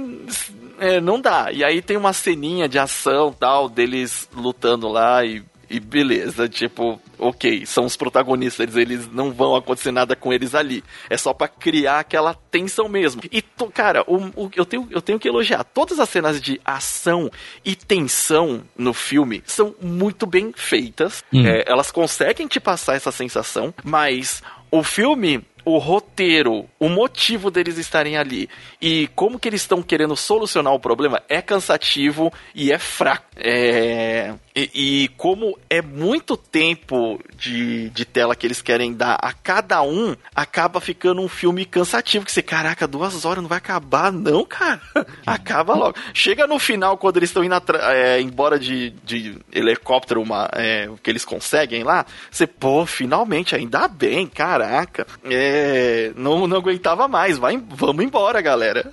é, 0.81 1.01
não 1.01 1.21
dá. 1.21 1.53
E 1.53 1.63
aí 1.63 1.83
tem 1.83 1.97
uma 1.97 2.13
ceninha 2.13 2.69
de 2.69 2.79
ação 2.79 3.33
tal, 3.33 3.69
deles 3.69 4.29
lutando 4.35 4.89
lá 4.89 5.25
e 5.25 5.45
e 5.71 5.79
beleza, 5.79 6.49
tipo, 6.49 7.01
ok, 7.17 7.65
são 7.65 7.85
os 7.85 7.97
protagonistas, 7.97 8.75
eles 8.75 9.09
não 9.13 9.33
vão 9.33 9.55
acontecer 9.55 9.93
nada 9.93 10.17
com 10.17 10.33
eles 10.33 10.53
ali. 10.53 10.83
É 11.09 11.17
só 11.17 11.33
para 11.33 11.47
criar 11.47 12.01
aquela 12.01 12.35
tensão 12.35 12.89
mesmo. 12.89 13.23
E, 13.31 13.41
to, 13.41 13.71
cara, 13.71 14.03
o, 14.09 14.17
o, 14.35 14.51
eu, 14.57 14.67
tenho, 14.67 14.89
eu 14.91 15.01
tenho 15.01 15.21
que 15.21 15.29
elogiar. 15.29 15.63
Todas 15.63 16.01
as 16.01 16.09
cenas 16.09 16.41
de 16.41 16.61
ação 16.65 17.31
e 17.65 17.77
tensão 17.77 18.65
no 18.77 18.93
filme 18.93 19.45
são 19.47 19.73
muito 19.81 20.27
bem 20.27 20.53
feitas. 20.53 21.23
Hum. 21.33 21.47
É, 21.47 21.63
elas 21.69 21.93
conseguem 21.93 22.49
te 22.49 22.59
passar 22.59 22.97
essa 22.97 23.13
sensação, 23.13 23.73
mas 23.85 24.43
o 24.73 24.83
filme 24.83 25.45
o 25.65 25.79
roteiro, 25.79 26.67
o 26.79 26.89
motivo 26.89 27.51
deles 27.51 27.79
estarem 27.79 28.17
ali 28.17 28.49
e 28.81 29.09
como 29.15 29.39
que 29.39 29.49
eles 29.49 29.63
estão 29.63 29.83
querendo 29.83 30.17
solucionar 30.17 30.73
o 30.73 30.81
problema 30.81 31.23
é 31.29 31.41
cansativo 31.43 32.33
e 32.55 32.73
é 32.73 32.79
fraco. 32.79 33.27
É... 33.37 34.35
E, 34.55 34.71
e, 34.75 35.09
como 35.17 35.57
é 35.69 35.81
muito 35.81 36.37
tempo 36.37 37.21
de, 37.37 37.89
de 37.91 38.05
tela 38.05 38.35
que 38.35 38.47
eles 38.47 38.61
querem 38.61 38.93
dar 38.93 39.15
a 39.15 39.33
cada 39.33 39.81
um, 39.83 40.17
acaba 40.35 40.81
ficando 40.81 41.21
um 41.21 41.29
filme 41.29 41.65
cansativo. 41.65 42.25
Que 42.25 42.33
você, 42.33 42.43
caraca, 42.43 42.87
duas 42.87 43.25
horas 43.25 43.43
não 43.43 43.49
vai 43.49 43.59
acabar, 43.59 44.13
não, 44.13 44.45
cara. 44.45 44.81
Acaba 45.27 45.75
logo. 45.75 45.97
Chega 46.13 46.47
no 46.47 46.59
final, 46.59 46.99
quando 46.99 47.19
eles 47.19 47.31
estão 47.31 47.45
indo 47.45 47.55
é, 47.81 48.21
embora 48.21 48.59
de, 48.59 48.91
de 49.05 49.37
helicóptero, 49.53 50.21
uma, 50.21 50.49
é, 50.53 50.89
que 51.03 51.11
eles 51.11 51.25
conseguem 51.25 51.83
lá, 51.83 52.05
você, 52.31 52.47
pô, 52.47 52.85
finalmente, 52.87 53.55
ainda 53.55 53.87
bem, 53.87 54.27
caraca. 54.27 55.07
É, 55.25 56.13
não, 56.17 56.47
não 56.47 56.57
aguentava 56.57 57.07
mais. 57.07 57.39
Vai, 57.39 57.63
vamos 57.69 58.05
embora, 58.05 58.41
galera. 58.41 58.91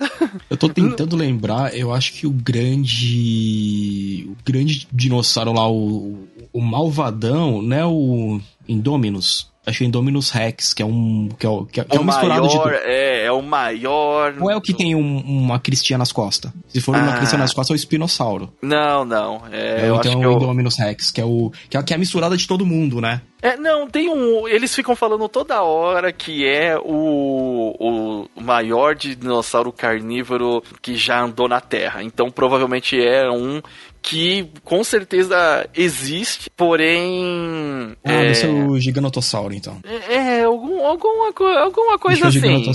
Eu 0.49 0.57
tô 0.57 0.69
tentando 0.69 1.15
lembrar, 1.17 1.75
eu 1.75 1.91
acho 1.91 2.13
que 2.13 2.27
o 2.27 2.31
grande. 2.31 4.26
Grande 4.47 4.87
dinossauro 4.93 5.51
lá 5.51 5.69
o, 5.69 6.25
o 6.53 6.61
malvadão, 6.61 7.61
né? 7.61 7.85
O 7.85 8.39
Indominus. 8.65 9.51
Acho 9.67 9.79
que 9.79 9.83
é 9.83 9.87
Indominus 9.87 10.29
Rex, 10.29 10.73
que 10.73 10.81
é 10.81 10.85
um. 10.85 11.27
Que 11.37 11.45
é, 11.45 11.49
o, 11.49 11.65
que 11.65 11.81
é, 11.81 11.85
é 11.89 11.99
um 11.99 12.03
misturado 12.05 12.47
maior, 12.47 12.69
de. 12.69 12.75
É, 12.85 13.25
é 13.25 13.31
o 13.33 13.41
maior. 13.41 14.33
Ou 14.39 14.49
é 14.49 14.55
o 14.55 14.61
que 14.61 14.73
tem 14.73 14.95
um, 14.95 15.17
uma 15.19 15.59
cristinha 15.59 15.97
nas 15.97 16.13
costas? 16.13 16.53
Se 16.69 16.79
for 16.79 16.95
ah. 16.95 16.99
uma 16.99 17.17
cristinha 17.17 17.39
nas 17.39 17.53
costas, 17.53 17.71
é 17.71 17.73
o 17.73 17.75
espinossauro. 17.75 18.49
Não, 18.61 19.03
não. 19.03 19.43
É, 19.51 19.81
é 19.81 19.89
então 19.89 20.23
é 20.23 20.27
o 20.27 20.37
Indominus 20.37 20.77
Rex, 20.77 21.11
que 21.11 21.19
é 21.19 21.25
o. 21.25 21.51
Que 21.69 21.75
é, 21.75 21.83
que 21.83 21.91
é 21.91 21.97
a 21.97 21.99
misturada 21.99 22.37
de 22.37 22.47
todo 22.47 22.65
mundo, 22.65 23.01
né? 23.01 23.21
É, 23.41 23.57
não, 23.57 23.87
tem 23.89 24.09
um. 24.09 24.47
Eles 24.47 24.73
ficam 24.73 24.95
falando 24.95 25.27
toda 25.27 25.61
hora 25.61 26.13
que 26.13 26.47
é 26.47 26.77
o, 26.77 28.25
o 28.33 28.41
maior 28.41 28.95
dinossauro 28.95 29.71
carnívoro 29.71 30.63
que 30.81 30.95
já 30.95 31.21
andou 31.21 31.47
na 31.47 31.59
Terra. 31.59 32.01
Então 32.01 32.31
provavelmente 32.31 32.99
é 32.99 33.29
um 33.29 33.61
que 34.01 34.49
com 34.63 34.83
certeza 34.83 35.69
existe, 35.75 36.49
porém. 36.55 37.95
Ah, 38.05 38.13
é... 38.13 38.21
deve 38.21 38.35
ser 38.35 38.47
o 38.47 38.79
Gigantossauro, 38.79 39.53
então. 39.57 39.79
É, 39.83 40.15
é 40.15 40.43
algum, 40.43 40.85
alguma, 40.85 41.33
alguma 41.61 41.99
coisa 41.99 42.27
assim. 42.27 42.65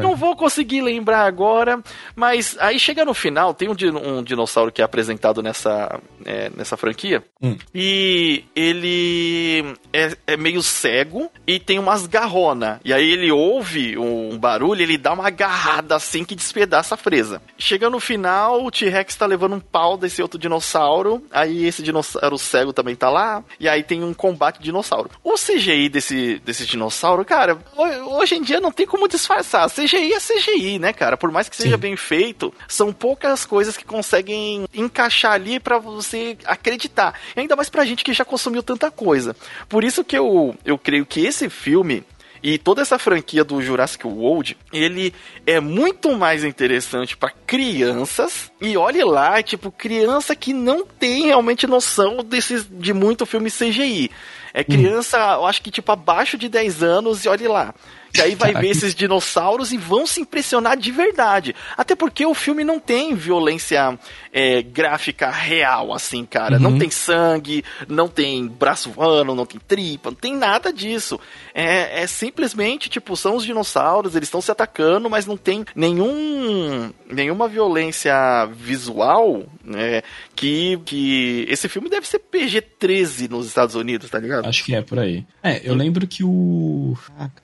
Não 0.00 0.14
vou 0.14 0.36
conseguir 0.36 0.82
lembrar 0.82 1.26
agora, 1.26 1.82
mas 2.14 2.56
aí 2.60 2.78
chega 2.78 3.04
no 3.04 3.14
final, 3.14 3.54
tem 3.54 3.68
um, 3.68 3.74
um 4.18 4.22
dinossauro 4.22 4.70
que 4.70 4.80
é 4.80 4.84
apresentado 4.84 5.42
nessa, 5.42 6.00
é, 6.24 6.50
nessa 6.54 6.76
franquia, 6.76 7.24
hum. 7.42 7.56
e 7.74 8.44
ele 8.54 9.74
é, 9.92 10.16
é, 10.26 10.36
meio 10.36 10.62
cego 10.62 11.30
e 11.46 11.58
tem 11.58 11.78
umas 11.78 12.06
garrona. 12.06 12.80
E 12.84 12.92
aí 12.92 13.10
ele 13.10 13.30
ouve 13.30 13.98
um 13.98 14.38
barulho, 14.38 14.82
ele 14.82 14.98
dá 14.98 15.12
uma 15.12 15.26
agarrada 15.26 15.96
assim 15.96 16.24
que 16.24 16.34
despedaça 16.34 16.94
a 16.94 16.98
fresa. 16.98 17.42
Chega 17.56 17.90
no 17.90 17.98
final, 17.98 18.64
o 18.64 18.70
T-Rex 18.70 19.16
tá 19.16 19.26
levando 19.26 19.54
um 19.54 19.60
pau 19.60 19.96
desse 19.96 20.22
outro 20.22 20.38
dinossauro 20.38 20.58
dinossauro, 20.58 21.22
aí 21.30 21.66
esse 21.66 21.82
dinossauro 21.82 22.36
cego 22.38 22.72
também 22.72 22.94
tá 22.94 23.08
lá, 23.08 23.42
e 23.58 23.68
aí 23.68 23.82
tem 23.82 24.02
um 24.02 24.12
combate 24.12 24.58
de 24.58 24.64
dinossauro. 24.64 25.10
O 25.22 25.34
CGI 25.34 25.88
desse, 25.88 26.16
desse 26.44 26.66
dinossauro, 26.66 27.24
cara, 27.24 27.58
hoje 28.06 28.34
em 28.36 28.42
dia 28.42 28.60
não 28.60 28.72
tem 28.72 28.86
como 28.86 29.08
disfarçar. 29.08 29.70
CGI 29.70 30.12
é 30.12 30.18
CGI, 30.18 30.78
né, 30.78 30.92
cara? 30.92 31.16
Por 31.16 31.30
mais 31.30 31.48
que 31.48 31.56
seja 31.56 31.76
Sim. 31.76 31.80
bem 31.80 31.96
feito, 31.96 32.52
são 32.66 32.92
poucas 32.92 33.44
coisas 33.44 33.76
que 33.76 33.84
conseguem 33.84 34.66
encaixar 34.74 35.32
ali 35.32 35.58
para 35.58 35.78
você 35.78 36.36
acreditar. 36.44 37.14
E 37.36 37.40
ainda 37.40 37.56
mais 37.56 37.68
pra 37.68 37.84
gente 37.84 38.04
que 38.04 38.12
já 38.12 38.24
consumiu 38.24 38.62
tanta 38.62 38.90
coisa. 38.90 39.34
Por 39.68 39.84
isso 39.84 40.04
que 40.04 40.16
eu, 40.16 40.54
eu 40.64 40.76
creio 40.78 41.06
que 41.06 41.20
esse 41.24 41.48
filme 41.48 42.04
E 42.42 42.58
toda 42.58 42.82
essa 42.82 42.98
franquia 42.98 43.44
do 43.44 43.60
Jurassic 43.60 44.06
World, 44.06 44.56
ele 44.72 45.12
é 45.46 45.60
muito 45.60 46.12
mais 46.12 46.44
interessante 46.44 47.16
para 47.16 47.32
crianças. 47.46 48.50
E 48.60 48.76
olhe 48.76 49.02
lá, 49.04 49.42
tipo, 49.42 49.70
criança 49.70 50.36
que 50.36 50.52
não 50.52 50.86
tem 50.86 51.26
realmente 51.26 51.66
noção 51.66 52.22
desses, 52.24 52.66
de 52.70 52.92
muito 52.92 53.26
filme 53.26 53.50
CGI. 53.50 54.10
É 54.52 54.64
criança, 54.64 55.18
hum. 55.18 55.40
eu 55.40 55.46
acho 55.46 55.62
que 55.62 55.70
tipo 55.70 55.90
abaixo 55.92 56.38
de 56.38 56.48
10 56.48 56.82
anos 56.82 57.24
e 57.24 57.28
olhe 57.28 57.48
lá. 57.48 57.74
Que 58.12 58.22
aí 58.22 58.34
vai 58.34 58.54
ver 58.54 58.70
esses 58.70 58.94
dinossauros 58.94 59.72
e 59.72 59.76
vão 59.76 60.06
se 60.06 60.20
impressionar 60.20 60.76
de 60.76 60.90
verdade. 60.90 61.54
Até 61.76 61.94
porque 61.94 62.24
o 62.24 62.34
filme 62.34 62.64
não 62.64 62.80
tem 62.80 63.14
violência 63.14 63.98
é, 64.32 64.62
gráfica 64.62 65.30
real, 65.30 65.92
assim, 65.92 66.24
cara. 66.24 66.56
Uhum. 66.56 66.62
Não 66.62 66.78
tem 66.78 66.90
sangue, 66.90 67.64
não 67.86 68.08
tem 68.08 68.46
braço 68.46 68.90
voando, 68.90 69.34
não 69.34 69.46
tem 69.46 69.60
tripa, 69.60 70.10
não 70.10 70.16
tem 70.16 70.34
nada 70.34 70.72
disso. 70.72 71.20
É, 71.54 72.02
é 72.02 72.06
simplesmente, 72.06 72.88
tipo, 72.88 73.16
são 73.16 73.36
os 73.36 73.44
dinossauros, 73.44 74.14
eles 74.14 74.28
estão 74.28 74.40
se 74.40 74.50
atacando, 74.50 75.08
mas 75.10 75.26
não 75.26 75.36
tem 75.36 75.64
nenhum, 75.74 76.92
nenhuma 77.10 77.48
violência 77.48 78.14
visual, 78.46 79.44
né? 79.64 80.02
Que, 80.34 80.78
que 80.84 81.46
esse 81.48 81.68
filme 81.68 81.88
deve 81.88 82.06
ser 82.06 82.20
PG-13 82.20 83.28
nos 83.28 83.46
Estados 83.46 83.74
Unidos, 83.74 84.10
tá 84.10 84.18
ligado? 84.18 84.46
Acho 84.46 84.64
que 84.64 84.74
é 84.74 84.82
por 84.82 84.98
aí. 84.98 85.24
É, 85.42 85.60
eu 85.64 85.74
lembro 85.74 86.06
que 86.06 86.22
o. 86.24 86.96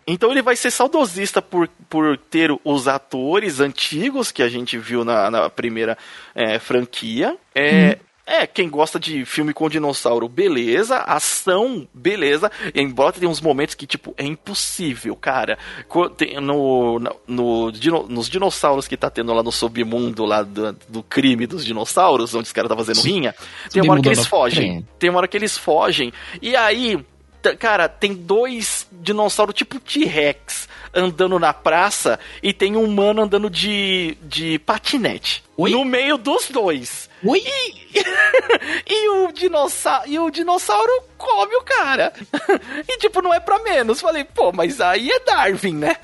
Então 0.07 0.31
ele 0.31 0.43
vai 0.43 0.54
ser 0.57 0.71
saudosista 0.71 1.41
por, 1.41 1.69
por 1.89 2.17
ter 2.17 2.51
os 2.65 2.89
atores 2.89 3.61
antigos 3.61 4.31
que 4.31 4.43
a 4.43 4.49
gente 4.49 4.79
viu 4.79 5.05
na, 5.05 5.31
na 5.31 5.51
primeira 5.51 5.97
é, 6.35 6.59
franquia. 6.59 7.37
É, 7.55 7.99
hum. 8.01 8.05
É, 8.27 8.47
quem 8.47 8.71
gosta 8.71 8.99
de 8.99 9.25
filme 9.27 9.53
com 9.53 9.69
dinossauro, 9.69 10.27
beleza. 10.29 10.97
Ação, 10.97 11.87
beleza. 11.93 12.51
Embora 12.75 13.13
tenha 13.13 13.31
uns 13.31 13.41
momentos 13.41 13.75
que, 13.75 13.87
tipo, 13.87 14.15
é 14.17 14.25
impossível, 14.25 15.15
cara. 15.15 15.59
No, 16.41 16.99
no, 16.99 17.11
no, 17.29 17.73
nos 18.09 18.29
dinossauros 18.31 18.89
que 18.89 18.97
tá 18.97 19.11
tendo 19.11 19.33
lá 19.35 19.43
no 19.43 19.53
submundo 19.53 20.25
lá 20.25 20.43
do, 20.43 20.73
do 20.89 21.03
crime 21.03 21.47
dos 21.47 21.67
dinossauros, 21.67 22.35
onde 22.35 22.47
os 22.47 22.53
caras 22.53 22.71
tá 22.71 22.77
fazendo 22.77 23.03
rinha, 23.03 23.35
tem 23.71 23.83
uma 23.83 23.93
hora 23.93 24.03
que 24.03 24.09
eles 24.09 24.27
fogem. 24.27 24.87
Tem 24.99 25.11
uma 25.11 25.19
hora 25.19 25.29
que 25.29 25.37
eles 25.37 25.59
fogem. 25.59 26.11
E 26.41 26.57
aí, 26.57 26.99
cara, 27.59 27.89
tem 27.89 28.15
dois 28.15 28.87
dinossauros 28.93 29.55
tipo 29.55 29.79
T-Rex 29.79 30.69
andando 30.95 31.39
na 31.39 31.53
praça 31.53 32.19
e 32.43 32.53
tem 32.53 32.77
um 32.77 32.85
humano 32.85 33.23
andando 33.23 33.51
de, 33.51 34.17
de 34.23 34.59
patinete. 34.61 35.43
Oi? 35.57 35.71
No 35.71 35.85
meio 35.85 36.17
dos 36.17 36.49
dois. 36.49 37.11
Oi? 37.25 37.43
E, 37.45 38.05
e, 38.95 39.09
o 39.09 39.33
dinossauro, 39.33 40.09
e 40.09 40.19
o 40.19 40.31
dinossauro 40.31 40.93
come 41.19 41.55
o 41.57 41.63
cara. 41.63 42.13
E 42.87 42.99
tipo, 42.99 43.23
não 43.23 43.33
é 43.33 43.41
pra 43.41 43.59
menos. 43.61 44.01
Falei, 44.01 44.25
pô, 44.25 44.53
mas 44.53 44.81
aí 44.81 45.11
é 45.11 45.21
Darwin, 45.21 45.75
né? 45.75 45.97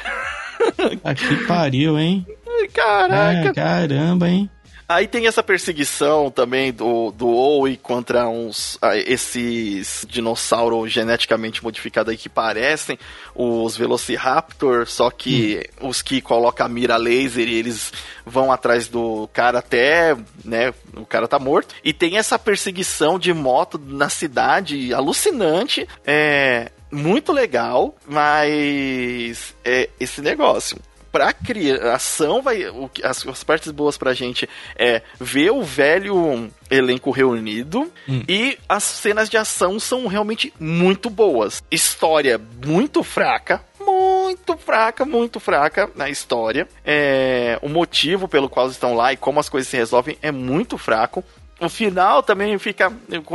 Aqui 1.04 1.24
ah, 1.44 1.46
pariu, 1.46 1.98
hein? 1.98 2.26
Caraca. 2.72 3.50
Ah, 3.50 3.54
caramba, 3.54 4.28
hein? 4.28 4.50
Aí 4.90 5.06
tem 5.06 5.28
essa 5.28 5.40
perseguição 5.40 6.32
também 6.32 6.72
do, 6.72 7.12
do 7.12 7.28
Owie 7.28 7.76
contra 7.76 8.28
uns 8.28 8.76
ah, 8.82 8.96
esses 8.96 10.04
dinossauros 10.08 10.90
geneticamente 10.90 11.62
modificados 11.62 12.10
aí 12.10 12.16
que 12.16 12.28
parecem 12.28 12.98
os 13.32 13.76
Velociraptor, 13.76 14.88
só 14.88 15.08
que 15.08 15.64
hum. 15.80 15.90
os 15.90 16.02
que 16.02 16.20
colocam 16.20 16.66
a 16.66 16.68
mira 16.68 16.96
laser 16.96 17.46
e 17.46 17.54
eles 17.54 17.92
vão 18.26 18.50
atrás 18.50 18.88
do 18.88 19.30
cara 19.32 19.60
até, 19.60 20.16
né, 20.44 20.74
o 20.96 21.06
cara 21.06 21.28
tá 21.28 21.38
morto. 21.38 21.72
E 21.84 21.92
tem 21.92 22.18
essa 22.18 22.36
perseguição 22.36 23.16
de 23.16 23.32
moto 23.32 23.78
na 23.78 24.08
cidade 24.08 24.92
alucinante, 24.92 25.86
é 26.04 26.72
muito 26.90 27.30
legal, 27.30 27.94
mas 28.08 29.54
é 29.64 29.88
esse 30.00 30.20
negócio 30.20 30.76
pra 31.10 31.32
criação, 31.32 32.42
vai, 32.42 32.68
o, 32.68 32.90
as, 33.02 33.26
as 33.26 33.44
partes 33.44 33.70
boas 33.72 33.98
pra 33.98 34.14
gente 34.14 34.48
é 34.76 35.02
ver 35.18 35.50
o 35.50 35.62
velho 35.62 36.50
elenco 36.70 37.10
reunido 37.10 37.90
hum. 38.08 38.22
e 38.28 38.56
as 38.68 38.84
cenas 38.84 39.28
de 39.28 39.36
ação 39.36 39.80
são 39.80 40.06
realmente 40.06 40.52
muito 40.58 41.10
boas. 41.10 41.62
História 41.70 42.40
muito 42.64 43.02
fraca, 43.02 43.60
muito 43.80 44.56
fraca, 44.56 45.04
muito 45.04 45.40
fraca 45.40 45.90
na 45.96 46.08
história. 46.08 46.68
É, 46.84 47.58
o 47.62 47.68
motivo 47.68 48.28
pelo 48.28 48.48
qual 48.48 48.68
estão 48.68 48.94
lá 48.94 49.12
e 49.12 49.16
como 49.16 49.40
as 49.40 49.48
coisas 49.48 49.68
se 49.68 49.76
resolvem 49.76 50.16
é 50.22 50.30
muito 50.30 50.78
fraco. 50.78 51.24
O 51.60 51.68
final 51.68 52.22
também 52.22 52.58
fica. 52.58 52.92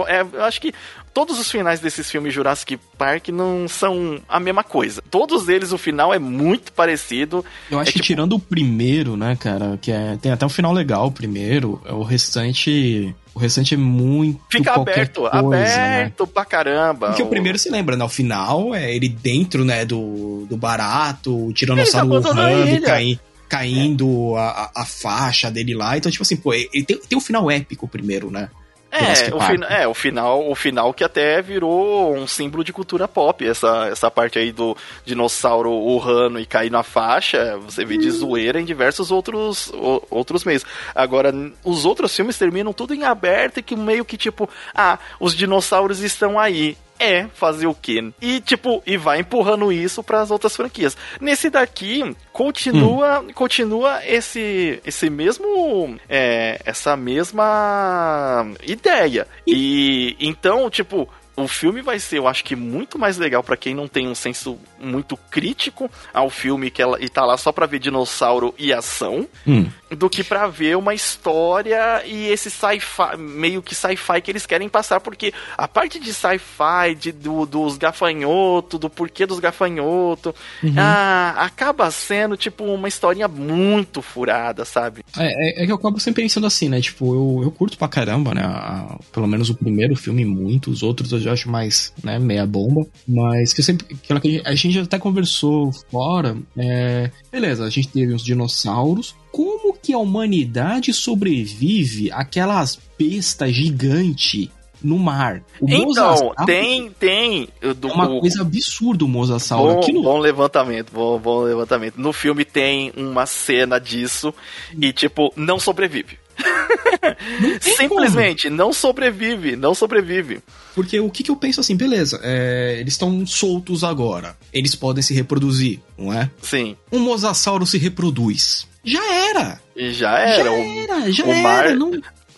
É, 0.08 0.22
eu 0.22 0.44
acho 0.44 0.60
que 0.60 0.74
todos 1.14 1.40
os 1.40 1.50
finais 1.50 1.80
desses 1.80 2.10
filmes 2.10 2.34
Jurassic 2.34 2.78
Park 2.98 3.30
não 3.30 3.68
são 3.68 4.20
a 4.28 4.40
mesma 4.40 4.64
coisa. 4.64 5.02
Todos 5.10 5.48
eles, 5.48 5.72
o 5.72 5.78
final 5.78 6.14
é 6.14 6.20
muito 6.20 6.74
parecido. 6.74 7.46
Eu 7.70 7.80
acho 7.80 7.90
é 7.90 7.94
que 7.94 8.00
tipo... 8.00 8.08
tirando 8.08 8.34
o 8.34 8.40
primeiro, 8.40 9.16
né, 9.16 9.38
cara, 9.40 9.78
que 9.82 9.92
é, 9.92 10.18
tem 10.22 10.32
até 10.32 10.46
um 10.46 10.50
final 10.50 10.74
legal 10.74 11.08
o 11.08 11.12
primeiro, 11.12 11.82
o 11.88 12.04
restante 12.04 13.16
o 13.36 13.40
restante 13.40 13.74
é 13.74 13.78
muito 13.78 14.40
Fica 14.50 14.74
aberto, 14.74 15.22
coisa, 15.22 15.36
aberto 15.36 16.24
né? 16.24 16.30
pra 16.34 16.46
caramba. 16.46 17.08
Porque 17.08 17.22
o... 17.22 17.26
o 17.26 17.30
primeiro 17.30 17.60
se 17.60 17.70
lembra, 17.70 17.98
né? 17.98 18.06
O 18.06 18.10
final 18.10 18.74
é 18.74 18.96
ele 18.96 19.10
dentro, 19.10 19.66
né, 19.66 19.84
do, 19.84 20.46
do 20.50 20.56
barato, 20.56 21.48
o 21.48 21.54
tiranossauro 21.54 22.16
Hub 22.16 22.82
caindo, 22.82 23.20
caindo 23.56 24.36
é. 24.38 24.40
a, 24.40 24.72
a, 24.76 24.86
faixa 24.86 25.50
dele 25.50 25.74
lá. 25.74 25.98
Então, 25.98 26.12
tipo 26.12 26.24
assim, 26.24 26.38
pô, 26.38 26.54
ele 26.54 26.84
tem, 26.84 26.98
tem 26.98 27.18
um 27.18 27.22
final 27.22 27.50
épico 27.50 27.88
primeiro, 27.88 28.30
né? 28.30 28.50
É, 28.92 29.36
o, 29.36 29.42
fina, 29.42 29.66
é, 29.66 29.88
o 29.88 29.94
final, 29.94 30.50
o 30.50 30.56
final 30.56 30.94
que 30.94 31.04
até 31.04 31.42
virou 31.42 32.16
um 32.16 32.26
símbolo 32.26 32.64
de 32.64 32.72
cultura 32.72 33.10
pop, 33.10 33.46
essa, 33.46 33.90
essa 33.92 34.10
parte 34.10 34.40
aí 34.40 34.54
do 34.54 34.78
dinossauro 35.04 35.70
urrano 35.70 36.40
e 36.40 36.46
cair 36.46 36.72
na 36.72 36.82
faixa, 36.82 37.58
você 37.58 37.84
vê 37.84 37.98
de 37.98 38.08
hum. 38.08 38.12
zoeira 38.12 38.62
em 38.62 38.64
diversos 38.64 39.12
outros, 39.12 39.68
o, 39.74 40.02
outros 40.10 40.46
meios. 40.46 40.64
Agora, 40.94 41.34
os 41.62 41.84
outros 41.84 42.16
filmes 42.16 42.38
terminam 42.38 42.72
tudo 42.72 42.94
em 42.94 43.04
aberto 43.04 43.58
e 43.58 43.64
que 43.64 43.76
meio 43.76 44.06
que 44.06 44.16
tipo, 44.16 44.50
ah, 44.74 44.98
os 45.20 45.36
dinossauros 45.36 46.00
estão 46.00 46.40
aí 46.40 46.78
é 47.00 47.28
fazer 47.28 47.68
o 47.68 47.74
quê? 47.74 48.12
E 48.22 48.40
tipo, 48.40 48.82
e 48.86 48.98
vai 48.98 49.20
empurrando 49.20 49.72
isso 49.72 50.04
para 50.04 50.22
as 50.22 50.32
outras 50.32 50.56
franquias. 50.56 50.98
Nesse 51.20 51.50
daqui 51.50 52.16
continua, 52.32 53.20
hum. 53.20 53.34
continua 53.34 54.06
esse 54.06 54.82
esse 54.86 55.10
mesmo 55.10 55.98
é, 56.10 56.60
essa 56.66 56.96
mesma 56.96 58.48
ideia. 58.64 59.28
E, 59.48 60.16
então, 60.20 60.70
tipo, 60.70 61.10
o 61.38 61.48
filme 61.48 61.82
vai 61.82 62.00
ser, 62.00 62.20
eu 62.20 62.28
acho 62.28 62.44
que 62.44 62.56
muito 62.56 62.98
mais 62.98 63.18
legal 63.18 63.44
para 63.44 63.58
quem 63.58 63.76
não 63.76 63.88
tem 63.88 64.08
um 64.08 64.16
senso 64.16 64.58
muito 64.80 65.18
crítico 65.18 65.90
ao 66.14 66.30
filme 66.30 66.72
que 66.72 66.82
ela, 66.82 66.98
e 67.02 67.10
tá 67.10 67.26
lá 67.26 67.38
só 67.38 67.52
pra 67.52 67.66
ver 67.66 67.80
dinossauro 67.80 68.54
e 68.58 68.72
ação, 68.72 69.28
hum. 69.46 69.68
Do 69.96 70.10
que 70.10 70.24
para 70.24 70.48
ver 70.48 70.78
uma 70.78 70.94
história 70.94 72.04
e 72.06 72.28
esse 72.28 72.50
sci-fi, 72.50 73.18
meio 73.18 73.62
que 73.62 73.76
sci-fi 73.76 74.22
que 74.22 74.32
eles 74.32 74.46
querem 74.46 74.70
passar, 74.70 75.00
porque 75.00 75.34
a 75.58 75.68
parte 75.68 76.00
de 76.00 76.14
sci-fi, 76.14 76.96
de, 77.00 77.12
do, 77.12 77.46
dos 77.46 77.78
gafanhotos, 77.78 78.80
do 78.80 78.90
porquê 78.90 79.26
dos 79.26 79.40
gafanhotos, 79.40 80.34
uhum. 80.64 80.74
ah, 80.78 81.36
acaba 81.38 81.90
sendo, 81.92 82.38
tipo, 82.38 82.64
uma 82.64 82.88
historinha 82.88 83.28
muito 83.28 84.02
furada, 84.02 84.66
sabe? 84.66 85.04
É, 85.18 85.62
é, 85.62 85.64
é, 85.64 85.66
que 85.66 85.72
eu 85.72 85.76
acabo 85.76 86.00
sempre 86.00 86.24
pensando 86.24 86.48
assim, 86.48 86.70
né? 86.70 86.82
Tipo, 86.82 87.14
eu, 87.14 87.44
eu 87.44 87.52
curto 87.52 87.78
pra 87.78 87.88
caramba, 87.88 88.34
né? 88.34 88.42
A, 88.44 88.98
pelo 89.12 89.28
menos 89.28 89.50
o 89.50 89.56
primeiro 89.56 89.96
filme, 89.96 90.26
muito, 90.26 90.72
os 90.72 90.84
outros 90.84 91.12
eu 91.12 91.20
já 91.20 91.34
acho 91.34 91.50
mais, 91.50 91.94
né, 92.04 92.20
meia 92.20 92.46
bomba, 92.46 92.86
mas 93.08 93.54
que 93.54 93.62
eu 93.62 93.66
sempre, 93.66 93.96
que 93.96 94.42
a 94.44 94.56
gente 94.56 94.80
até 94.80 94.98
conversou 94.98 95.72
fora, 95.90 96.38
é, 96.58 97.10
beleza, 97.32 97.66
a 97.66 97.70
gente 97.70 97.88
teve 97.88 98.14
uns 98.14 98.24
dinossauros, 98.24 99.16
como 99.32 99.55
que 99.86 99.94
a 99.94 100.00
humanidade 100.00 100.92
sobrevive 100.92 102.12
àquelas 102.12 102.80
bestas 102.98 103.54
gigantes 103.54 104.50
no 104.82 104.98
mar. 104.98 105.44
O 105.62 105.70
então, 105.70 106.34
tem, 106.44 106.90
tem. 106.90 107.48
Do, 107.78 107.88
é 107.90 107.94
uma 107.94 108.20
coisa 108.20 108.42
absurda 108.42 109.06
o 109.06 109.08
Mosasauro. 109.08 109.76
Bom, 109.76 109.80
Aquilo... 109.80 110.02
bom 110.02 110.18
levantamento, 110.18 110.92
bom, 110.92 111.20
bom 111.20 111.44
levantamento. 111.44 111.98
No 111.98 112.12
filme 112.12 112.44
tem 112.44 112.92
uma 112.98 113.28
cena 113.28 113.80
disso 113.80 114.34
e, 114.80 114.92
tipo, 114.92 115.32
não 115.36 115.60
sobrevive. 115.60 116.18
Simplesmente 117.62 118.46
como. 118.46 118.58
não 118.58 118.74
sobrevive, 118.74 119.56
não 119.56 119.76
sobrevive. 119.76 120.40
Porque 120.74 121.00
o 121.00 121.12
que, 121.12 121.24
que 121.24 121.32
eu 121.32 121.36
penso 121.36 121.62
assim, 121.62 121.76
beleza, 121.76 122.20
é, 122.24 122.78
eles 122.80 122.94
estão 122.94 123.26
soltos 123.26 123.84
agora, 123.84 124.36
eles 124.52 124.76
podem 124.76 125.04
se 125.04 125.14
reproduzir, 125.14 125.80
não 125.96 126.12
é? 126.12 126.30
Sim. 126.42 126.76
Um 126.92 127.00
mosasauro 127.00 127.68
se 127.68 127.78
reproduz. 127.78 128.68
Já 128.86 129.14
era! 129.30 129.60
E 129.76 129.92
já 129.92 130.18
era. 130.20 130.44
Já 130.44 130.52
o, 130.52 130.56
era, 130.56 131.12
já 131.12 131.26
o 131.26 131.32
era. 131.32 131.42
Mar... 131.42 131.76
Não... 131.76 131.92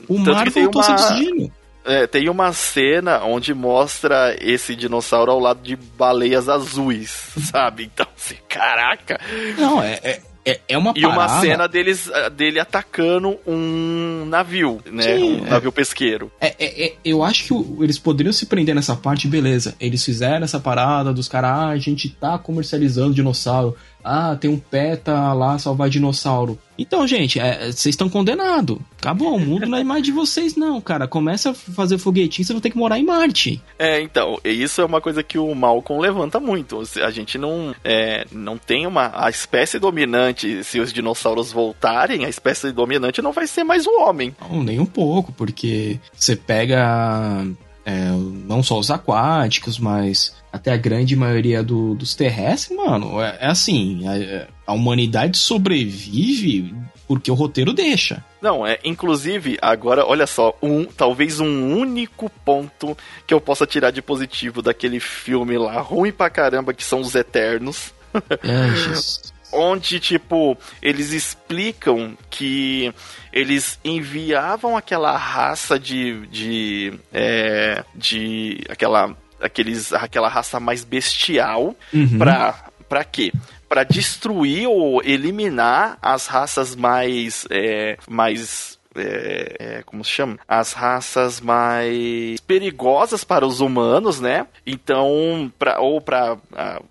O 0.08 0.18
mar 0.18 0.50
voltou 0.50 0.82
uma... 0.82 0.92
a 0.92 0.96
destino. 0.96 1.52
É, 1.86 2.06
tem 2.06 2.28
uma 2.28 2.52
cena 2.52 3.24
onde 3.24 3.54
mostra 3.54 4.36
esse 4.42 4.76
dinossauro 4.76 5.32
ao 5.32 5.40
lado 5.40 5.62
de 5.62 5.76
baleias 5.76 6.50
azuis, 6.50 7.32
sabe? 7.52 7.86
Então, 7.86 8.06
assim, 8.16 8.36
caraca. 8.50 9.20
Não, 9.58 9.82
é, 9.82 10.00
é 10.04 10.22
é, 10.48 10.62
é 10.70 10.78
uma 10.78 10.94
E 10.96 11.06
uma 11.06 11.42
cena 11.42 11.68
deles, 11.68 12.10
ah, 12.10 12.30
dele 12.30 12.58
atacando 12.58 13.38
um 13.46 14.24
navio, 14.28 14.80
né? 14.90 15.04
Sim, 15.04 15.42
um 15.42 15.46
é. 15.46 15.50
navio 15.50 15.74
pesqueiro. 15.74 16.32
É, 16.40 16.56
é, 16.58 16.86
é, 16.86 16.94
eu 17.04 17.22
acho 17.22 17.44
que 17.44 17.84
eles 17.84 18.00
poderiam 18.00 18.32
se 18.32 18.46
prender 18.46 18.74
nessa 18.74 18.96
parte, 18.96 19.28
beleza. 19.28 19.76
Eles 19.78 20.06
fizeram 20.06 20.46
essa 20.46 20.58
parada 20.58 21.12
dos 21.12 21.28
caras, 21.28 21.52
ah, 21.52 21.68
a 21.68 21.78
gente 21.78 22.08
tá 22.08 22.38
comercializando 22.38 23.14
dinossauro. 23.14 23.76
Ah, 24.08 24.38
tem 24.40 24.50
um 24.50 24.58
PETA 24.58 25.34
lá 25.34 25.60
salvar 25.60 25.90
dinossauro. 25.90 26.58
Então, 26.78 27.06
gente, 27.06 27.40
é, 27.40 27.66
vocês 27.66 27.88
estão 27.88 28.08
condenados. 28.08 28.78
Acabou, 28.98 29.36
o 29.36 29.40
mundo 29.40 29.66
não 29.66 29.78
é 29.78 29.84
mais 29.84 30.02
de 30.02 30.12
vocês, 30.12 30.56
não, 30.56 30.80
cara. 30.80 31.08
Começa 31.08 31.50
a 31.50 31.54
fazer 31.54 31.98
foguetinho, 31.98 32.46
vocês 32.46 32.54
vão 32.54 32.62
ter 32.62 32.70
que 32.70 32.78
morar 32.78 32.98
em 32.98 33.04
Marte. 33.04 33.62
É, 33.78 34.00
então, 34.00 34.40
isso 34.46 34.80
é 34.80 34.86
uma 34.86 35.02
coisa 35.02 35.22
que 35.22 35.38
o 35.38 35.54
Malcolm 35.54 36.02
levanta 36.02 36.40
muito. 36.40 36.82
A 37.04 37.12
gente 37.12 37.38
não, 37.38 37.76
é, 37.84 38.26
não 38.32 38.58
tem 38.58 38.88
uma. 38.88 39.12
A 39.14 39.30
espécie 39.30 39.78
dominante, 39.78 40.64
se 40.64 40.80
os 40.80 40.94
dinossauros 40.94 41.52
voltarem, 41.52 42.24
a 42.24 42.30
espécie 42.30 42.72
dominante 42.72 43.22
não 43.22 43.34
vai 43.34 43.46
ser 43.46 43.66
mais 43.66 43.86
o 43.86 44.02
homem. 44.02 44.34
Não, 44.40 44.64
nem 44.64 44.80
um 44.80 44.86
pouco, 44.86 45.34
porque 45.34 46.00
você 46.16 46.36
pega 46.36 47.46
é, 47.90 48.10
não 48.46 48.62
só 48.62 48.78
os 48.78 48.92
aquáticos, 48.92 49.80
mas 49.80 50.36
até 50.52 50.74
a 50.74 50.78
grande 50.78 51.16
maioria 51.16 51.64
do- 51.64 51.96
dos 51.96 52.14
terrestres, 52.16 52.78
mano, 52.78 53.22
é, 53.22 53.38
é 53.40 53.48
assim, 53.48 54.02
a, 54.06 54.48
a 54.72 54.74
humanidade 54.74 55.38
sobrevive 55.38 56.76
porque 57.08 57.32
o 57.32 57.36
roteiro 57.36 57.72
deixa. 57.72 58.22
Não, 58.42 58.68
é, 58.68 58.78
inclusive, 58.84 59.58
agora, 59.62 60.06
olha 60.06 60.28
só, 60.28 60.54
um, 60.62 60.84
talvez 60.84 61.40
um 61.40 61.78
único 61.78 62.30
ponto 62.44 62.98
que 63.26 63.34
eu 63.34 63.40
possa 63.40 63.66
tirar 63.66 63.92
de 63.92 64.02
positivo 64.02 64.62
daquele 64.62 65.00
filme 65.00 65.58
lá, 65.58 65.80
ruim 65.80 66.12
pra 66.12 66.30
caramba, 66.30 66.74
que 66.74 66.84
são 66.84 67.00
os 67.00 67.16
Eternos. 67.16 67.94
É, 68.44 68.76
Jesus. 68.76 69.34
Onde, 69.58 70.00
tipo, 70.00 70.58
eles 70.82 71.12
explicam 71.12 72.18
que 72.30 72.94
eles 73.34 73.80
enviavam 73.84 74.78
aquela 74.78 75.16
raça 75.18 75.80
de. 75.80 76.26
de. 76.28 76.94
É, 77.14 77.84
de. 77.96 78.62
aquela. 78.70 79.16
Aqueles, 79.40 79.94
aquela 79.94 80.28
raça 80.30 80.60
mais 80.60 80.84
bestial 80.84 81.76
Uhum. 81.94 82.18
pra. 82.18 82.66
pra 82.90 83.04
quê? 83.04 83.32
Pra 83.70 83.84
destruir 83.84 84.66
ou 84.68 85.02
eliminar 85.04 85.98
as 86.02 86.26
raças 86.28 86.76
mais. 86.76 87.46
É, 87.52 87.98
mais. 88.10 88.77
É, 88.98 89.56
é, 89.60 89.84
como 89.84 90.04
se 90.04 90.12
chama? 90.12 90.40
As 90.48 90.74
raças 90.74 91.40
mais 91.42 92.40
perigosas 92.42 93.24
para 93.24 93.46
os 93.46 93.60
humanos, 93.60 94.20
né? 94.20 94.48
Então, 94.66 95.52
pra, 95.58 95.80
ou 95.80 96.02
para, 96.02 96.38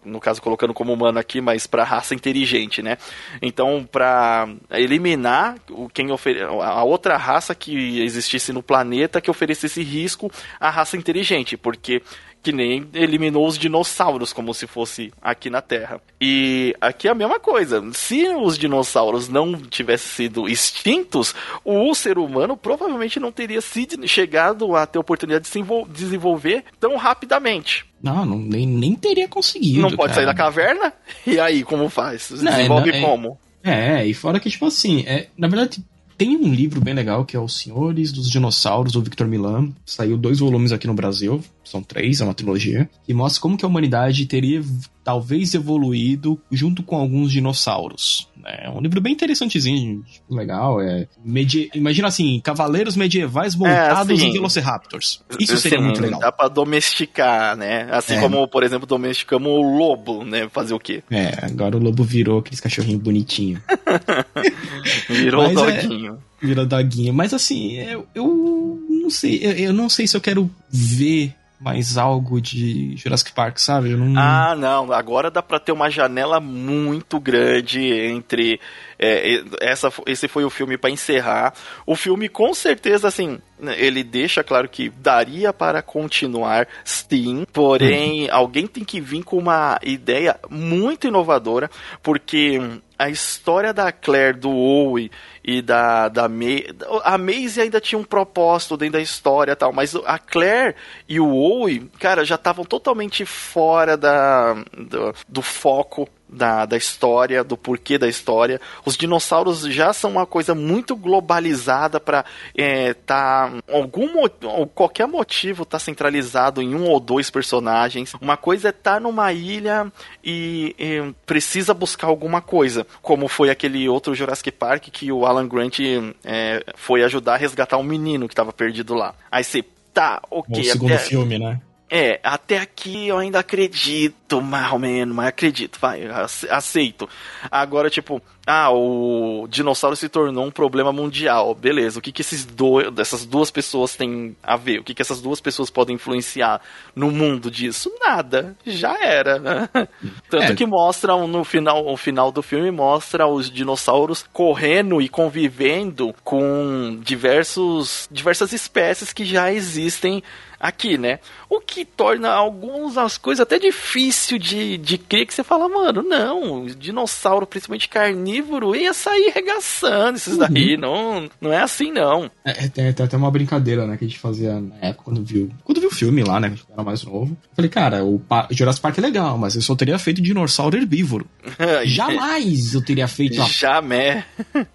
no 0.04 0.20
caso 0.20 0.42
colocando 0.42 0.74
como 0.74 0.92
humano 0.92 1.18
aqui, 1.18 1.40
mas 1.40 1.66
para 1.66 1.84
raça 1.84 2.14
inteligente, 2.14 2.82
né? 2.82 2.98
Então, 3.42 3.86
para 3.90 4.48
eliminar 4.70 5.56
quem 5.92 6.10
ofere, 6.10 6.42
a 6.42 6.84
outra 6.84 7.16
raça 7.16 7.54
que 7.54 8.00
existisse 8.00 8.52
no 8.52 8.62
planeta 8.62 9.20
que 9.20 9.30
oferecesse 9.30 9.82
risco 9.82 10.30
à 10.60 10.70
raça 10.70 10.96
inteligente, 10.96 11.56
porque 11.56 12.02
que 12.46 12.52
nem 12.52 12.86
eliminou 12.94 13.44
os 13.44 13.58
dinossauros, 13.58 14.32
como 14.32 14.54
se 14.54 14.68
fosse 14.68 15.12
aqui 15.20 15.50
na 15.50 15.60
Terra. 15.60 16.00
E 16.20 16.76
aqui 16.80 17.08
é 17.08 17.10
a 17.10 17.14
mesma 17.14 17.40
coisa. 17.40 17.82
Se 17.92 18.24
os 18.28 18.56
dinossauros 18.56 19.28
não 19.28 19.56
tivessem 19.56 20.28
sido 20.28 20.48
extintos, 20.48 21.34
o 21.64 21.92
ser 21.92 22.18
humano 22.18 22.56
provavelmente 22.56 23.18
não 23.18 23.32
teria 23.32 23.60
sido 23.60 24.06
chegado 24.06 24.76
a 24.76 24.86
ter 24.86 24.96
oportunidade 25.00 25.42
de 25.46 25.50
se 25.50 25.58
envol- 25.58 25.88
desenvolver 25.88 26.62
tão 26.78 26.96
rapidamente. 26.96 27.84
Não, 28.00 28.24
não 28.24 28.38
nem, 28.38 28.64
nem 28.64 28.94
teria 28.94 29.26
conseguido. 29.26 29.80
não 29.80 29.90
pode 29.90 30.12
cara. 30.12 30.14
sair 30.14 30.26
da 30.26 30.34
caverna? 30.34 30.92
E 31.26 31.40
aí, 31.40 31.64
como 31.64 31.88
faz? 31.88 32.30
Não, 32.30 32.52
é, 32.52 32.56
Desenvolve 32.58 32.92
não, 32.92 32.98
é- 32.98 33.00
como? 33.00 33.38
É, 33.64 34.06
e 34.06 34.14
fora 34.14 34.38
que, 34.38 34.48
tipo 34.48 34.66
assim, 34.66 35.00
é, 35.04 35.26
na 35.36 35.48
verdade, 35.48 35.84
tem 36.16 36.36
um 36.36 36.54
livro 36.54 36.80
bem 36.80 36.94
legal 36.94 37.24
que 37.24 37.36
é 37.36 37.40
Os 37.40 37.58
Senhores 37.58 38.12
dos 38.12 38.30
Dinossauros, 38.30 38.92
do 38.92 39.02
Victor 39.02 39.26
Milan. 39.26 39.70
Saiu 39.84 40.16
dois 40.16 40.38
volumes 40.38 40.70
aqui 40.70 40.86
no 40.86 40.94
Brasil, 40.94 41.42
são 41.68 41.82
três, 41.82 42.20
é 42.20 42.24
uma 42.24 42.34
trilogia, 42.34 42.88
que 43.04 43.12
mostra 43.14 43.40
como 43.40 43.56
que 43.56 43.64
a 43.64 43.68
humanidade 43.68 44.24
teria 44.26 44.62
talvez 45.04 45.54
evoluído 45.54 46.40
junto 46.50 46.82
com 46.82 46.96
alguns 46.96 47.30
dinossauros. 47.30 48.28
É 48.44 48.70
um 48.70 48.80
livro 48.80 49.00
bem 49.00 49.12
interessantezinho, 49.12 50.04
tipo, 50.04 50.32
legal. 50.34 50.80
É 50.80 51.08
medi- 51.24 51.68
Imagina 51.74 52.06
assim, 52.08 52.40
cavaleiros 52.44 52.94
medievais 52.96 53.56
montados 53.56 54.20
sim. 54.20 54.28
em 54.28 54.32
Velociraptors. 54.32 55.20
Isso 55.40 55.56
seria 55.56 55.78
Sim, 55.78 55.84
muito 55.84 56.00
legal. 56.00 56.20
Dá 56.20 56.30
pra 56.30 56.46
domesticar, 56.48 57.56
né? 57.56 57.88
Assim 57.90 58.14
É. 58.14 58.20
como, 58.20 58.46
por 58.46 58.62
exemplo, 58.62 58.86
domesticamos 58.86 59.48
o 59.48 59.60
lobo, 59.76 60.24
né? 60.24 60.48
Fazer 60.48 60.74
o 60.74 60.78
quê? 60.78 61.02
É, 61.10 61.44
agora 61.44 61.76
o 61.76 61.80
lobo 61.80 62.04
virou 62.04 62.38
aqueles 62.38 62.60
cachorrinhos 62.60 63.02
bonitinhos. 63.02 63.60
Virou 65.08 65.52
Mas 65.52 65.56
é- 65.68 65.82
doguinho. 65.82 66.18
Vira 66.40 66.66
doguinho. 66.66 67.14
Mas 67.14 67.32
assim, 67.34 67.72
eu, 67.78 68.06
eu 68.14 68.80
não 68.88 69.10
sei. 69.10 69.38
Eu, 69.42 69.52
eu 69.52 69.72
não 69.72 69.88
sei 69.88 70.06
se 70.06 70.16
eu 70.16 70.20
quero 70.20 70.50
ver 70.70 71.34
mais 71.58 71.96
algo 71.96 72.40
de 72.40 72.96
Jurassic 72.96 73.32
Park, 73.32 73.58
sabe? 73.58 73.96
Não... 73.96 74.18
Ah, 74.20 74.54
não. 74.56 74.92
Agora 74.92 75.30
dá 75.30 75.42
pra 75.42 75.58
ter 75.58 75.72
uma 75.72 75.90
janela 75.90 76.38
muito 76.40 77.18
grande 77.18 77.80
entre. 77.80 78.60
É, 78.98 79.42
essa, 79.60 79.92
esse 80.06 80.28
foi 80.28 80.44
o 80.44 80.50
filme 80.50 80.76
pra 80.76 80.90
encerrar. 80.90 81.52
O 81.84 81.94
filme, 81.94 82.28
com 82.28 82.54
certeza, 82.54 83.08
assim, 83.08 83.38
ele 83.76 84.02
deixa 84.02 84.42
claro 84.42 84.68
que 84.68 84.88
daria 84.88 85.52
para 85.52 85.82
continuar, 85.82 86.66
sim. 86.84 87.46
Porém, 87.52 88.28
alguém 88.30 88.66
tem 88.66 88.84
que 88.84 89.00
vir 89.00 89.22
com 89.22 89.38
uma 89.38 89.78
ideia 89.82 90.38
muito 90.48 91.06
inovadora, 91.06 91.70
porque 92.02 92.60
a 92.98 93.10
história 93.10 93.72
da 93.74 93.92
Claire, 93.92 94.38
do 94.38 94.50
Owie 94.50 95.10
e 95.44 95.60
da, 95.60 96.08
da 96.08 96.28
May. 96.28 96.66
A 97.04 97.18
Maisie 97.18 97.62
ainda 97.62 97.80
tinha 97.80 97.98
um 97.98 98.04
propósito 98.04 98.76
dentro 98.76 98.94
da 98.94 99.02
história 99.02 99.52
e 99.52 99.56
tal, 99.56 99.72
mas 99.72 99.94
a 99.94 100.18
Claire 100.18 100.74
e 101.08 101.20
o 101.20 101.28
Owie, 101.34 101.90
cara, 101.98 102.24
já 102.24 102.36
estavam 102.36 102.64
totalmente 102.64 103.24
fora 103.26 103.96
da, 103.96 104.54
do, 104.54 105.14
do 105.28 105.42
foco 105.42 106.08
da, 106.28 106.66
da 106.66 106.76
história, 106.76 107.44
do 107.44 107.56
porquê 107.56 107.98
da 107.98 108.08
história. 108.08 108.60
Os 108.84 108.96
dinossauros 108.96 109.60
já 109.60 109.92
são 109.92 110.10
uma 110.10 110.26
coisa 110.26 110.54
muito 110.54 110.96
globalizada 110.96 112.00
para 112.00 112.24
é, 112.56 112.94
tá 112.94 113.52
algum 113.72 114.22
ou 114.42 114.66
qualquer 114.66 115.06
motivo 115.06 115.64
tá 115.64 115.78
centralizado 115.78 116.60
em 116.60 116.74
um 116.74 116.88
ou 116.88 117.00
dois 117.00 117.30
personagens. 117.30 118.14
Uma 118.20 118.36
coisa 118.36 118.68
é 118.68 118.70
estar 118.70 119.00
numa 119.00 119.32
ilha 119.32 119.90
e, 120.24 120.74
e 120.78 121.14
precisa 121.24 121.72
buscar 121.72 122.08
alguma 122.08 122.40
coisa, 122.40 122.86
como 123.02 123.28
foi 123.28 123.50
aquele 123.50 123.88
outro 123.88 124.14
Jurassic 124.14 124.50
Park 124.52 124.84
que 124.90 125.10
o 125.12 125.24
Alan 125.26 125.46
Grant 125.48 125.78
é, 126.24 126.64
foi 126.74 127.02
ajudar 127.02 127.34
a 127.34 127.38
resgatar 127.38 127.76
um 127.78 127.82
menino 127.82 128.26
que 128.28 128.32
estava 128.32 128.52
perdido 128.52 128.94
lá. 128.94 129.14
Aí 129.30 129.44
você 129.44 129.64
tá, 129.92 130.20
o 130.30 130.40
ok, 130.40 130.62
segundo 130.64 130.92
até- 130.92 131.02
filme, 131.02 131.38
né? 131.38 131.60
É, 131.88 132.18
até 132.22 132.58
aqui 132.58 133.08
eu 133.08 133.18
ainda 133.18 133.38
acredito, 133.38 134.40
mais 134.42 134.72
ou 134.72 134.78
menos, 134.78 135.14
mas 135.14 135.28
acredito, 135.28 135.78
vai, 135.80 136.02
ace- 136.24 136.48
aceito. 136.50 137.08
Agora, 137.50 137.88
tipo, 137.88 138.20
ah, 138.46 138.70
o 138.72 139.46
dinossauro 139.48 139.94
se 139.96 140.08
tornou 140.08 140.44
um 140.46 140.50
problema 140.50 140.92
mundial, 140.92 141.54
beleza, 141.54 141.98
o 141.98 142.02
que 142.02 142.10
que 142.12 142.22
esses 142.22 142.44
dois, 142.44 142.92
dessas 142.92 143.24
duas 143.26 143.50
pessoas 143.50 143.94
têm 143.96 144.36
a 144.42 144.56
ver? 144.56 144.80
O 144.80 144.84
que 144.84 144.94
que 144.94 145.02
essas 145.02 145.20
duas 145.20 145.40
pessoas 145.40 145.70
podem 145.70 145.94
influenciar 145.96 146.60
no 146.94 147.10
mundo 147.10 147.50
disso? 147.50 147.90
Nada, 148.00 148.56
já 148.64 148.96
era. 149.04 149.38
né? 149.38 149.68
Tanto 150.30 150.52
É. 150.52 150.54
que 150.54 150.66
mostra 150.66 151.16
no 151.26 151.44
final, 151.44 151.86
o 151.86 151.96
final 151.96 152.30
do 152.32 152.42
filme 152.42 152.70
mostra 152.70 153.26
os 153.28 153.50
dinossauros 153.50 154.24
correndo 154.32 155.00
e 155.00 155.08
convivendo 155.08 156.12
com 156.24 156.98
diversos, 157.00 158.08
diversas 158.10 158.52
espécies 158.52 159.12
que 159.12 159.24
já 159.24 159.52
existem 159.52 160.22
aqui, 160.58 160.98
né? 160.98 161.18
O 161.48 161.60
que 161.60 161.84
torna 161.84 162.30
algumas 162.30 163.18
coisas 163.18 163.42
até 163.42 163.58
difícil 163.58 164.38
de, 164.38 164.76
de 164.78 164.98
crer 164.98 165.26
que 165.26 165.34
você 165.34 165.44
fala, 165.44 165.68
mano, 165.68 166.02
não, 166.02 166.66
dinossauro, 166.66 167.46
principalmente 167.46 167.88
carnívoro, 167.88 168.74
ia 168.74 168.92
sair 168.92 169.32
regaçando 169.34 170.16
esses 170.16 170.36
daí, 170.36 170.76
não, 170.76 171.28
não 171.40 171.52
é 171.52 171.62
assim 171.62 171.92
não. 171.92 172.30
É, 172.44 172.64
é, 172.64 172.68
tem, 172.68 172.92
tem 172.92 173.06
até 173.06 173.16
uma 173.16 173.30
brincadeira, 173.30 173.86
né, 173.86 173.96
que 173.96 174.04
a 174.04 174.08
gente 174.08 174.18
fazia 174.18 174.60
na 174.60 174.76
época 174.80 175.04
quando 175.04 175.22
viu. 175.22 175.50
Quando 175.64 175.80
viu 175.80 175.88
o 175.88 175.94
filme 175.94 176.22
lá, 176.22 176.40
né? 176.40 176.50
Que 176.50 176.62
eu 176.62 176.74
era 176.74 176.82
mais 176.82 177.02
novo. 177.04 177.36
Falei, 177.54 177.70
cara, 177.70 178.04
o 178.04 178.18
pa 178.18 178.48
Jurassic 178.50 178.82
Park 178.82 178.98
é 178.98 179.00
legal, 179.00 179.38
mas 179.38 179.54
eu 179.54 179.62
só 179.62 179.74
teria 179.74 179.98
feito 179.98 180.20
dinossauro 180.20 180.76
herbívoro. 180.76 181.26
Jamais 181.84 182.74
eu 182.74 182.82
teria 182.82 183.08
feito 183.08 183.40
a. 183.40 183.46
Jamé. 183.46 184.24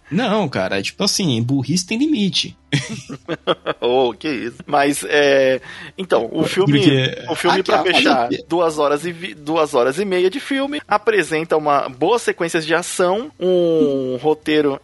Não, 0.09 0.47
cara, 0.47 0.79
é 0.79 0.81
tipo 0.81 1.03
assim, 1.03 1.41
burrice 1.41 1.85
tem 1.85 1.97
limite. 1.97 2.57
oh, 3.81 4.13
que 4.13 4.27
isso. 4.29 4.57
Mas, 4.65 5.03
é... 5.07 5.61
Então, 5.97 6.29
o 6.31 6.43
filme, 6.43 6.79
Porque- 6.79 7.25
o 7.29 7.35
filme 7.35 7.59
Ah, 7.59 7.63
pra 7.63 7.77
que- 7.83 7.89
olha 7.89 7.95
fechar, 7.97 8.29
duas 8.47 8.77
horas, 8.79 9.05
e 9.05 9.11
vi- 9.11 9.33
duas 9.33 9.73
horas 9.73 9.99
e 9.99 10.05
meia 10.05 10.29
de 10.29 10.39
filme, 10.39 10.81
apresenta 10.87 11.57
uma 11.57 11.89
boas 11.89 12.21
sequências 12.21 12.65
de 12.65 12.73
ação, 12.73 13.31
um 13.39 14.17
roteiro... 14.21 14.79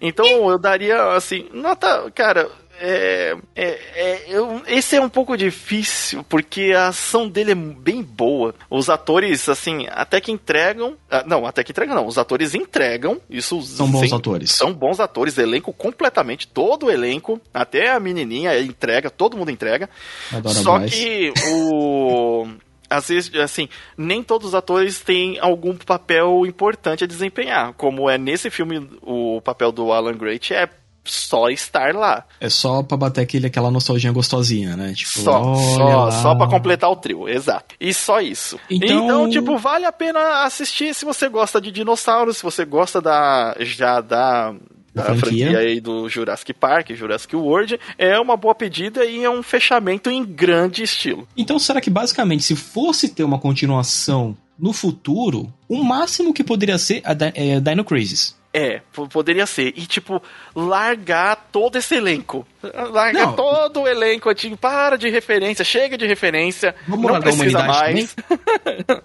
Então, 0.00 0.50
eu 0.50 0.58
daria, 0.58 1.12
assim, 1.14 1.46
nota... 1.52 2.10
Cara, 2.14 2.48
é, 2.84 3.36
é, 3.54 3.64
é, 3.94 4.24
eu, 4.28 4.60
esse 4.66 4.96
é 4.96 5.00
um 5.00 5.08
pouco 5.08 5.36
difícil, 5.36 6.24
porque 6.28 6.72
a 6.76 6.88
ação 6.88 7.28
dele 7.28 7.52
é 7.52 7.54
bem 7.54 8.02
boa. 8.02 8.56
Os 8.68 8.90
atores, 8.90 9.48
assim, 9.48 9.86
até 9.90 10.20
que 10.20 10.32
entregam. 10.32 10.96
Ah, 11.08 11.22
não, 11.24 11.46
até 11.46 11.62
que 11.62 11.70
entregam, 11.70 11.94
não. 11.94 12.06
Os 12.08 12.18
atores 12.18 12.56
entregam. 12.56 13.20
Isso 13.30 13.62
São 13.62 13.88
bons 13.88 14.08
sem- 14.08 14.18
atores. 14.18 14.50
São 14.50 14.72
bons 14.74 14.98
atores, 14.98 15.38
elenco 15.38 15.72
completamente, 15.72 16.48
todo 16.48 16.86
o 16.86 16.90
elenco, 16.90 17.40
até 17.54 17.92
a 17.92 18.00
menininha 18.00 18.58
entrega, 18.60 19.08
todo 19.10 19.36
mundo 19.36 19.52
entrega. 19.52 19.88
Adoro 20.32 20.54
Só 20.56 20.78
Bryce. 20.80 20.96
que 20.96 21.32
o. 21.52 22.48
Às 22.90 23.08
vezes, 23.08 23.34
assim, 23.36 23.70
nem 23.96 24.22
todos 24.22 24.48
os 24.48 24.54
atores 24.54 25.00
têm 25.00 25.38
algum 25.40 25.74
papel 25.74 26.44
importante 26.44 27.04
a 27.04 27.06
desempenhar. 27.06 27.72
Como 27.72 28.10
é 28.10 28.18
nesse 28.18 28.50
filme, 28.50 28.86
o 29.00 29.40
papel 29.40 29.72
do 29.72 29.90
Alan 29.92 30.12
Great 30.14 30.52
é 30.52 30.68
só 31.04 31.48
estar 31.48 31.94
lá. 31.94 32.24
É 32.40 32.48
só 32.48 32.82
pra 32.82 32.96
bater 32.96 33.22
aquele, 33.22 33.46
aquela 33.46 33.70
nostalgia 33.70 34.12
gostosinha, 34.12 34.76
né? 34.76 34.92
Tipo, 34.94 35.10
Só, 35.10 35.54
só, 35.54 36.04
lá. 36.04 36.10
só 36.10 36.34
pra 36.34 36.46
completar 36.48 36.90
o 36.90 36.96
trio, 36.96 37.28
exato. 37.28 37.74
E 37.80 37.92
só 37.92 38.20
isso. 38.20 38.58
Então- 38.70 39.04
Então... 39.04 39.30
tipo, 39.30 39.58
vale 39.58 39.84
a 39.84 39.92
pena 39.92 40.44
assistir 40.44 40.94
se 40.94 41.04
você 41.04 41.28
gosta 41.28 41.60
de 41.60 41.70
dinossauros, 41.72 42.36
se 42.38 42.42
você 42.42 42.64
gosta 42.64 43.00
da 43.00 43.56
já 43.60 44.00
da, 44.00 44.54
Da 44.94 45.02
franquia. 45.04 45.46
franquia. 45.46 45.58
aí 45.58 45.80
do 45.80 46.08
Jurassic 46.08 46.52
Park, 46.54 46.90
Jurassic 46.92 47.34
World, 47.34 47.80
é 47.98 48.18
uma 48.20 48.36
boa 48.36 48.54
pedida 48.54 49.04
e 49.04 49.24
é 49.24 49.30
um 49.30 49.42
fechamento 49.42 50.08
em 50.10 50.24
grande 50.24 50.82
estilo. 50.82 51.26
Então, 51.36 51.58
será 51.58 51.80
que 51.80 51.90
basicamente, 51.90 52.44
se 52.44 52.54
fosse 52.54 53.08
ter 53.08 53.24
uma 53.24 53.38
continuação 53.38 54.36
no 54.58 54.72
futuro, 54.72 55.52
o 55.68 55.82
máximo 55.82 56.32
que 56.32 56.44
poderia 56.44 56.78
ser 56.78 57.02
é 57.34 57.58
Dino 57.58 57.84
Crisis? 57.84 58.36
É, 58.54 58.82
poderia 59.10 59.46
ser. 59.46 59.72
E, 59.76 59.86
tipo, 59.86 60.22
largar 60.54 61.48
todo 61.50 61.76
esse 61.76 61.94
elenco. 61.94 62.46
Largar 62.62 63.28
Não. 63.28 63.34
todo 63.34 63.80
o 63.80 63.88
elenco 63.88 64.28
antigo. 64.28 64.56
Para 64.58 64.96
de 64.96 65.08
referência, 65.08 65.64
chega 65.64 65.96
de 65.96 66.06
referência. 66.06 66.74
Vamos 66.86 67.10
não 67.10 67.20
precisa 67.20 67.62
mais. 67.64 68.14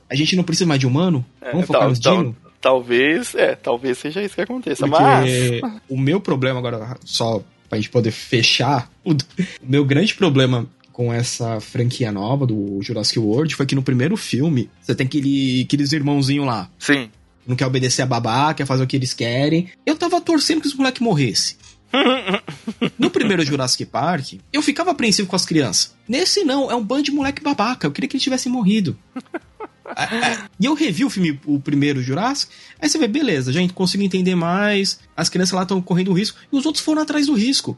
A 0.10 0.16
gente 0.16 0.36
não 0.36 0.44
precisa 0.44 0.68
mais 0.68 0.80
de 0.80 0.86
humano? 0.88 1.26
Vamos 1.52 1.66
focar 1.66 1.82
Tal- 1.82 1.90
nos 1.90 2.00
tal- 2.00 2.18
dino? 2.18 2.36
Talvez, 2.60 3.36
é, 3.36 3.56
talvez 3.56 3.98
seja 4.00 4.22
isso 4.22 4.36
que 4.36 4.42
aconteça. 4.42 4.86
Porque 4.88 5.02
Mas. 5.02 5.62
o 5.88 5.96
meu 5.98 6.20
problema 6.20 6.60
agora, 6.60 6.98
só 7.06 7.42
pra 7.70 7.78
gente 7.78 7.90
poder 7.90 8.12
fechar, 8.12 8.90
o, 9.06 9.16
meu 9.62 9.86
grande 9.86 10.14
problema 10.16 10.66
com 10.92 11.14
essa 11.14 11.60
franquia 11.62 12.12
nova 12.12 12.46
do 12.48 12.80
Jurassic 12.82 13.20
World 13.20 13.56
foi 13.56 13.66
que 13.68 13.76
no 13.76 13.84
primeiro 13.84 14.18
filme 14.18 14.70
você 14.82 14.96
tem 14.96 15.06
aquele, 15.06 15.62
aqueles 15.62 15.92
irmãozinhos 15.94 16.48
lá. 16.48 16.68
Sim. 16.80 17.10
Não 17.48 17.56
quer 17.56 17.66
obedecer 17.66 18.02
a 18.02 18.06
babá, 18.06 18.54
quer 18.54 18.66
fazer 18.66 18.84
o 18.84 18.88
que 18.88 18.96
eles 18.96 19.14
querem. 19.14 19.70
Eu 19.86 19.96
tava 19.96 20.20
torcendo 20.20 20.62
que 20.62 20.68
os 20.68 20.76
moleques 20.76 21.02
morressem. 21.02 21.56
No 23.00 23.10
primeiro 23.10 23.46
Jurassic 23.46 23.86
Park, 23.86 24.34
eu 24.52 24.62
ficava 24.62 24.92
apreensivo 24.92 25.28
com 25.28 25.36
as 25.36 25.46
crianças. 25.46 25.96
Nesse 26.08 26.44
não, 26.44 26.70
é 26.70 26.76
um 26.76 26.84
bando 26.84 27.04
de 27.04 27.12
moleque 27.12 27.42
babaca. 27.42 27.88
Eu 27.88 27.92
queria 27.92 28.08
que 28.08 28.16
eles 28.16 28.24
tivessem 28.24 28.52
morrido. 28.52 28.98
É, 29.96 30.34
é, 30.34 30.38
E 30.60 30.66
eu 30.66 30.74
revi 30.74 31.06
o 31.06 31.10
filme, 31.10 31.40
o 31.46 31.60
primeiro 31.60 32.02
Jurassic, 32.02 32.52
aí 32.78 32.90
você 32.90 32.98
vê, 32.98 33.08
beleza, 33.08 33.54
gente, 33.54 33.72
consigo 33.72 34.04
entender 34.04 34.36
mais, 34.36 35.00
as 35.16 35.30
crianças 35.30 35.54
lá 35.54 35.62
estão 35.62 35.82
correndo 35.82 36.12
risco, 36.12 36.38
e 36.52 36.58
os 36.58 36.66
outros 36.66 36.84
foram 36.84 37.02
atrás 37.02 37.28
do 37.28 37.34
risco. 37.34 37.78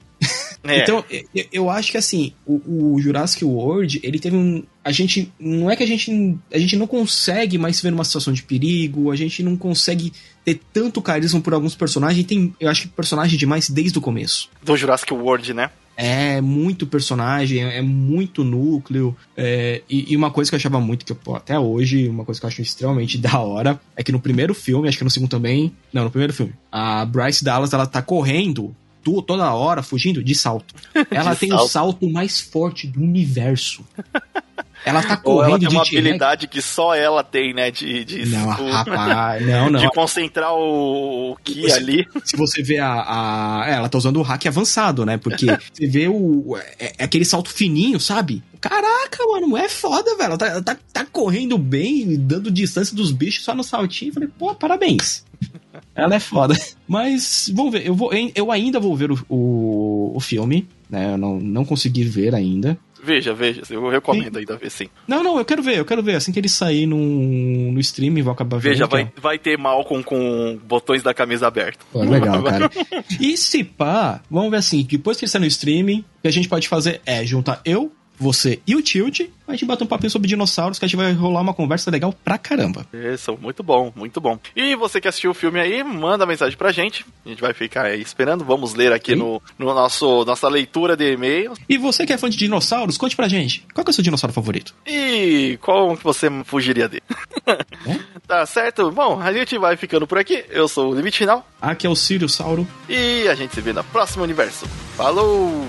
É. 0.63 0.82
Então, 0.82 1.05
eu, 1.09 1.45
eu 1.53 1.70
acho 1.70 1.91
que 1.91 1.97
assim, 1.97 2.34
o, 2.45 2.95
o 2.95 2.99
Jurassic 2.99 3.45
World, 3.45 3.99
ele 4.03 4.20
teve 4.20 4.36
um. 4.36 4.63
A 4.89 4.91
gente. 4.91 5.31
Não 5.39 5.69
é 5.69 5.75
que 5.75 5.83
a 5.83 5.87
gente. 5.87 6.35
A 6.51 6.57
gente 6.57 6.75
não 6.75 6.87
consegue 6.87 7.57
mais 7.59 7.75
se 7.77 7.83
ver 7.83 7.91
numa 7.91 8.03
situação 8.03 8.33
de 8.33 8.41
perigo, 8.41 9.11
a 9.11 9.15
gente 9.15 9.43
não 9.43 9.55
consegue 9.55 10.11
ter 10.43 10.59
tanto 10.73 10.99
carisma 11.01 11.39
por 11.39 11.53
alguns 11.53 11.75
personagens. 11.75 12.25
Tem, 12.25 12.53
eu 12.59 12.67
acho 12.69 12.81
que 12.83 12.87
personagem 12.87 13.37
demais 13.37 13.69
desde 13.69 13.97
o 13.97 14.01
começo. 14.01 14.49
do 14.63 14.75
Jurassic 14.75 15.13
World, 15.13 15.53
né? 15.53 15.69
É 16.01 16.39
muito 16.39 16.87
personagem, 16.87 17.61
é 17.61 17.81
muito 17.81 18.43
núcleo. 18.43 19.15
é, 19.35 19.81
e, 19.89 20.13
e 20.13 20.15
uma 20.15 20.31
coisa 20.31 20.49
que 20.49 20.55
eu 20.55 20.57
achava 20.57 20.79
muito, 20.79 21.05
que 21.05 21.11
eu, 21.11 21.35
até 21.35 21.59
hoje, 21.59 22.07
uma 22.07 22.23
coisa 22.25 22.39
que 22.39 22.45
eu 22.45 22.47
acho 22.47 22.61
extremamente 22.61 23.17
da 23.21 23.37
hora, 23.39 23.79
é 23.97 24.01
que 24.03 24.11
no 24.11 24.19
primeiro 24.19 24.53
filme, 24.55 24.87
acho 24.87 24.97
que 24.97 25.03
no 25.03 25.09
segundo 25.09 25.29
também. 25.29 25.71
Não, 25.93 26.05
no 26.05 26.09
primeiro 26.09 26.33
filme, 26.33 26.53
a 26.71 27.03
Bryce 27.05 27.43
Dallas, 27.43 27.73
ela 27.73 27.85
tá 27.85 28.01
correndo 28.01 28.73
tu- 29.03 29.21
toda 29.21 29.53
hora, 29.53 29.83
fugindo 29.83 30.23
de 30.23 30.33
salto. 30.35 30.73
Ela 31.11 31.33
De 31.33 31.39
tem 31.41 31.49
o 31.53 31.57
salto. 31.57 31.69
salto 31.71 32.09
mais 32.09 32.39
forte 32.39 32.87
do 32.87 33.01
universo. 33.01 33.83
Ela 34.86 35.03
tá 35.03 35.19
Ou 35.23 35.41
ela 35.41 35.45
correndo 35.51 35.59
tem 35.59 35.69
de 35.69 35.75
uma 35.75 35.84
T-Rex. 35.84 35.99
habilidade 36.05 36.47
que 36.47 36.61
só 36.61 36.95
ela 36.95 37.23
tem, 37.23 37.53
né? 37.53 37.69
De, 37.69 38.05
de, 38.05 38.25
Não, 38.27 38.47
o- 38.47 38.71
rapaz, 38.71 39.45
não, 39.45 39.69
não. 39.71 39.80
de 39.80 39.89
concentrar 39.91 40.53
o, 40.53 41.32
o 41.32 41.36
Ki 41.43 41.63
Você- 41.63 41.71
ali. 41.73 42.07
Se 42.23 42.38
você 42.38 42.63
vê 42.63 42.80
a, 42.80 42.89
a- 42.93 43.65
é, 43.67 43.73
Ela 43.73 43.89
tá 43.89 43.97
usando 43.97 44.17
o 44.17 44.21
hack 44.23 44.45
avançado, 44.45 45.05
né? 45.05 45.17
Porque 45.17 45.45
você 45.73 45.86
vê 45.88 46.07
o. 46.07 46.55
É, 46.80 46.93
é 46.97 47.03
aquele 47.03 47.25
salto 47.25 47.49
fininho, 47.49 47.99
sabe? 47.99 48.41
Caraca, 48.61 49.23
mano, 49.32 49.55
é 49.57 49.67
foda, 49.69 50.15
velho. 50.17 50.30
Ela 50.30 50.38
tá, 50.38 50.61
tá, 50.61 50.77
tá 50.93 51.05
correndo 51.05 51.57
bem, 51.57 52.17
dando 52.17 52.49
distância 52.51 52.95
dos 52.95 53.11
bichos 53.11 53.43
só 53.45 53.53
no 53.55 53.63
saltinho. 53.63 54.13
Falei, 54.13 54.30
pô, 54.38 54.53
parabéns. 54.55 55.23
Ela 55.95 56.15
é 56.15 56.19
foda. 56.19 56.55
Mas, 56.88 57.49
vamos 57.53 57.71
ver. 57.73 57.86
Eu, 57.86 57.95
vou, 57.95 58.11
eu 58.36 58.51
ainda 58.51 58.80
vou 58.80 58.95
ver 58.95 59.11
o, 59.11 59.19
o, 59.30 60.11
o 60.15 60.19
filme, 60.19 60.67
né? 60.89 61.13
Eu 61.13 61.17
não, 61.17 61.39
não 61.39 61.63
consegui 61.65 62.03
ver 62.03 62.34
ainda. 62.36 62.77
Veja, 63.03 63.33
veja, 63.33 63.61
eu 63.69 63.87
recomendo 63.89 64.37
ainda 64.37 64.57
ver 64.57 64.69
sim. 64.69 64.87
Não, 65.07 65.23
não, 65.23 65.37
eu 65.37 65.45
quero 65.45 65.61
ver, 65.63 65.77
eu 65.77 65.85
quero 65.85 66.03
ver. 66.03 66.15
Assim 66.15 66.31
que 66.31 66.39
ele 66.39 66.49
sair 66.49 66.85
no, 66.85 66.97
no 66.97 67.79
streaming, 67.79 68.21
vou 68.21 68.33
acabar 68.33 68.57
vendo. 68.57 68.71
Veja, 68.73 68.87
que 68.87 68.95
é- 68.95 69.03
vai, 69.03 69.13
vai 69.21 69.39
ter 69.39 69.57
Malcolm 69.57 70.03
com 70.03 70.59
botões 70.65 71.01
da 71.03 71.13
camisa 71.13 71.47
aberta. 71.47 71.83
Pô, 71.91 72.01
legal, 72.03 72.41
cara. 72.43 72.69
E 73.19 73.35
se 73.37 73.63
pá, 73.63 74.21
vamos 74.29 74.51
ver 74.51 74.57
assim, 74.57 74.83
depois 74.83 75.17
que 75.17 75.25
ele 75.25 75.31
sair 75.31 75.41
no 75.41 75.47
streaming, 75.47 75.99
o 75.99 76.21
que 76.21 76.27
a 76.27 76.31
gente 76.31 76.47
pode 76.49 76.67
fazer 76.67 77.01
é 77.05 77.25
juntar 77.25 77.61
eu, 77.65 77.91
você 78.20 78.59
e 78.67 78.76
o 78.76 78.82
Tilt, 78.82 79.22
a 79.47 79.51
gente 79.53 79.65
bater 79.65 79.84
um 79.84 79.88
papinho 79.88 80.09
sobre 80.09 80.28
dinossauros, 80.28 80.78
que 80.78 80.86
a 80.86 80.88
gente 80.88 80.97
vai 80.97 81.11
rolar 81.13 81.41
uma 81.41 81.53
conversa 81.53 81.89
legal 81.89 82.13
pra 82.24 82.38
caramba. 82.38 82.86
Isso, 82.93 83.38
muito 83.41 83.63
bom, 83.63 83.91
muito 83.95 84.20
bom. 84.22 84.38
E 84.55 84.76
você 84.76 85.01
que 85.01 85.07
assistiu 85.07 85.32
o 85.32 85.34
filme 85.34 85.59
aí, 85.59 85.84
manda 85.84 86.26
mensagem 86.26 86.57
pra 86.57 86.72
gente. 86.72 87.05
A 87.26 87.30
gente 87.30 87.41
vai 87.41 87.53
ficar 87.53 87.86
aí 87.86 88.01
esperando. 88.01 88.43
Vamos 88.43 88.74
ler 88.74 88.91
aqui 88.91 89.13
Sim. 89.13 89.20
no, 89.20 89.41
no 89.57 89.74
nosso 89.74 90.26
nossa 90.26 90.47
leitura 90.47 90.95
de 90.95 91.13
e-mails. 91.13 91.57
E 91.67 91.78
você 91.78 92.05
que 92.05 92.13
é 92.13 92.17
fã 92.17 92.30
de 92.30 92.38
dinossauros, 92.38 92.97
conte 92.97 93.15
pra 93.15 93.28
gente, 93.28 93.65
qual 93.74 93.84
que 93.84 93.89
é 93.89 93.91
o 93.91 93.93
seu 93.93 94.03
dinossauro 94.03 94.34
favorito? 94.34 94.76
E 94.86 95.57
qual 95.61 95.95
que 95.95 96.03
você 96.03 96.30
fugiria 96.43 96.88
dele? 96.88 97.03
tá 98.28 98.45
certo? 98.45 98.91
Bom, 98.91 99.20
a 99.20 99.32
gente 99.34 99.57
vai 99.57 99.78
ficando 99.78 100.05
por 100.05 100.17
aqui. 100.17 100.45
Eu 100.49 100.67
sou 100.67 100.91
o 100.91 100.95
Limite 100.95 101.17
Final 101.20 101.47
Aqui 101.61 101.88
é 101.88 101.89
o 101.89 101.95
Siriussauro. 101.95 102.67
e 102.88 103.28
a 103.28 103.36
gente 103.36 103.53
se 103.53 103.61
vê 103.61 103.74
no 103.74 103.84
próximo 103.84 104.24
universo. 104.24 104.65
Falou! 104.95 105.67